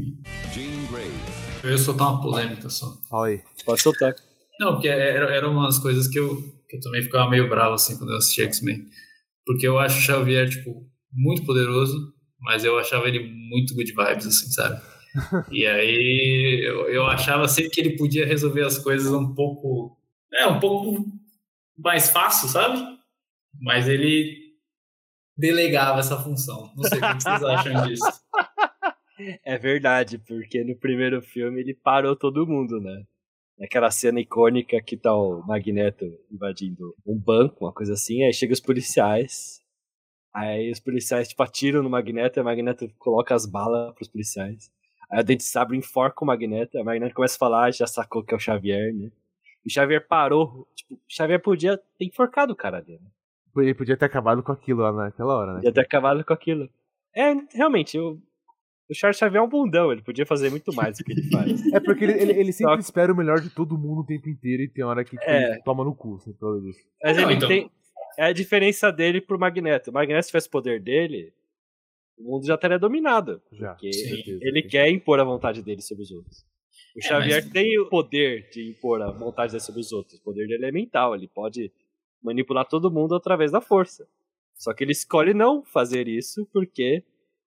Jean 0.52 0.92
Grey. 0.92 1.10
Eu 1.64 1.70
ia 1.70 1.78
soltar 1.78 2.08
uma 2.12 2.22
polêmica 2.22 2.68
só. 2.70 2.86
Fala 3.10 3.26
aí. 3.26 3.40
Pode 3.66 3.82
soltar. 3.82 4.14
Não, 4.60 4.72
porque 4.74 4.88
era, 4.88 5.34
era 5.34 5.48
umas 5.48 5.78
coisas 5.78 6.06
que 6.08 6.18
eu, 6.18 6.36
que 6.68 6.76
eu 6.76 6.80
também 6.80 7.02
ficava 7.02 7.28
meio 7.28 7.48
bravo 7.50 7.74
assim 7.74 7.98
quando 7.98 8.10
eu 8.10 8.16
assisti 8.16 8.42
X-Men. 8.42 8.84
Porque 9.44 9.66
eu 9.66 9.78
acho 9.78 9.98
o 9.98 10.00
Xavier, 10.02 10.48
tipo, 10.48 10.86
muito 11.12 11.44
poderoso, 11.44 12.14
mas 12.40 12.64
eu 12.64 12.78
achava 12.78 13.08
ele 13.08 13.20
muito 13.20 13.74
good 13.74 13.92
vibes, 13.92 14.26
assim, 14.26 14.50
sabe? 14.50 14.80
E 15.50 15.66
aí 15.66 16.62
eu, 16.64 16.88
eu 16.88 17.06
achava 17.06 17.48
sempre 17.48 17.70
que 17.70 17.80
ele 17.80 17.96
podia 17.96 18.26
resolver 18.26 18.62
as 18.62 18.78
coisas 18.78 19.10
um 19.12 19.34
pouco. 19.34 19.98
É, 20.32 20.46
um 20.46 20.60
pouco 20.60 21.06
mais 21.76 22.10
fácil, 22.10 22.48
sabe? 22.48 22.78
Mas 23.60 23.88
ele 23.88 24.48
delegava 25.36 26.00
essa 26.00 26.18
função. 26.18 26.72
Não 26.76 26.84
sei 26.84 26.98
o 26.98 27.00
que 27.00 27.22
vocês 27.22 27.42
acham 27.42 27.86
disso. 27.86 28.04
É 29.44 29.58
verdade, 29.58 30.18
porque 30.18 30.62
no 30.62 30.76
primeiro 30.76 31.20
filme 31.20 31.60
ele 31.60 31.74
parou 31.74 32.14
todo 32.14 32.46
mundo, 32.46 32.80
né? 32.80 33.02
Naquela 33.58 33.90
cena 33.90 34.20
icônica 34.20 34.80
que 34.80 34.96
tá 34.96 35.12
o 35.12 35.44
Magneto 35.44 36.04
invadindo 36.30 36.94
um 37.04 37.18
banco, 37.18 37.64
uma 37.64 37.72
coisa 37.72 37.94
assim, 37.94 38.22
aí 38.22 38.32
chega 38.32 38.52
os 38.52 38.60
policiais. 38.60 39.60
Aí 40.34 40.70
os 40.70 40.78
policiais, 40.80 41.28
tipo, 41.28 41.42
atiram 41.42 41.82
no 41.82 41.90
Magneto 41.90 42.38
e 42.38 42.42
o 42.42 42.44
Magneto 42.44 42.88
coloca 42.98 43.34
as 43.34 43.46
balas 43.46 43.94
pros 43.94 44.08
policiais. 44.08 44.70
Aí 45.10 45.20
o 45.20 45.24
Dente 45.24 45.42
Sabre 45.44 45.76
enforca 45.76 46.22
o 46.22 46.26
Magneto, 46.26 46.78
o 46.78 46.84
Magneto 46.84 47.14
começa 47.14 47.36
a 47.36 47.38
falar, 47.38 47.72
já 47.72 47.86
sacou 47.86 48.22
que 48.22 48.34
é 48.34 48.36
o 48.36 48.40
Xavier, 48.40 48.94
né? 48.94 49.10
E 49.64 49.68
o 49.68 49.72
Xavier 49.72 50.06
parou. 50.06 50.68
Tipo, 50.76 50.94
o 50.94 50.98
Xavier 51.08 51.40
podia 51.42 51.76
ter 51.98 52.04
enforcado 52.04 52.52
o 52.52 52.56
cara 52.56 52.80
dele. 52.80 53.00
Ele 53.56 53.74
podia 53.74 53.96
ter 53.96 54.04
acabado 54.04 54.42
com 54.42 54.52
aquilo 54.52 54.82
lá 54.82 54.92
naquela 54.92 55.34
hora, 55.36 55.50
né? 55.54 55.56
Podia 55.58 55.72
ter 55.72 55.80
acabado 55.80 56.24
com 56.24 56.32
aquilo. 56.32 56.68
É, 57.16 57.34
realmente, 57.54 57.98
o, 57.98 58.12
o 58.88 58.94
Charles 58.94 59.16
Xavier 59.18 59.42
é 59.42 59.44
um 59.44 59.48
bundão, 59.48 59.90
ele 59.90 60.02
podia 60.02 60.24
fazer 60.26 60.50
muito 60.50 60.72
mais 60.74 60.98
do 60.98 61.02
que 61.04 61.10
ele 61.12 61.28
faz. 61.30 61.60
É 61.74 61.80
porque 61.80 62.04
ele, 62.04 62.12
ele, 62.12 62.32
ele 62.32 62.52
sempre 62.52 62.74
Só- 62.74 62.78
espera 62.78 63.12
o 63.12 63.16
melhor 63.16 63.40
de 63.40 63.50
todo 63.50 63.76
mundo 63.78 64.02
o 64.02 64.06
tempo 64.06 64.28
inteiro 64.28 64.62
e 64.62 64.68
tem 64.68 64.84
hora 64.84 65.02
que 65.02 65.16
tipo, 65.18 65.24
É. 65.28 65.52
ele 65.54 65.62
toma 65.62 65.82
no 65.84 65.94
cu, 65.94 66.18
sem 66.20 66.32
isso. 66.34 66.80
Mas 67.02 67.16
Não, 67.16 67.24
ele 67.24 67.34
então- 67.34 67.48
tem. 67.48 67.70
É 68.18 68.24
a 68.24 68.32
diferença 68.32 68.90
dele 68.90 69.20
pro 69.20 69.38
Magneto. 69.38 69.90
O 69.90 69.94
Magneto, 69.94 70.22
se 70.24 70.28
tivesse 70.30 70.48
o 70.48 70.50
poder 70.50 70.80
dele, 70.80 71.32
o 72.18 72.32
mundo 72.32 72.46
já 72.46 72.54
estaria 72.56 72.78
dominado. 72.78 73.40
Já. 73.52 73.72
Porque 73.74 73.92
Sim. 73.92 74.38
ele 74.42 74.62
quer 74.62 74.88
impor 74.90 75.20
a 75.20 75.24
vontade 75.24 75.62
dele 75.62 75.80
sobre 75.82 76.02
os 76.02 76.10
outros. 76.10 76.38
O 76.96 76.98
É, 76.98 77.08
Xavier 77.08 77.42
mas- 77.44 77.52
tem 77.52 77.78
o 77.78 77.88
poder 77.88 78.48
de 78.50 78.68
impor 78.70 79.00
a 79.02 79.10
vontade 79.12 79.52
dele 79.52 79.62
sobre 79.62 79.80
os 79.80 79.92
outros. 79.92 80.18
O 80.18 80.22
poder 80.22 80.46
dele 80.48 80.66
é 80.66 80.72
mental. 80.72 81.14
Ele 81.14 81.28
pode 81.28 81.70
manipular 82.22 82.66
todo 82.66 82.90
mundo 82.90 83.14
através 83.14 83.52
da 83.52 83.60
força. 83.60 84.08
Só 84.56 84.74
que 84.74 84.82
ele 84.82 84.90
escolhe 84.92 85.32
não 85.32 85.64
fazer 85.64 86.08
isso 86.08 86.44
porque 86.52 87.04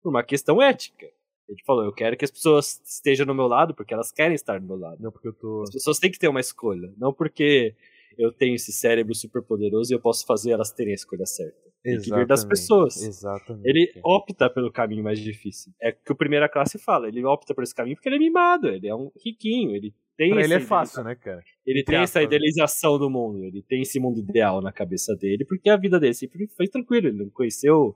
por 0.03 0.09
uma 0.09 0.23
questão 0.23 0.61
ética. 0.61 1.05
Ele 1.47 1.63
falou: 1.65 1.85
eu 1.85 1.93
quero 1.93 2.17
que 2.17 2.25
as 2.25 2.31
pessoas 2.31 2.81
estejam 2.83 3.25
no 3.25 3.33
meu 3.33 3.47
lado 3.47 3.73
porque 3.73 3.93
elas 3.93 4.11
querem 4.11 4.35
estar 4.35 4.59
do 4.59 4.67
meu 4.67 4.75
lado. 4.75 5.01
Não, 5.01 5.09
porque 5.13 5.29
eu 5.29 5.33
tô. 5.33 5.61
As 5.63 5.71
pessoas 5.71 5.97
têm 5.99 6.11
que 6.11 6.19
ter 6.19 6.27
uma 6.27 6.41
escolha. 6.41 6.93
Não 6.97 7.13
porque 7.13 7.73
eu 8.17 8.31
tenho 8.31 8.55
esse 8.55 8.71
cérebro 8.71 9.15
super 9.15 9.41
poderoso 9.41 9.91
e 9.91 9.95
eu 9.95 10.01
posso 10.01 10.25
fazer 10.25 10.51
elas 10.51 10.71
terem 10.71 10.91
a 10.91 10.95
escolha 10.95 11.25
certa. 11.25 11.57
Tem 11.83 11.99
que 11.99 12.09
vir 12.09 12.25
das 12.25 12.39
Exatamente, 12.39 12.47
pessoas. 12.49 13.01
Exatamente. 13.01 13.67
Ele 13.67 14.01
opta 14.03 14.49
pelo 14.49 14.71
caminho 14.71 15.03
mais 15.03 15.19
difícil. 15.19 15.71
É 15.81 15.91
que 15.91 16.11
o 16.11 16.15
primeira 16.15 16.49
classe 16.49 16.77
fala. 16.77 17.07
Ele 17.07 17.23
opta 17.23 17.53
por 17.53 17.63
esse 17.63 17.73
caminho 17.73 17.95
porque 17.95 18.09
ele 18.09 18.17
é 18.17 18.19
mimado. 18.19 18.67
Ele 18.67 18.87
é 18.87 18.95
um 18.95 19.11
riquinho. 19.23 19.75
Ele 19.75 19.93
tem 20.17 20.31
Pra 20.31 20.43
ele 20.43 20.53
é 20.55 20.59
fácil, 20.59 21.03
né, 21.03 21.15
cara? 21.15 21.41
Ele 21.65 21.83
tem 21.83 21.99
essa 21.99 22.21
idealização 22.21 22.97
do 22.97 23.09
mundo. 23.09 23.43
Ele 23.43 23.63
tem 23.63 23.81
esse 23.81 23.99
mundo 23.99 24.19
ideal 24.19 24.61
na 24.61 24.71
cabeça 24.71 25.15
dele 25.15 25.45
porque 25.45 25.69
a 25.69 25.77
vida 25.77 25.99
dele 25.99 26.13
sempre 26.13 26.47
foi 26.47 26.67
tranquila. 26.67 27.07
Ele 27.07 27.23
não 27.23 27.29
conheceu 27.29 27.95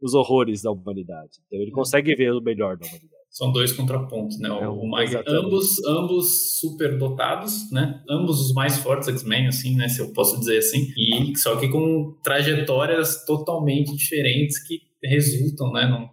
os 0.00 0.14
horrores 0.14 0.62
da 0.62 0.72
humanidade. 0.72 1.38
Então 1.46 1.60
ele 1.60 1.70
consegue 1.70 2.14
ver 2.16 2.32
o 2.32 2.40
melhor 2.40 2.76
da 2.76 2.86
humanidade. 2.86 3.21
São 3.32 3.50
dois 3.50 3.72
contrapontos, 3.72 4.38
né? 4.38 4.48
É, 4.50 4.68
O, 4.68 4.82
ambos, 5.26 5.82
ambos 5.86 6.60
super 6.60 6.98
dotados, 6.98 7.70
né? 7.72 8.04
Ambos 8.08 8.38
os 8.40 8.52
mais 8.52 8.76
fortes 8.76 9.08
X-Men, 9.08 9.46
assim, 9.46 9.74
né? 9.74 9.88
Se 9.88 10.02
eu 10.02 10.12
posso 10.12 10.38
dizer 10.38 10.58
assim. 10.58 10.92
E 10.98 11.34
só 11.38 11.58
que 11.58 11.68
com 11.70 12.12
trajetórias 12.22 13.24
totalmente 13.24 13.96
diferentes 13.96 14.62
que 14.66 14.80
resultam, 15.02 15.72
né? 15.72 15.86
num- 15.86 16.08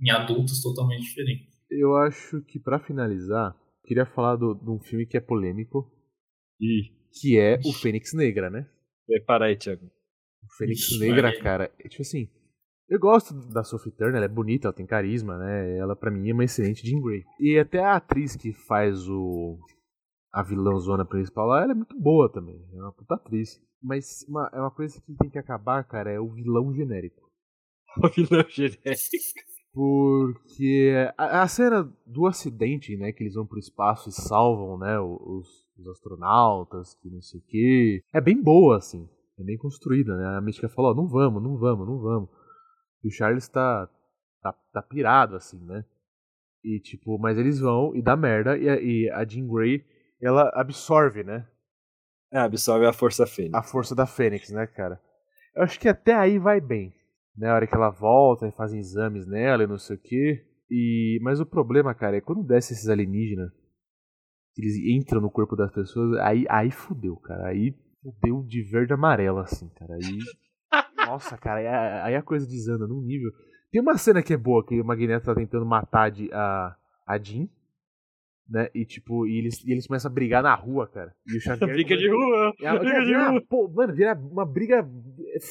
em 0.00 0.10
adultos 0.10 0.62
totalmente 0.62 1.02
diferentes. 1.02 1.48
Eu 1.68 1.96
acho 1.96 2.40
que 2.42 2.58
pra 2.60 2.78
finalizar, 2.78 3.50
eu 3.82 3.88
queria 3.88 4.06
falar 4.06 4.36
do- 4.36 4.54
de 4.54 4.70
um 4.70 4.78
filme 4.78 5.04
que 5.06 5.16
é 5.16 5.20
polêmico, 5.20 5.92
E 6.60 6.92
que 7.20 7.36
é 7.38 7.58
o 7.66 7.72
Fênix 7.72 8.12
Negra, 8.14 8.48
né? 8.48 8.66
prepara 9.06 9.46
aí, 9.46 9.56
Thiago. 9.56 9.86
O 9.86 10.54
Fênix 10.56 10.82
Ixi, 10.82 10.98
Negra, 11.00 11.36
cara, 11.40 11.70
é 11.80 11.88
tipo 11.88 12.02
assim. 12.02 12.28
Eu 12.90 12.98
gosto 12.98 13.32
da 13.52 13.62
Sophie 13.62 13.92
Turner, 13.92 14.16
ela 14.16 14.24
é 14.24 14.28
bonita, 14.28 14.66
ela 14.66 14.74
tem 14.74 14.84
carisma, 14.84 15.38
né? 15.38 15.78
Ela, 15.78 15.94
pra 15.94 16.10
mim, 16.10 16.28
é 16.28 16.34
uma 16.34 16.44
excelente 16.44 16.84
Jean 16.86 17.00
Grey. 17.00 17.22
E 17.38 17.56
até 17.58 17.78
a 17.78 17.94
atriz 17.96 18.34
que 18.36 18.52
faz 18.52 19.08
o. 19.08 19.58
a 20.32 20.42
vilãzona 20.42 21.04
principal 21.04 21.46
lá, 21.46 21.62
ela 21.62 21.72
é 21.72 21.74
muito 21.74 21.96
boa 21.98 22.28
também. 22.30 22.60
É 22.74 22.82
uma 22.82 22.92
puta 22.92 23.14
atriz. 23.14 23.60
Mas 23.82 24.24
uma- 24.28 24.50
é 24.52 24.60
uma 24.60 24.70
coisa 24.72 25.00
que 25.00 25.14
tem 25.14 25.30
que 25.30 25.38
acabar, 25.38 25.84
cara, 25.84 26.10
é 26.10 26.18
o 26.20 26.28
vilão 26.30 26.72
genérico. 26.74 27.30
O 28.04 28.08
vilão 28.08 28.44
genérico. 28.48 28.82
Porque 29.72 30.92
a, 31.16 31.42
a 31.42 31.48
cena 31.48 31.90
do 32.04 32.26
acidente, 32.26 32.96
né, 32.96 33.12
que 33.12 33.22
eles 33.22 33.34
vão 33.34 33.46
pro 33.46 33.58
espaço 33.58 34.08
e 34.08 34.12
salvam, 34.12 34.76
né, 34.76 34.98
os, 35.00 35.48
os 35.78 35.86
astronautas, 35.88 36.94
que 37.00 37.08
não 37.08 37.22
sei 37.22 37.40
o 37.40 37.44
quê, 37.46 38.02
é 38.12 38.20
bem 38.20 38.42
boa, 38.42 38.76
assim. 38.78 39.08
É 39.38 39.42
bem 39.44 39.56
construída, 39.56 40.16
né? 40.16 40.36
A 40.36 40.40
Mística 40.40 40.68
falou, 40.68 40.90
ó, 40.90 40.94
não 40.94 41.06
vamos, 41.08 41.42
não 41.42 41.56
vamos, 41.56 41.86
não 41.88 41.98
vamos. 41.98 42.28
E 43.02 43.08
o 43.08 43.10
Charles 43.10 43.48
tá, 43.48 43.88
tá, 44.42 44.52
tá 44.72 44.82
pirado, 44.82 45.36
assim, 45.36 45.58
né? 45.64 45.84
E 46.62 46.78
tipo, 46.78 47.18
mas 47.18 47.38
eles 47.38 47.58
vão 47.58 47.94
e 47.94 48.02
dá 48.02 48.16
merda, 48.16 48.56
e 48.56 48.68
a, 48.68 48.80
e 48.80 49.10
a 49.10 49.24
Jean 49.24 49.46
Grey, 49.46 49.84
ela 50.20 50.50
absorve, 50.54 51.24
né? 51.24 51.46
É, 52.32 52.38
absorve 52.38 52.86
a 52.86 52.92
força 52.92 53.26
fênix. 53.26 53.54
A 53.54 53.62
força 53.62 53.94
da 53.94 54.06
Fênix, 54.06 54.50
né, 54.50 54.66
cara? 54.66 55.00
Eu 55.54 55.62
acho 55.64 55.80
que 55.80 55.88
até 55.88 56.14
aí 56.14 56.38
vai 56.38 56.60
bem. 56.60 56.94
Né, 57.36 57.48
a 57.48 57.54
hora 57.54 57.66
que 57.66 57.74
ela 57.74 57.90
volta 57.90 58.46
e 58.46 58.52
fazem 58.52 58.78
exames 58.78 59.26
nela 59.26 59.64
e 59.64 59.66
não 59.66 59.78
sei 59.78 59.96
o 59.96 60.00
quê. 60.00 60.44
E... 60.70 61.18
Mas 61.22 61.40
o 61.40 61.46
problema, 61.46 61.94
cara, 61.94 62.16
é 62.16 62.20
quando 62.20 62.44
desce 62.44 62.72
esses 62.72 62.88
alienígenas, 62.88 63.50
eles 64.56 64.76
entram 64.76 65.20
no 65.20 65.30
corpo 65.30 65.56
das 65.56 65.72
pessoas, 65.72 66.18
aí, 66.20 66.44
aí 66.48 66.70
fudeu, 66.70 67.16
cara. 67.16 67.48
Aí 67.48 67.74
fudeu 68.02 68.44
de 68.44 68.62
verde 68.62 68.92
e 68.92 68.94
amarelo, 68.94 69.38
assim, 69.38 69.68
cara. 69.70 69.94
Aí. 69.94 70.18
Nossa, 71.10 71.36
cara, 71.38 71.60
aí, 71.60 71.66
a- 71.66 72.04
aí 72.06 72.14
a 72.16 72.22
coisa 72.22 72.46
desanda 72.46 72.86
num 72.86 73.00
nível. 73.02 73.30
Tem 73.70 73.80
uma 73.80 73.96
cena 73.98 74.22
que 74.22 74.32
é 74.32 74.36
boa, 74.36 74.64
que 74.66 74.80
o 74.80 74.84
Magneto 74.84 75.26
tá 75.26 75.34
tentando 75.34 75.64
matar 75.66 76.10
de- 76.10 76.30
a, 76.32 76.76
a 77.06 77.18
Jean, 77.18 77.48
né? 78.48 78.68
E 78.74 78.84
tipo, 78.84 79.26
e 79.26 79.38
eles, 79.38 79.64
e 79.64 79.70
eles 79.72 79.86
começam 79.86 80.10
a 80.10 80.14
brigar 80.14 80.42
na 80.42 80.54
rua, 80.54 80.88
cara. 80.88 81.14
E 81.26 81.36
o 81.36 81.40
Xavier. 81.40 81.70
Briga 81.72 81.96
de 81.96 82.08
rua! 82.08 82.52
É, 82.60 82.70
Briga 82.78 82.92
cara, 82.92 83.00
de 83.00 83.06
vira- 83.06 83.30
rua! 83.30 83.42
pô, 83.48 83.68
mano, 83.68 83.94
vira 83.94 84.14
uma 84.14 84.44
briga 84.44 84.88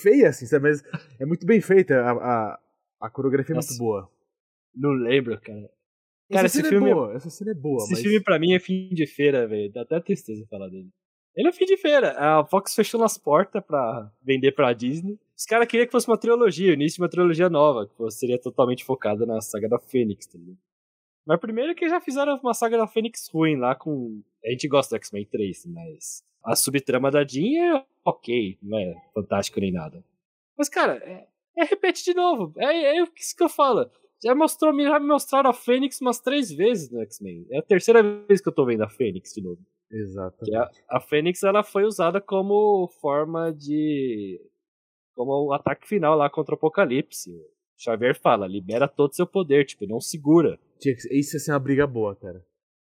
feia, 0.01 0.29
assim, 0.29 0.45
sabe? 0.45 0.69
Mas 0.69 0.83
é 1.19 1.25
muito 1.25 1.45
bem 1.45 1.61
feita. 1.61 1.95
A, 2.01 2.11
a, 2.11 2.59
a 3.01 3.09
coreografia 3.09 3.53
é 3.53 3.55
Nossa. 3.55 3.69
muito 3.69 3.79
boa. 3.79 4.09
Não 4.75 4.91
lembro, 4.91 5.39
cara. 5.41 5.69
Cara, 6.31 6.45
essa 6.45 6.57
esse 6.57 6.57
cena 6.57 6.69
filme- 6.69 6.91
é 6.91 6.93
boa, 6.93 7.13
essa 7.15 7.29
cena 7.29 7.51
é 7.51 7.55
boa, 7.55 7.77
Esse 7.83 7.91
mas... 7.93 8.01
filme 8.01 8.21
pra 8.21 8.37
mim 8.37 8.53
é 8.53 8.59
fim 8.59 8.89
de 8.89 9.07
feira, 9.07 9.47
velho. 9.47 9.71
Dá 9.71 9.81
até 9.81 9.99
tristeza 9.99 10.45
falar 10.49 10.67
dele. 10.69 10.89
Ele 11.35 11.47
é 11.47 11.51
fim 11.53 11.65
de 11.65 11.77
feira. 11.77 12.11
A 12.19 12.45
Fox 12.45 12.75
fechou 12.75 13.01
as 13.03 13.17
portas 13.17 13.63
pra 13.65 14.11
vender 14.21 14.51
pra 14.51 14.73
Disney. 14.73 15.17
Os 15.39 15.45
caras 15.45 15.67
queriam 15.69 15.85
que 15.85 15.91
fosse 15.93 16.07
uma 16.07 16.17
trilogia, 16.17 16.71
o 16.71 16.73
início 16.73 16.97
de 16.97 17.01
uma 17.03 17.09
trilogia 17.09 17.49
nova, 17.49 17.87
que 17.87 17.95
fosse- 17.95 18.17
seria 18.19 18.37
totalmente 18.37 18.83
focada 18.83 19.25
na 19.25 19.39
saga 19.39 19.69
da 19.69 19.79
Fênix, 19.79 20.27
tá 20.27 20.37
ligado? 20.37 20.57
Mas 21.25 21.39
primeiro 21.39 21.73
que 21.75 21.87
já 21.87 22.01
fizeram 22.01 22.35
uma 22.43 22.53
saga 22.53 22.77
da 22.77 22.87
Fênix 22.87 23.29
ruim 23.29 23.55
lá 23.55 23.73
com. 23.75 24.21
A 24.45 24.49
gente 24.49 24.67
gosta 24.67 24.95
do 24.95 24.99
X-Men 24.99 25.25
3, 25.25 25.65
mas. 25.67 26.23
A 26.43 26.55
subtrama 26.55 27.09
da 27.11 27.25
Jean 27.25 27.77
é 27.77 27.85
ok, 28.03 28.57
não 28.61 28.77
é 28.79 28.93
fantástico 29.13 29.59
nem 29.59 29.71
nada. 29.71 30.03
Mas, 30.57 30.67
cara, 30.69 30.93
é, 31.05 31.27
é 31.57 31.63
repete 31.65 32.03
de 32.03 32.13
novo. 32.13 32.53
É, 32.57 32.97
é 32.97 33.01
isso 33.01 33.35
que 33.35 33.43
eu 33.43 33.49
falo. 33.49 33.89
Já, 34.23 34.33
mostrou, 34.35 34.73
já 34.81 34.99
me 34.99 35.07
mostraram 35.07 35.49
a 35.49 35.53
Fênix 35.53 36.01
umas 36.01 36.19
três 36.19 36.51
vezes 36.51 36.89
no 36.89 37.01
X-Men. 37.01 37.45
É 37.51 37.59
a 37.59 37.63
terceira 37.63 38.01
vez 38.01 38.41
que 38.41 38.49
eu 38.49 38.53
tô 38.53 38.65
vendo 38.65 38.81
a 38.83 38.89
Fênix 38.89 39.33
de 39.33 39.41
novo. 39.41 39.61
Exato. 39.91 40.43
Que 40.45 40.55
a, 40.55 40.69
a 40.89 40.99
Fênix 40.99 41.43
ela 41.43 41.63
foi 41.63 41.83
usada 41.83 42.19
como 42.19 42.87
forma 43.01 43.51
de. 43.53 44.39
Como 45.19 45.33
o 45.33 45.51
ataque 45.51 45.85
final 45.85 46.15
lá 46.15 46.29
contra 46.29 46.55
o 46.55 46.57
Apocalipse. 46.57 47.29
O 47.29 47.43
Xavier 47.77 48.17
fala, 48.17 48.47
libera 48.47 48.87
todo 48.87 49.11
o 49.11 49.13
seu 49.13 49.27
poder, 49.27 49.65
tipo, 49.65 49.85
não 49.85 49.99
segura. 49.99 50.57
Isso 51.11 51.35
ia 51.35 51.39
ser 51.39 51.51
uma 51.51 51.59
briga 51.59 51.85
boa, 51.85 52.15
cara. 52.15 52.41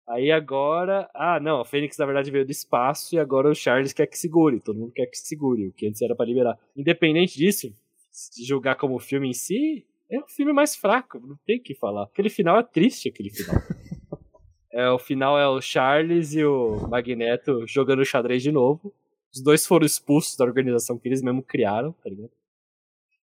Aí 0.05 0.29
agora. 0.29 1.09
Ah, 1.15 1.39
não, 1.39 1.61
a 1.61 1.65
Fênix 1.65 1.97
na 1.97 2.05
verdade 2.05 2.29
veio 2.29 2.43
do 2.43 2.51
espaço 2.51 3.15
e 3.15 3.17
agora 3.17 3.49
o 3.49 3.55
Charles 3.55 3.93
quer 3.93 4.07
que 4.07 4.17
segure. 4.17 4.59
Todo 4.59 4.77
mundo 4.77 4.91
quer 4.91 5.05
que 5.05 5.17
segure, 5.17 5.69
o 5.69 5.71
que 5.71 5.87
antes 5.87 6.01
era 6.01 6.13
pra 6.13 6.25
liberar. 6.25 6.59
Independente 6.75 7.37
disso, 7.37 7.73
se 8.11 8.43
julgar 8.45 8.75
como 8.75 8.99
filme 8.99 9.29
em 9.29 9.33
si, 9.33 9.85
é 10.11 10.19
um 10.19 10.27
filme 10.27 10.51
mais 10.51 10.75
fraco, 10.75 11.25
não 11.25 11.37
tem 11.45 11.59
o 11.59 11.63
que 11.63 11.75
falar. 11.75 12.03
Aquele 12.03 12.29
final 12.29 12.59
é 12.59 12.63
triste, 12.63 13.07
aquele 13.07 13.29
final. 13.29 13.55
é, 14.73 14.89
o 14.89 14.99
final 14.99 15.39
é 15.39 15.47
o 15.47 15.61
Charles 15.61 16.33
e 16.33 16.43
o 16.43 16.89
Magneto 16.89 17.65
jogando 17.65 18.03
xadrez 18.03 18.43
de 18.43 18.51
novo. 18.51 18.93
Os 19.37 19.43
dois 19.43 19.65
foram 19.67 19.85
expulsos 19.85 20.35
da 20.35 20.43
organização 20.43 20.97
que 20.97 21.07
eles 21.07 21.21
mesmo 21.21 21.43
criaram, 21.43 21.91
tá 21.93 22.09
ligado? 22.09 22.31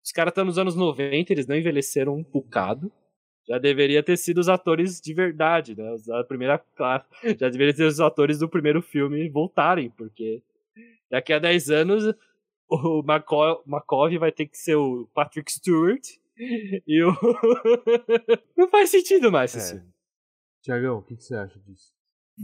Os 0.04 0.12
caras 0.12 0.30
estão 0.32 0.44
nos 0.44 0.58
anos 0.58 0.76
90, 0.76 1.32
eles 1.32 1.46
não 1.46 1.56
envelheceram 1.56 2.14
um 2.16 2.22
bocado. 2.22 2.92
Já 3.48 3.56
deveria 3.58 4.02
ter 4.02 4.16
sido 4.18 4.38
os 4.38 4.48
atores 4.48 5.00
de 5.00 5.14
verdade, 5.14 5.74
né? 5.74 5.90
Os 5.92 6.04
da 6.04 6.22
primeira 6.22 6.58
classe. 6.58 7.06
Já 7.40 7.48
deveria 7.48 7.74
ter 7.74 7.84
os 7.84 7.98
atores 7.98 8.38
do 8.40 8.48
primeiro 8.48 8.82
filme 8.82 9.28
voltarem, 9.30 9.88
porque 9.90 10.42
daqui 11.10 11.32
a 11.32 11.38
10 11.38 11.70
anos 11.70 12.14
o 12.68 13.02
Makov 13.66 14.18
vai 14.18 14.30
ter 14.32 14.46
que 14.46 14.58
ser 14.58 14.74
o 14.76 15.08
Patrick 15.14 15.50
Stewart 15.50 16.02
e 16.86 17.02
o. 17.02 17.12
Não 18.56 18.68
faz 18.68 18.90
sentido 18.90 19.32
mais 19.32 19.54
esse 19.54 19.72
É. 19.74 19.78
filme. 19.78 19.92
Tiagão, 20.62 20.98
o 20.98 21.02
que, 21.02 21.16
que 21.16 21.24
você 21.24 21.34
acha 21.34 21.58
disso? 21.60 21.91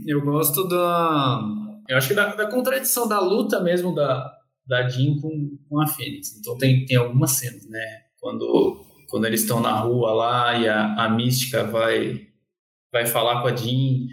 Eu 0.05 0.21
gosto 0.21 0.67
da. 0.67 1.41
Eu 1.87 1.97
acho 1.97 2.09
que 2.09 2.13
da, 2.13 2.35
da 2.35 2.49
contradição 2.49 3.07
da 3.07 3.19
luta 3.19 3.61
mesmo 3.61 3.93
da, 3.93 4.31
da 4.65 4.87
Jean 4.87 5.19
com, 5.19 5.57
com 5.67 5.81
a 5.81 5.87
Fênix. 5.87 6.37
Então 6.37 6.57
tem, 6.57 6.85
tem 6.85 6.97
algumas 6.97 7.31
cenas, 7.31 7.67
né? 7.67 8.03
Quando, 8.19 8.85
quando 9.09 9.25
eles 9.25 9.41
estão 9.41 9.59
na 9.59 9.73
rua 9.79 10.13
lá 10.13 10.57
e 10.57 10.67
a, 10.67 11.05
a 11.05 11.09
mística 11.09 11.63
vai, 11.63 12.27
vai 12.91 13.05
falar 13.05 13.41
com 13.41 13.47
a 13.47 13.55
Jean. 13.55 14.07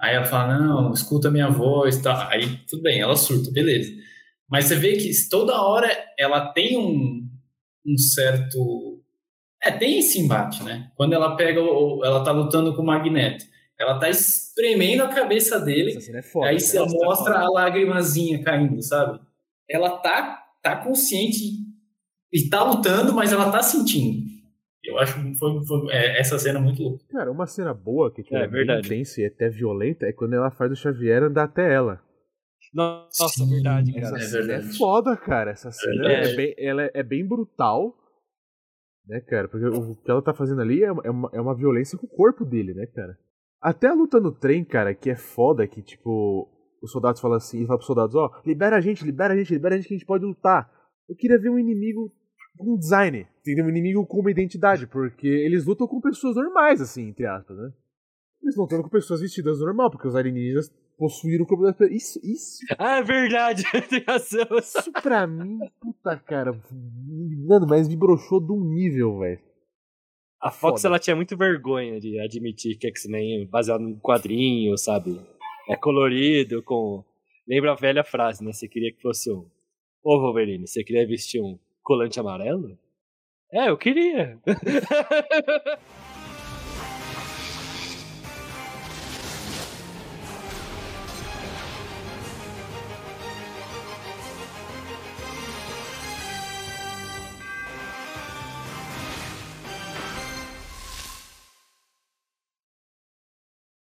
Aí 0.00 0.14
ela 0.14 0.24
fala, 0.24 0.58
não, 0.58 0.92
escuta 0.92 1.30
minha 1.30 1.50
voz, 1.50 2.00
tá. 2.00 2.28
Aí 2.30 2.58
tudo 2.68 2.82
bem, 2.82 3.00
ela 3.00 3.16
surta, 3.16 3.50
beleza. 3.50 3.92
Mas 4.48 4.66
você 4.66 4.76
vê 4.76 4.96
que 4.96 5.10
toda 5.28 5.60
hora 5.60 5.88
ela 6.18 6.52
tem 6.52 6.78
um, 6.78 7.28
um 7.86 7.98
certo. 7.98 9.02
É, 9.62 9.72
tem 9.72 9.98
esse 9.98 10.20
embate, 10.20 10.62
né? 10.62 10.90
Quando 10.96 11.12
ela 11.12 11.36
pega, 11.36 11.60
o, 11.60 12.02
ela 12.04 12.22
tá 12.22 12.30
lutando 12.30 12.74
com 12.74 12.82
o 12.82 12.86
Magneto. 12.86 13.44
Ela 13.78 13.98
tá 13.98 14.08
espremendo 14.10 15.04
a 15.04 15.08
cabeça 15.08 15.60
dele. 15.60 15.90
Essa 15.92 16.00
cena 16.00 16.18
é 16.18 16.22
foda. 16.22 16.48
Aí 16.48 16.58
você 16.58 16.78
mostra 16.80 17.34
tá 17.34 17.40
a 17.42 17.48
lágrimazinha 17.50 18.42
caindo, 18.42 18.82
sabe? 18.82 19.20
Ela 19.70 19.98
tá, 19.98 20.44
tá 20.62 20.76
consciente 20.82 21.44
e 22.32 22.48
tá 22.48 22.62
lutando, 22.64 23.12
mas 23.14 23.32
ela 23.32 23.50
tá 23.52 23.62
sentindo. 23.62 24.26
Eu 24.84 24.98
acho 24.98 25.14
que 25.14 25.34
foi, 25.36 25.64
foi- 25.66 25.92
é, 25.92 26.18
essa 26.18 26.38
cena 26.38 26.58
muito 26.58 26.82
louca. 26.82 27.04
Cara, 27.10 27.30
uma 27.30 27.46
cena 27.46 27.72
boa 27.74 28.12
que 28.12 28.22
tipo, 28.22 28.36
É, 28.36 28.44
é, 28.44 28.46
verdade. 28.48 28.86
intensa 28.86 29.20
e 29.20 29.26
até 29.26 29.48
violenta 29.48 30.06
é 30.06 30.12
quando 30.12 30.34
ela 30.34 30.50
faz 30.50 30.72
o 30.72 30.76
Xavier 30.76 31.22
andar 31.22 31.44
até 31.44 31.72
ela. 31.72 32.02
Nossa, 32.74 33.28
Sim, 33.28 33.48
verdade, 33.50 33.96
Essa 33.96 34.10
cara. 34.10 34.22
É 34.22 34.26
cena 34.26 34.52
é 34.54 34.62
foda, 34.62 35.16
cara. 35.16 35.50
Essa 35.52 35.70
cena 35.70 36.08
É. 36.12 36.32
é, 36.32 36.34
bem, 36.36 36.54
ela 36.58 36.82
é, 36.84 36.90
é 36.94 37.02
bem 37.02 37.26
brutal. 37.26 37.94
Né, 39.06 39.20
cara? 39.20 39.48
Porque 39.48 39.66
o 39.66 39.94
que 39.96 40.10
ela 40.10 40.22
tá 40.22 40.34
fazendo 40.34 40.60
ali 40.60 40.82
é, 40.82 40.92
uma- 40.92 41.02
é 41.04 41.10
uma, 41.10 41.30
é 41.34 41.40
uma 41.40 41.54
violência 41.56 41.96
com 41.98 42.06
o 42.06 42.10
corpo 42.10 42.44
dele, 42.44 42.74
né, 42.74 42.86
cara? 42.86 43.16
Até 43.60 43.88
a 43.88 43.94
luta 43.94 44.20
no 44.20 44.32
trem, 44.32 44.64
cara, 44.64 44.94
que 44.94 45.10
é 45.10 45.16
foda, 45.16 45.66
que 45.66 45.82
tipo, 45.82 46.48
os 46.82 46.92
soldados 46.92 47.20
falam 47.20 47.36
assim, 47.36 47.66
fala 47.66 47.78
pros 47.78 47.86
soldados, 47.86 48.14
ó, 48.14 48.30
libera 48.46 48.76
a 48.76 48.80
gente, 48.80 49.04
libera 49.04 49.34
a 49.34 49.36
gente, 49.36 49.52
libera 49.52 49.74
a 49.74 49.78
gente 49.78 49.88
que 49.88 49.94
a 49.94 49.98
gente 49.98 50.06
pode 50.06 50.24
lutar. 50.24 50.70
Eu 51.08 51.16
queria 51.16 51.38
ver 51.38 51.50
um 51.50 51.58
inimigo 51.58 52.12
com 52.56 52.76
design, 52.76 53.26
entendeu? 53.40 53.64
Um 53.64 53.70
inimigo 53.70 54.06
com 54.06 54.20
uma 54.20 54.30
identidade, 54.30 54.86
porque 54.86 55.26
eles 55.26 55.64
lutam 55.64 55.86
com 55.86 56.00
pessoas 56.00 56.36
normais, 56.36 56.80
assim, 56.80 57.08
entre 57.08 57.26
aspas, 57.26 57.56
né? 57.56 57.72
Eles 58.42 58.56
não 58.56 58.64
lutam 58.64 58.82
com 58.82 58.88
pessoas 58.88 59.20
vestidas 59.20 59.60
normal, 59.60 59.90
porque 59.90 60.06
os 60.06 60.14
alienígenas 60.14 60.72
possuíram 60.96 61.44
o 61.44 61.46
corpo 61.46 61.64
das 61.64 61.76
pessoas. 61.76 61.96
Isso, 62.02 62.20
isso 62.22 62.58
Ah, 62.78 62.98
é 62.98 63.02
verdade, 63.02 63.64
tem 63.88 64.02
razão. 64.04 64.46
isso 64.58 64.92
pra 65.02 65.26
mim, 65.26 65.58
puta 65.80 66.16
cara, 66.18 66.52
mano, 66.70 67.66
mas 67.68 67.88
me 67.88 67.96
broxou 67.96 68.40
de 68.40 68.52
um 68.52 68.64
nível, 68.64 69.18
velho. 69.18 69.47
A 70.40 70.50
Fox 70.50 70.82
Foda. 70.82 70.92
ela 70.92 70.98
tinha 70.98 71.16
muito 71.16 71.36
vergonha 71.36 71.98
de 71.98 72.18
admitir 72.20 72.78
que 72.78 72.86
X-Men 72.86 73.42
é 73.42 73.44
baseado 73.46 73.80
num 73.80 73.98
quadrinho, 73.98 74.76
sabe? 74.78 75.20
É 75.68 75.76
colorido, 75.76 76.62
com. 76.62 77.04
Lembra 77.46 77.72
a 77.72 77.74
velha 77.74 78.04
frase, 78.04 78.44
né? 78.44 78.52
Você 78.52 78.68
queria 78.68 78.92
que 78.92 79.02
fosse 79.02 79.32
um. 79.32 79.46
Ô 80.02 80.20
Wolverine, 80.20 80.66
você 80.66 80.84
queria 80.84 81.06
vestir 81.06 81.42
um 81.42 81.58
colante 81.82 82.20
amarelo? 82.20 82.78
É, 83.52 83.68
eu 83.68 83.76
queria. 83.76 84.38